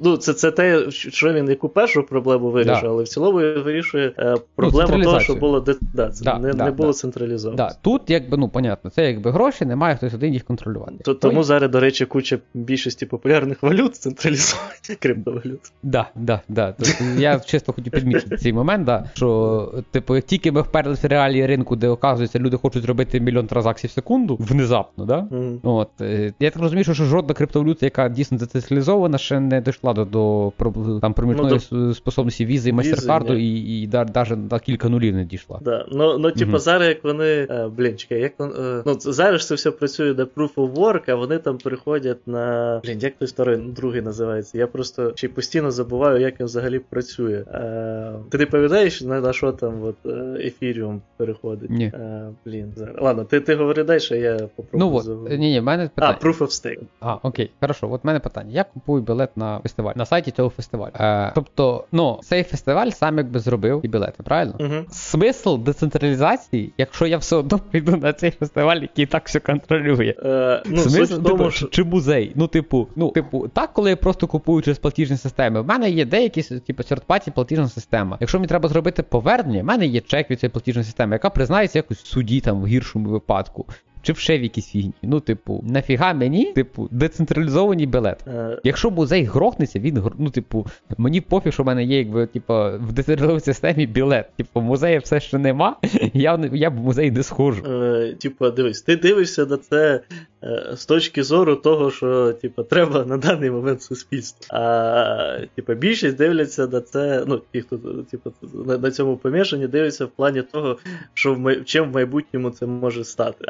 [0.05, 2.89] Ну, це це те, що він яку першу проблему вирішив, да.
[2.89, 6.39] але в цілому вирішує е, ну, проблему ну, того, що було де, да, це да,
[6.39, 7.57] не не було централізовано.
[7.57, 7.75] Да.
[7.83, 10.95] Тут, якби, ну, понятно, це якби гроші, немає хтось один їх контролювати.
[11.05, 15.61] То, Тому зараз, до речі, куча більшості популярних валют централізовані криптовалют.
[15.82, 16.74] Да, да, да.
[16.78, 21.11] Тобто я чисто хотів підмітити цей момент, да, що, типу, як тільки ми вперлися в
[21.11, 25.27] реалії ринку, де оказується, люди хочуть зробити мільйон транзакцій в секунду, внезапно, да?
[25.31, 25.59] Mm.
[25.62, 30.05] От, е, Я так розумію, що жодна криптовалюта, яка дійсно децентралізована, ще не дійшла до,
[30.05, 30.53] до
[31.01, 31.95] там проміжної ну, до...
[31.95, 35.61] способності візи і мастеркарду, і, і навіть на кілька нулів не дійшла.
[35.62, 35.86] Да.
[35.93, 36.59] Ну, ну типу, mm-hmm.
[36.59, 37.47] зараз як вони.
[37.51, 38.32] Е, блін, чекай, як.
[38.40, 42.81] Е, ну, зараз це все працює на Proof of Work, а вони там переходять на.
[42.85, 44.59] Блін, як той старий другий називається?
[44.59, 47.45] Я просто ще й постійно забуваю, як він взагалі працює.
[47.55, 49.97] Е, Ти не пам'ятаєш, на, на що там от,
[50.41, 51.70] ефіріум переходить?
[51.70, 51.85] Ні.
[51.85, 52.95] Е, Блін, зараз.
[52.99, 54.69] Ладно, ти ти говори далі, я попробую.
[54.73, 56.19] Ну от, ні, ні, мене питання.
[56.20, 56.83] А, Proof of Stake.
[57.01, 58.51] А, окей, хорошо, от мене питання.
[58.53, 60.93] Я купую білет на фестиваль, на сайті цього фестивалю.
[61.01, 64.55] Е, Тобто, ну, цей фестиваль сам якби зробив і білети, правильно?
[64.61, 64.75] Угу.
[64.91, 70.15] Смисл децентралізації, якщо я все одно прийду на цей фестиваль, який так все контролює.
[70.25, 71.66] Е, ну, Смисл, типу, тому, що...
[71.66, 72.32] Чи музей?
[72.35, 76.05] Ну, типу, ну, типу, так, коли я просто купую через платіжні системи, в мене є
[76.05, 78.16] деякі, типу, середпаті платіжна система.
[78.20, 81.78] Якщо мені треба зробити повернення, в мене є чек від цієї платіжної системи, яка признається
[81.78, 83.66] якось в суді там в гіршому випадку.
[84.03, 84.93] Чи в ще в якійсь фігні.
[85.03, 88.25] Ну, типу, нафіга мені, типу, децентралізований білет.
[88.27, 88.59] Uh...
[88.65, 90.66] Якщо музей грохнеться, він ну, типу,
[90.99, 94.31] мені пофіг, що в мене є, якби, типу, в децентралізованій системі білет.
[94.37, 95.77] Типу, музею все ще нема,
[96.15, 97.62] я я в музей не схожу.
[97.62, 100.01] Uh, типу, дивись, ти дивишся на це
[100.43, 104.47] е, з точки зору того, що типу, треба на даний момент суспільству.
[104.51, 107.77] А типу, більшість дивляться на це, ну, ті, хто
[108.11, 108.33] типу,
[108.66, 110.79] на, на цьому помішані, дивляться в плані того,
[111.15, 111.62] що в май...
[111.65, 113.45] чим в майбутньому це може стати.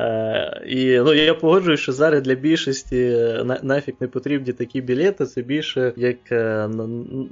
[0.66, 5.26] І ну, я погоджуюсь, що зараз для більшості на, нафіг не потрібні такі білети.
[5.26, 6.68] Це більше як е,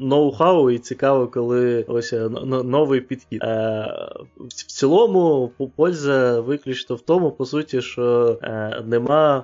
[0.01, 2.29] ноу-хау, і цікаво, коли ось е,
[2.65, 3.43] новий підхід.
[3.43, 3.87] Е,
[4.37, 8.39] в цілому, польза виключно в тому, по суті, що
[8.87, 9.43] нема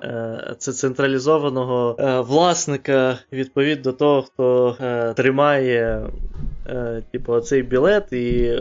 [0.57, 1.95] це централізованого
[2.27, 4.75] власника відповідно того, хто
[5.15, 6.09] тримає
[7.11, 8.51] типу, цей білет і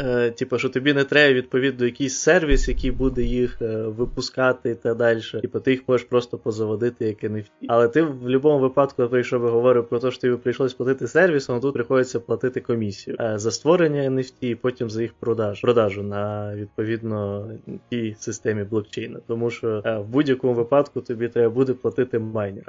[0.00, 4.94] Е, Типу, що тобі не треба відповідно якийсь сервіс, який буде їх е, випускати та
[4.94, 5.20] далі.
[5.42, 7.50] Типу, ти їх можеш просто позаводити, як NFT.
[7.68, 11.60] Але ти в будь-якому випадку, якщо би говорив про те, що тобі прийшлось платити сервісом,
[11.60, 16.54] тут приходиться платити комісію е, за створення NFT і потім за їх продаж, продажу на
[16.54, 17.48] відповідно
[17.90, 19.20] тій системі блокчейна.
[19.26, 22.64] Тому що е, в будь-якому випадку тобі треба буде платити майнер.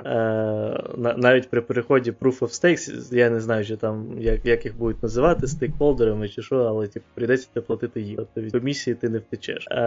[1.17, 5.03] Навіть при переході Proof of Stakes, я не знаю, чи там як, як їх будуть
[5.03, 8.15] називати стейкхолдерами чи що, але типу прийдеться платити їм.
[8.15, 9.67] Тобто від комісії ти не втечеш.
[9.71, 9.81] Е,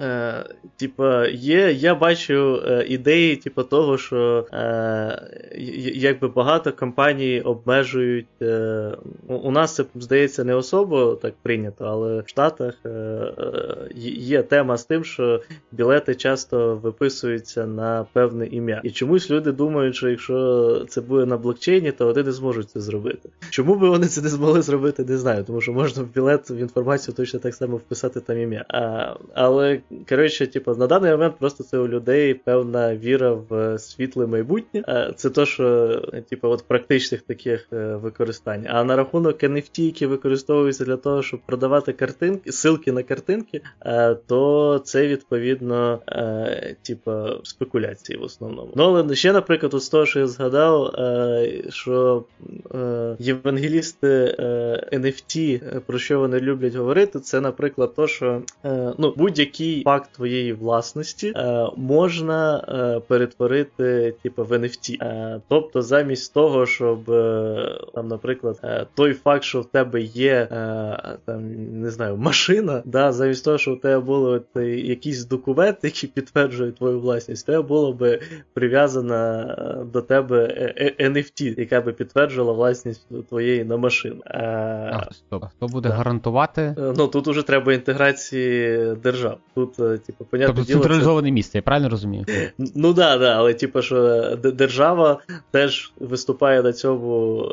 [0.00, 0.44] е,
[0.76, 5.22] Типа, є, я бачу е, ідеї, типу, того, що е,
[5.94, 8.26] якби багато компаній обмежують.
[8.42, 8.92] Е,
[9.28, 13.32] у нас це здається не особо так прийнято, але в Штатах е, е,
[14.18, 15.42] є тема з тим, що
[15.72, 18.80] білети часто виписуються на певне ім'я.
[18.84, 22.80] І чомусь люди думають, що якщо це буде на блокчейні, то вони не зможуть це
[22.80, 23.28] зробити.
[23.50, 26.68] Чому би вони це не змогли зробити, не знаю, тому що можна в білет він
[26.72, 28.64] інформацію точно так само вписати там ім'я.
[28.68, 34.26] А, Але, коротше, типу, на даний момент просто це у людей певна віра в світле
[34.26, 34.82] майбутнє.
[34.86, 35.96] А, Це то, що,
[36.28, 38.66] типу, от практичних таких е, використань.
[38.68, 44.14] А на рахунок NFT, які використовуються для того, щоб продавати картинки, ссылки на картинки, а,
[44.14, 46.00] то це відповідно,
[46.82, 47.12] типу,
[47.42, 48.72] спекуляції в основному.
[48.76, 50.94] Ну, але ще, наприклад, от з того, що я згадав,
[51.68, 52.24] що
[53.18, 54.36] євангелісти
[54.92, 60.10] NFT, про що вони люблять люблять говорити, це, наприклад, то, що е, ну, будь-який факт
[60.12, 64.96] твоєї власності е, можна е, перетворити типу, в NFT.
[65.02, 70.48] Е, тобто, замість того, щоб, е, там, наприклад, той факт, що в тебе є
[71.24, 76.72] там, не знаю, машина, да, замість того, що в тебе було якийсь документ, який підтверджує
[76.72, 78.20] твою власність, в тебе було би
[78.54, 79.56] прив'язана
[79.92, 80.46] до тебе
[81.00, 84.20] NFT, яка би підтверджувала власність твоєї на машину.
[84.26, 85.44] А, стоп.
[85.56, 85.94] Хто буде да.
[85.94, 86.41] гарантувати?
[86.76, 89.38] Ну тут уже треба інтеграції держав.
[89.54, 90.54] Тут, типу, понятно.
[90.56, 91.32] Тобто централізоване це...
[91.32, 92.24] місце, я правильно розумію?
[92.74, 95.20] Ну да, да, але типу, що держава
[95.50, 97.48] теж виступає на цьому.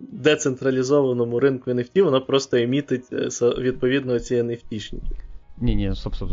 [0.00, 3.04] Децентралізованому ринку NFT, вона просто емітить
[3.42, 5.00] відповідно ці NFT-шники.
[5.58, 6.30] Ні, ні, стоп, стоп,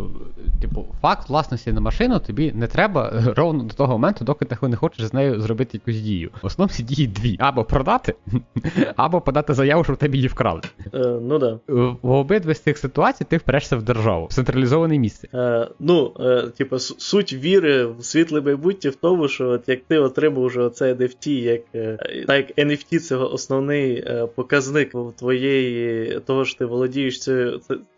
[0.62, 4.68] Типу, факт власності на машину тобі не треба е, ровно до того моменту, доки ти
[4.68, 6.30] не хочеш з нею зробити якусь дію.
[6.42, 8.16] В основному ці дії дві: або продати,
[8.96, 10.62] або подати заяву, що в тебе її вкрали.
[10.94, 11.60] Е, ну да.
[12.02, 15.28] В обидві з цих ситуацій ти впрешся в державу, в централізоване місце.
[15.34, 19.98] Е, Ну, е, типу, суть віри в світле майбутнє в тому, що от як ти
[19.98, 26.46] отримав вже оце NFT, як е, так як NFT це основний е, показник твоєї того,
[26.46, 27.20] що ти володієш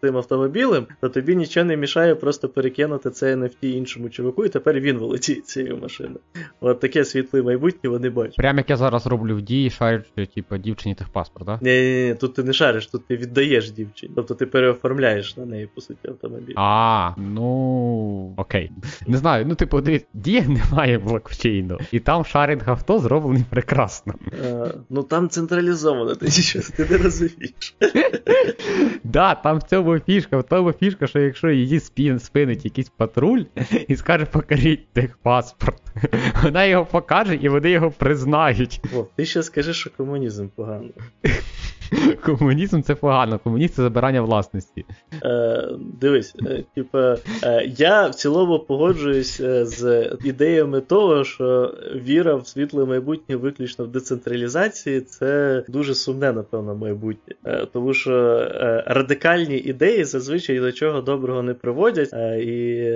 [0.02, 4.80] цим автомобілем, то тобі нічого не мішає просто перекинути це NFT іншому чуваку, і тепер
[4.80, 6.20] він володіє цією машиною.
[6.62, 8.36] От таке світле майбутнє вони бачать.
[8.36, 11.62] Прямо як я зараз роблю в дії, шарячи, типу, дівчині техпаспорт, так?
[11.62, 14.14] Ні, ні, ні, тут ти не шариш, тут ти віддаєш дівчині.
[14.16, 16.54] Тобто ти переоформляєш на неї, по суті, автомобіль.
[16.58, 18.72] А, ну окей.
[19.08, 24.14] Не знаю, ну типу, дивіться, дія немає блокчейну, і там шаринг авто зроблений прекрасно.
[24.46, 27.76] А, ну там централізовано, ти щось ти не розумієш.
[29.04, 32.90] Да, там в цьому фішка, в тому фішка фішка, що якщо її спін, спинить якийсь
[32.90, 33.44] патруль
[33.88, 35.82] і скаже, покажіть техпаспорт,
[36.44, 38.82] вона його покаже і вони його признають.
[38.96, 40.94] О, ти ще скажи, що комунізм поганий.
[42.26, 44.86] Комунізм це погано, комунізм це забирання власності.
[45.24, 45.70] Е,
[46.02, 52.48] Дивись, е, типа, е, я в цілому погоджуюсь е, з ідеями того, що віра в
[52.48, 57.36] світле майбутнє виключно в децентралізації це дуже сумне, напевно, майбутнє.
[57.46, 62.90] Е, тому що е, радикальні ідеї зазвичай до чого доброго не приводять, і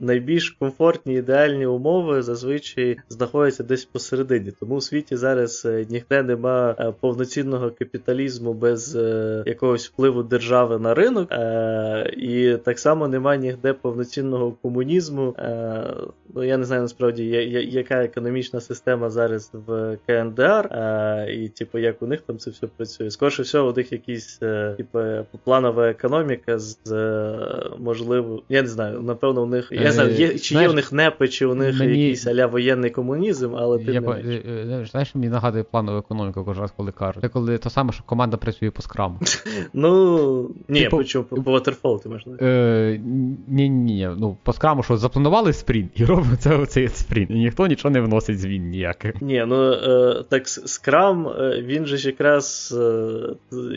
[0.00, 4.52] найбільш комфортні ідеальні умови зазвичай знаходяться десь посередині.
[4.60, 10.94] Тому у світі зараз ніде нема повноцінного капіталізму капіталізму без е, якогось впливу держави на
[10.94, 15.34] ринок, е, і так само немає ніде повноцінного комунізму.
[15.38, 15.94] Е,
[16.34, 21.48] ну я не знаю насправді, я, я, яка економічна система зараз в КНДР, е, і
[21.48, 23.10] типу, як у них там це все працює.
[23.10, 24.98] Скорше всього, у них якісь е, типу,
[25.44, 30.54] планова економіка з е, можливо, я не знаю, напевно, у них я знаю, є, чи
[30.54, 31.92] є у них непи, чи у них мені...
[31.92, 36.92] якийсь аля воєнний комунізм, але ти не знаєш, мені нагадує планову економіку кожен раз, коли
[36.92, 37.22] кажуть.
[37.22, 39.18] Це коли то саме, що команда працює по скраму.
[39.72, 42.36] Ну, ні, типу, почув, по Waterfall ти можна.
[42.40, 43.00] Е,
[43.48, 47.30] Ні, ні, ну по скраму, що запланували спринт і робимо це оцей спринт.
[47.30, 49.22] І ніхто нічого не вносить змін ніяких.
[49.22, 52.78] Ні, ну е, так скрам, е, він же ж якраз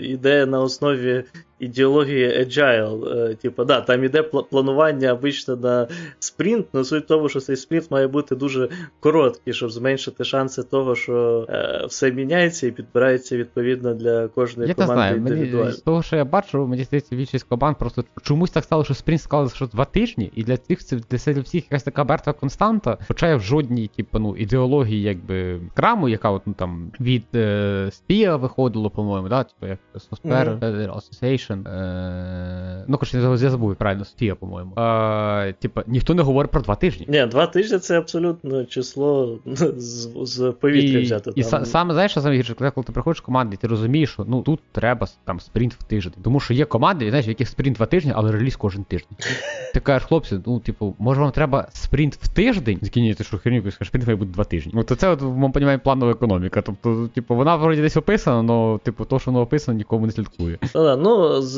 [0.01, 1.23] іде на основі
[1.59, 3.17] ідеології agile.
[3.17, 5.87] Е, типу, да, там іде планування обично на
[6.19, 8.69] спринт, але суть в тому, що цей спринт має бути дуже
[8.99, 14.75] короткий, щоб зменшити шанси того, що е, все міняється і підбирається відповідно для кожної я
[14.75, 14.93] команди.
[14.93, 18.83] Знаю, мені, з того, що я бачу, мені здається, більшість команд просто чомусь так стало,
[18.83, 20.79] що спринт сказали, що два тижні, і для цих
[21.09, 26.09] для всіх якась така мертва константа, хоча я в жодній типу, ну, ідеології якби краму,
[26.09, 29.43] яка от, ну, там від е, Спія виходило, по-моєму, да?
[29.43, 30.95] типу, як Software mm-hmm.
[30.95, 31.46] Association.
[31.47, 31.67] Foundation.
[31.67, 34.73] Е, Ну, коротше, я забув правильно, Софія, по-моєму.
[34.77, 37.05] Е, Типа, ніхто не говорить про два тижні.
[37.09, 41.31] Ні, два тижні це абсолютно число з, з повітря і, взято.
[41.35, 41.65] І там.
[41.65, 44.59] саме знаєш, що саме гірше, коли ти приходиш в команди, ти розумієш, що ну тут
[44.71, 46.13] треба там спринт в тиждень.
[46.23, 49.17] Тому що є команди, знаєш, в яких спринт два тижні, але реліз кожен тиждень.
[49.73, 52.77] Ти кажеш, хлопці, ну, типу, може вам треба спринт в тиждень?
[52.77, 54.71] Ти що херню, скажеш, спринт має бути два тижні.
[54.75, 56.61] Ну, то це, от, в моєму розумінні, планова економіка.
[56.61, 60.57] Тобто, типу, вона вроді десь описана, але типу, то, що воно описано, нікому не слідкує.
[60.75, 61.57] Ну, ну з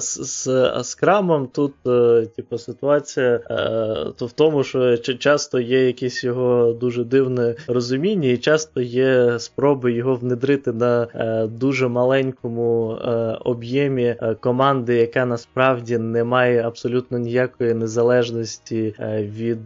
[0.00, 0.48] з
[0.82, 7.04] скрамом тут, е, типу, ситуація е, то в тому, що часто є якесь його дуже
[7.04, 12.98] дивне розуміння, і часто є спроби його внедрити на е, дуже маленькому
[13.44, 18.94] об'ємі команди, яка насправді не має абсолютно ніякої незалежності
[19.38, 19.58] від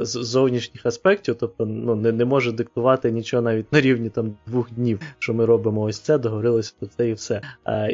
[0.00, 5.00] зовнішніх аспектів, тобто ну, не, не може диктувати нічого навіть на рівні там двох днів,
[5.18, 7.40] що ми робимо ось це, договорилися про це і все.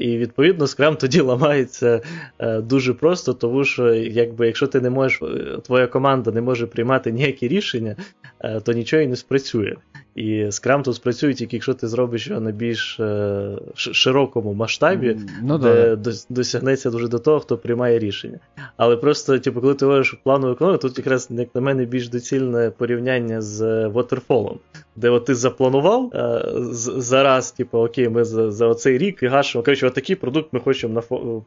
[0.01, 2.01] І відповідно скрам тоді ламається
[2.39, 6.67] е, дуже просто, тому що якби якщо ти не можеш, е, твоя команда не може
[6.67, 7.97] приймати ніякі рішення,
[8.41, 9.75] е, то нічого і не спрацює.
[10.15, 15.59] І Scrum тут спрацює тільки якщо ти зробиш його на більш е, широкому масштабі, ну,
[15.59, 16.13] де да.
[16.29, 18.39] досягнеться дуже до того, хто приймає рішення.
[18.77, 22.71] Але просто, типу, коли ти говориш планову економіку, тут якраз, як на мене, більш доцільне
[22.71, 24.57] порівняння з Waterfall,
[24.97, 26.43] де от ти запланував е,
[26.73, 29.65] зараз, типу, окей, ми за за оцей рік і гашимо.
[29.65, 31.01] Коротше, отакий продукт ми хочемо на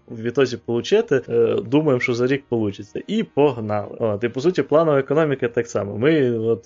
[0.07, 2.83] в відтозі отримати, е, думаємо, що за рік вийде.
[3.07, 3.95] І погнали.
[3.99, 5.97] От, І по суті, планова економіка так само.
[5.97, 6.63] Ми от,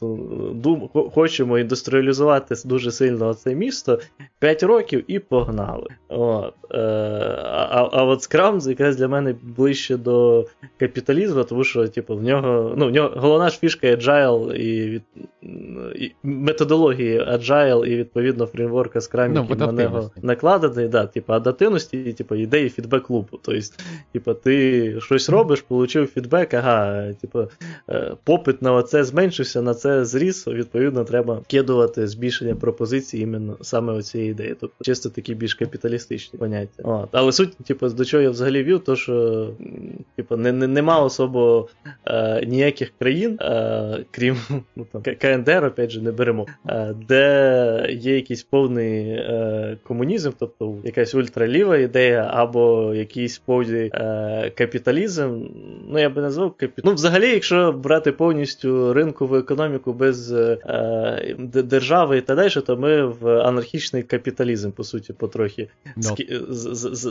[0.56, 4.00] дум, хочемо індустріалізувати дуже сильно це місто
[4.40, 5.88] 5 років і погнали.
[6.10, 6.54] От.
[6.74, 6.78] Е,
[7.72, 10.46] А а от Scrum якраз для мене ближче до
[10.80, 15.02] капіталізму, тому що типу, в нього ну, в нього головна ж фішка Agile і,
[15.96, 16.12] і
[16.72, 22.36] методології Agile і відповідно фреймворка Scrum, ну, який на нього накладений, да, типу, адаптивності типу,
[22.36, 23.40] ідеї фідбек лупу.
[23.42, 23.62] Тобто,
[24.14, 27.48] типу, ти щось робиш, отримав фідбек, ага, типу,
[27.90, 33.94] е, попит на це зменшився, на це зріс, відповідно, треба вкидувати збільшення пропозицій іменно саме
[33.94, 34.56] оцієї ідеї.
[34.60, 36.84] Тобто чисто такі більш капіталістичні поняття.
[36.84, 37.10] От.
[37.12, 39.48] Але суть, типу, до чого я взагалі вів, то що
[40.16, 41.68] типу, не, не, нема особо
[42.06, 44.38] е, ніяких країн, е, крім
[44.76, 46.48] ну, там, КНДР, опять же, не беремо,
[47.08, 55.42] де є якийсь повний е, комунізм, тобто якась ультраліва ідея, або якийсь повний е, капіталізм.
[55.90, 56.88] Ну, я би назвав капіталізм.
[56.88, 60.58] Ну, взагалі, якщо брати повністю ринкову економіку без е,
[61.54, 65.68] держави і так далі, то ми в анархічний капіталізм, по суті, потрохи
[65.98, 66.16] no.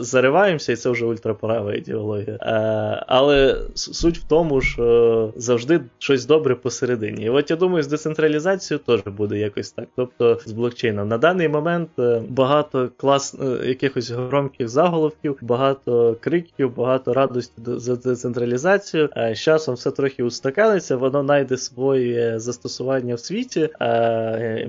[0.03, 2.37] зариваємося, і це вже ультраправа ідеологія.
[2.41, 7.25] Е, але суть в тому, що завжди щось добре посередині.
[7.25, 9.87] І от я думаю, з децентралізацією теж буде якось так.
[9.95, 11.07] Тобто з блокчейном.
[11.07, 17.95] На даний момент е, багато клас е, якихось громких заголовків, багато криків, багато радості за
[17.95, 19.09] децентралізацію.
[19.15, 23.69] З часом все трохи устаканиться, воно знайде своє застосування в світі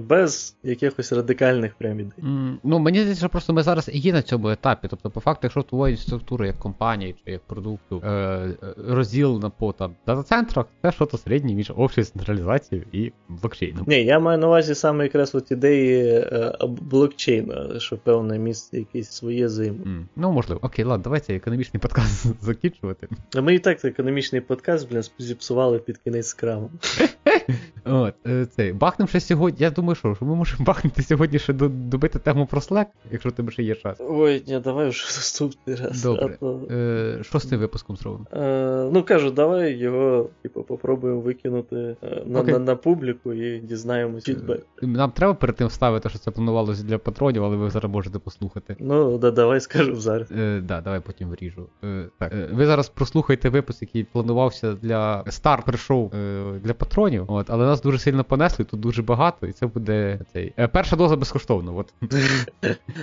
[0.09, 2.13] без якихось радикальних прям ідей.
[2.23, 4.89] Mm, ну мені здається, що просто ми зараз і є на цьому етапі.
[4.89, 8.49] Тобто, по факту, якщо твої структури як компанії чи як продукту е,
[8.89, 13.85] розділена по там дата-центрах, це щось середнє між офіс централізацією і блокчейном.
[13.87, 16.53] Ні, я маю на увазі саме якраз от ідеї е,
[16.91, 19.85] блокчейна, що певне місце якесь своє займу.
[19.85, 20.03] Mm.
[20.17, 20.61] Ну можливо.
[20.65, 23.09] Окей, ладно, давайте економічний подкаст закінчувати.
[23.37, 26.71] А ми і так економічний подкаст, блін, зіпсували під кінець скраму.
[27.85, 29.59] От, е, цей, бахнем ще сьогодні.
[29.61, 33.33] Я думаю, що, що ми можемо бахнути сьогодні ще добити тему про Slack, якщо в
[33.33, 33.99] тебе ще є час.
[34.01, 36.03] Ой, ні, давай вже наступний раз.
[36.03, 36.37] Добре.
[36.41, 36.61] то...
[36.71, 38.27] Е, Що з цим випуском зробимо?
[38.33, 44.25] Е, Ну кажу, давай його, типу, попробуємо викинути е, на на, на публіку і дізнаємось
[44.25, 44.52] фідбек.
[44.83, 48.77] Нам треба перед тим вставити, що це планувалося для патронів, але ви зараз можете послухати.
[48.81, 50.33] Ну, да, давай скажемо зараз.
[50.33, 51.67] Е, Да, давай потім вріжу.
[51.85, 57.25] Е, так, е, Ви зараз прослухаєте випуск, який планувався для Стар прийшов е, для патронів,
[57.29, 60.53] от, але нас дуже сильно понесли, тут дуже багато, і це буде цей.
[60.59, 61.73] Е, перша доза безкоштовна.
[61.73, 61.95] от.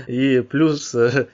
[0.07, 1.25] І плюс е,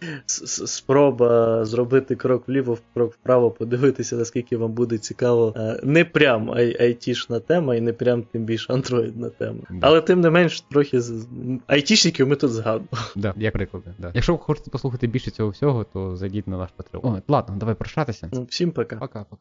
[0.66, 5.54] спроба зробити крок вліво, крок вправо, подивитися, наскільки вам буде цікаво.
[5.58, 9.60] Е, не прям айтішна тема, і не прям тим більше андроїдна тема.
[9.96, 11.28] Але тим не менш, трохи з
[11.68, 12.88] айтішників ми тут згадували.
[13.16, 13.94] Да, як приклади.
[14.00, 14.12] да.
[14.14, 17.22] Якщо ви хочете послухати більше цього всього, то зайдіть на наш патрон.
[17.28, 18.30] Ладно, давай прощатися.
[18.34, 18.96] Ну, всім пока.
[18.96, 19.38] Пока-пока.